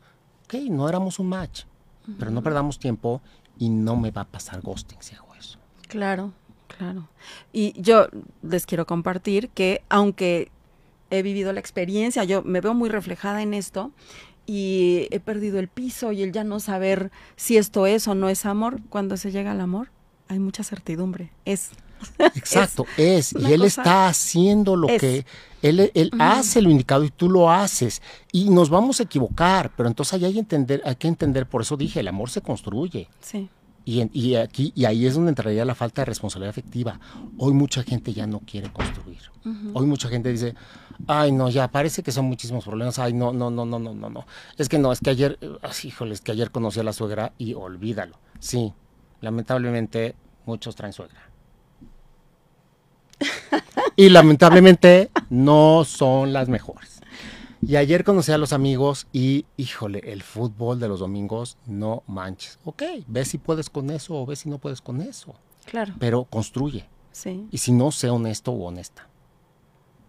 Ok, 0.45 0.55
no 0.67 0.89
éramos 0.89 1.19
un 1.19 1.29
match, 1.29 1.65
pero 2.17 2.31
no 2.31 2.41
perdamos 2.41 2.79
tiempo 2.79 3.21
y 3.59 3.69
no 3.69 3.95
me 3.95 4.09
va 4.09 4.21
a 4.21 4.27
pasar 4.27 4.61
ghosting 4.61 4.97
si 4.99 5.13
hago 5.13 5.35
eso. 5.35 5.59
Claro, 5.87 6.33
claro. 6.75 7.07
Y 7.53 7.79
yo 7.79 8.07
les 8.41 8.65
quiero 8.65 8.87
compartir 8.87 9.49
que 9.49 9.83
aunque 9.89 10.51
he 11.11 11.21
vivido 11.21 11.53
la 11.53 11.59
experiencia, 11.59 12.23
yo 12.23 12.41
me 12.41 12.61
veo 12.61 12.73
muy 12.73 12.89
reflejada 12.89 13.41
en 13.41 13.53
esto 13.53 13.91
y 14.45 15.07
he 15.11 15.19
perdido 15.19 15.59
el 15.59 15.67
piso 15.67 16.11
y 16.11 16.23
el 16.23 16.31
ya 16.31 16.43
no 16.43 16.59
saber 16.59 17.11
si 17.35 17.57
esto 17.57 17.85
es 17.85 18.07
o 18.07 18.15
no 18.15 18.29
es 18.29 18.45
amor. 18.45 18.79
Cuando 18.89 19.17
se 19.17 19.31
llega 19.31 19.51
al 19.51 19.61
amor, 19.61 19.91
hay 20.27 20.39
mucha 20.39 20.63
certidumbre. 20.63 21.31
Es. 21.45 21.71
Exacto, 22.17 22.87
es. 22.97 23.33
y 23.33 23.53
él 23.53 23.61
está 23.63 24.07
haciendo 24.07 24.75
lo 24.75 24.87
que. 24.87 25.25
Él, 25.61 25.91
él 25.93 26.11
hace 26.17 26.59
lo 26.59 26.71
indicado 26.71 27.03
y 27.03 27.11
tú 27.11 27.29
lo 27.29 27.51
haces. 27.51 28.01
Y 28.31 28.49
nos 28.49 28.71
vamos 28.71 28.99
a 28.99 29.03
equivocar, 29.03 29.71
pero 29.77 29.87
entonces 29.87 30.21
hay, 30.23 30.39
entender, 30.39 30.81
hay 30.83 30.95
que 30.95 31.07
entender, 31.07 31.45
por 31.45 31.61
eso 31.61 31.77
dije, 31.77 31.99
el 31.99 32.07
amor 32.07 32.31
se 32.31 32.41
construye. 32.41 33.07
Sí. 33.19 33.47
Y, 33.83 34.35
aquí, 34.35 34.71
y 34.75 34.85
ahí 34.85 35.05
es 35.07 35.15
donde 35.15 35.29
entraría 35.29 35.65
la 35.65 35.73
falta 35.73 36.01
de 36.01 36.05
responsabilidad 36.05 36.51
afectiva. 36.51 36.99
Hoy 37.37 37.53
mucha 37.53 37.83
gente 37.83 38.13
ya 38.13 38.27
no 38.27 38.39
quiere 38.39 38.71
construir. 38.71 39.19
Hoy 39.73 39.87
mucha 39.87 40.07
gente 40.07 40.31
dice, 40.31 40.53
ay 41.07 41.31
no, 41.31 41.49
ya 41.49 41.67
parece 41.67 42.03
que 42.03 42.11
son 42.11 42.25
muchísimos 42.25 42.63
problemas, 42.63 42.99
ay 42.99 43.13
no, 43.13 43.33
no, 43.33 43.49
no, 43.49 43.65
no, 43.65 43.79
no, 43.79 43.93
no, 43.93 44.09
no. 44.09 44.25
Es 44.57 44.69
que 44.69 44.77
no, 44.77 44.91
es 44.91 44.99
que 44.99 45.09
ayer, 45.09 45.39
híjole, 45.83 46.13
es 46.13 46.21
que 46.21 46.31
ayer 46.31 46.51
conocí 46.51 46.79
a 46.79 46.83
la 46.83 46.93
suegra 46.93 47.33
y 47.39 47.55
olvídalo. 47.55 48.19
Sí, 48.39 48.73
lamentablemente 49.19 50.15
muchos 50.45 50.75
traen 50.75 50.93
suegra. 50.93 51.19
y 53.95 54.09
lamentablemente 54.09 55.09
no 55.29 55.83
son 55.85 56.33
las 56.33 56.49
mejores. 56.49 56.90
Y 57.61 57.75
ayer 57.75 58.03
conocí 58.03 58.31
a 58.31 58.39
los 58.39 58.53
amigos 58.53 59.07
y, 59.13 59.45
híjole, 59.55 60.01
el 60.05 60.23
fútbol 60.23 60.79
de 60.79 60.87
los 60.87 60.99
domingos, 60.99 61.57
no 61.67 62.03
manches. 62.07 62.57
Ok, 62.65 62.81
ve 63.07 63.23
si 63.23 63.37
puedes 63.37 63.69
con 63.69 63.91
eso 63.91 64.15
o 64.15 64.25
ve 64.25 64.35
si 64.35 64.49
no 64.49 64.57
puedes 64.57 64.81
con 64.81 64.99
eso. 65.01 65.35
Claro. 65.65 65.93
Pero 65.99 66.25
construye. 66.25 66.89
Sí. 67.11 67.47
Y 67.51 67.59
si 67.59 67.71
no, 67.71 67.91
sé 67.91 68.09
honesto 68.09 68.51
o 68.51 68.67
honesta. 68.67 69.07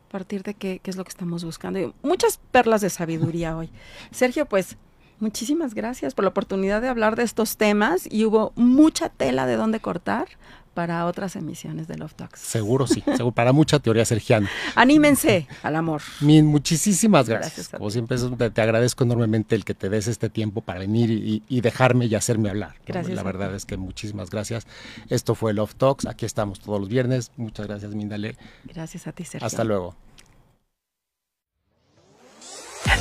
A 0.09 0.13
partir 0.13 0.43
de 0.43 0.55
qué, 0.55 0.81
qué 0.83 0.91
es 0.91 0.97
lo 0.97 1.05
que 1.05 1.11
estamos 1.11 1.45
buscando. 1.45 1.95
muchas 2.03 2.39
perlas 2.51 2.81
de 2.81 2.89
sabiduría 2.89 3.57
hoy. 3.57 3.71
Sergio, 4.11 4.47
pues 4.47 4.79
muchísimas 5.21 5.75
gracias 5.75 6.15
por 6.15 6.25
la 6.25 6.31
oportunidad 6.31 6.81
de 6.81 6.89
hablar 6.89 7.17
de 7.17 7.23
estos 7.23 7.59
temas 7.59 8.09
y 8.11 8.25
hubo 8.25 8.53
mucha 8.57 9.11
tela 9.11 9.47
de 9.47 9.57
dónde 9.57 9.81
cortar 9.81 10.29
para 10.75 11.07
otras 11.07 11.37
emisiones 11.37 11.89
de 11.89 11.97
Love 11.97 12.15
Talks. 12.15 12.41
Seguro 12.41 12.87
sí, 12.87 13.03
seguro, 13.03 13.33
para 13.33 13.53
mucha 13.53 13.79
teoría 13.79 14.05
sergiana. 14.05 14.49
Anímense 14.75 15.47
al 15.63 15.77
amor. 15.77 16.03
muchísimas 16.21 17.29
gracias. 17.29 17.69
Como 17.69 17.91
siempre, 17.91 18.17
te, 18.51 18.63
agradezco 18.63 19.05
enormemente 19.05 19.55
el 19.55 19.65
que 19.65 19.75
te 19.75 19.89
des 19.89 20.07
este 20.09 20.31
tiempo 20.31 20.61
para 20.61 20.81
venir 20.81 21.43
y, 21.49 21.61
dejarme 21.61 22.07
y 22.07 22.15
hacerme 22.15 22.51
hablar. 22.51 22.75
Gracias. 22.87 23.15
La 23.15 23.23
verdad 23.23 23.55
es 23.55 23.65
que 23.65 23.77
muchísimas 23.77 24.31
gracias. 24.31 24.67
Esto 25.09 25.35
fue 25.35 25.53
Love 25.53 25.75
Talks, 25.75 26.07
aquí 26.07 26.27
estamos 26.27 26.61
todos 26.61 26.81
los 26.81 26.89
viernes. 26.89 27.31
Muchas 27.37 27.67
gracias, 27.67 27.95
Mindale. 27.95 28.37
Gracias 28.65 29.07
a 29.07 29.13
ti, 29.13 29.25
Sergio. 29.25 29.47
Hasta 29.47 29.65
luego. 29.65 29.95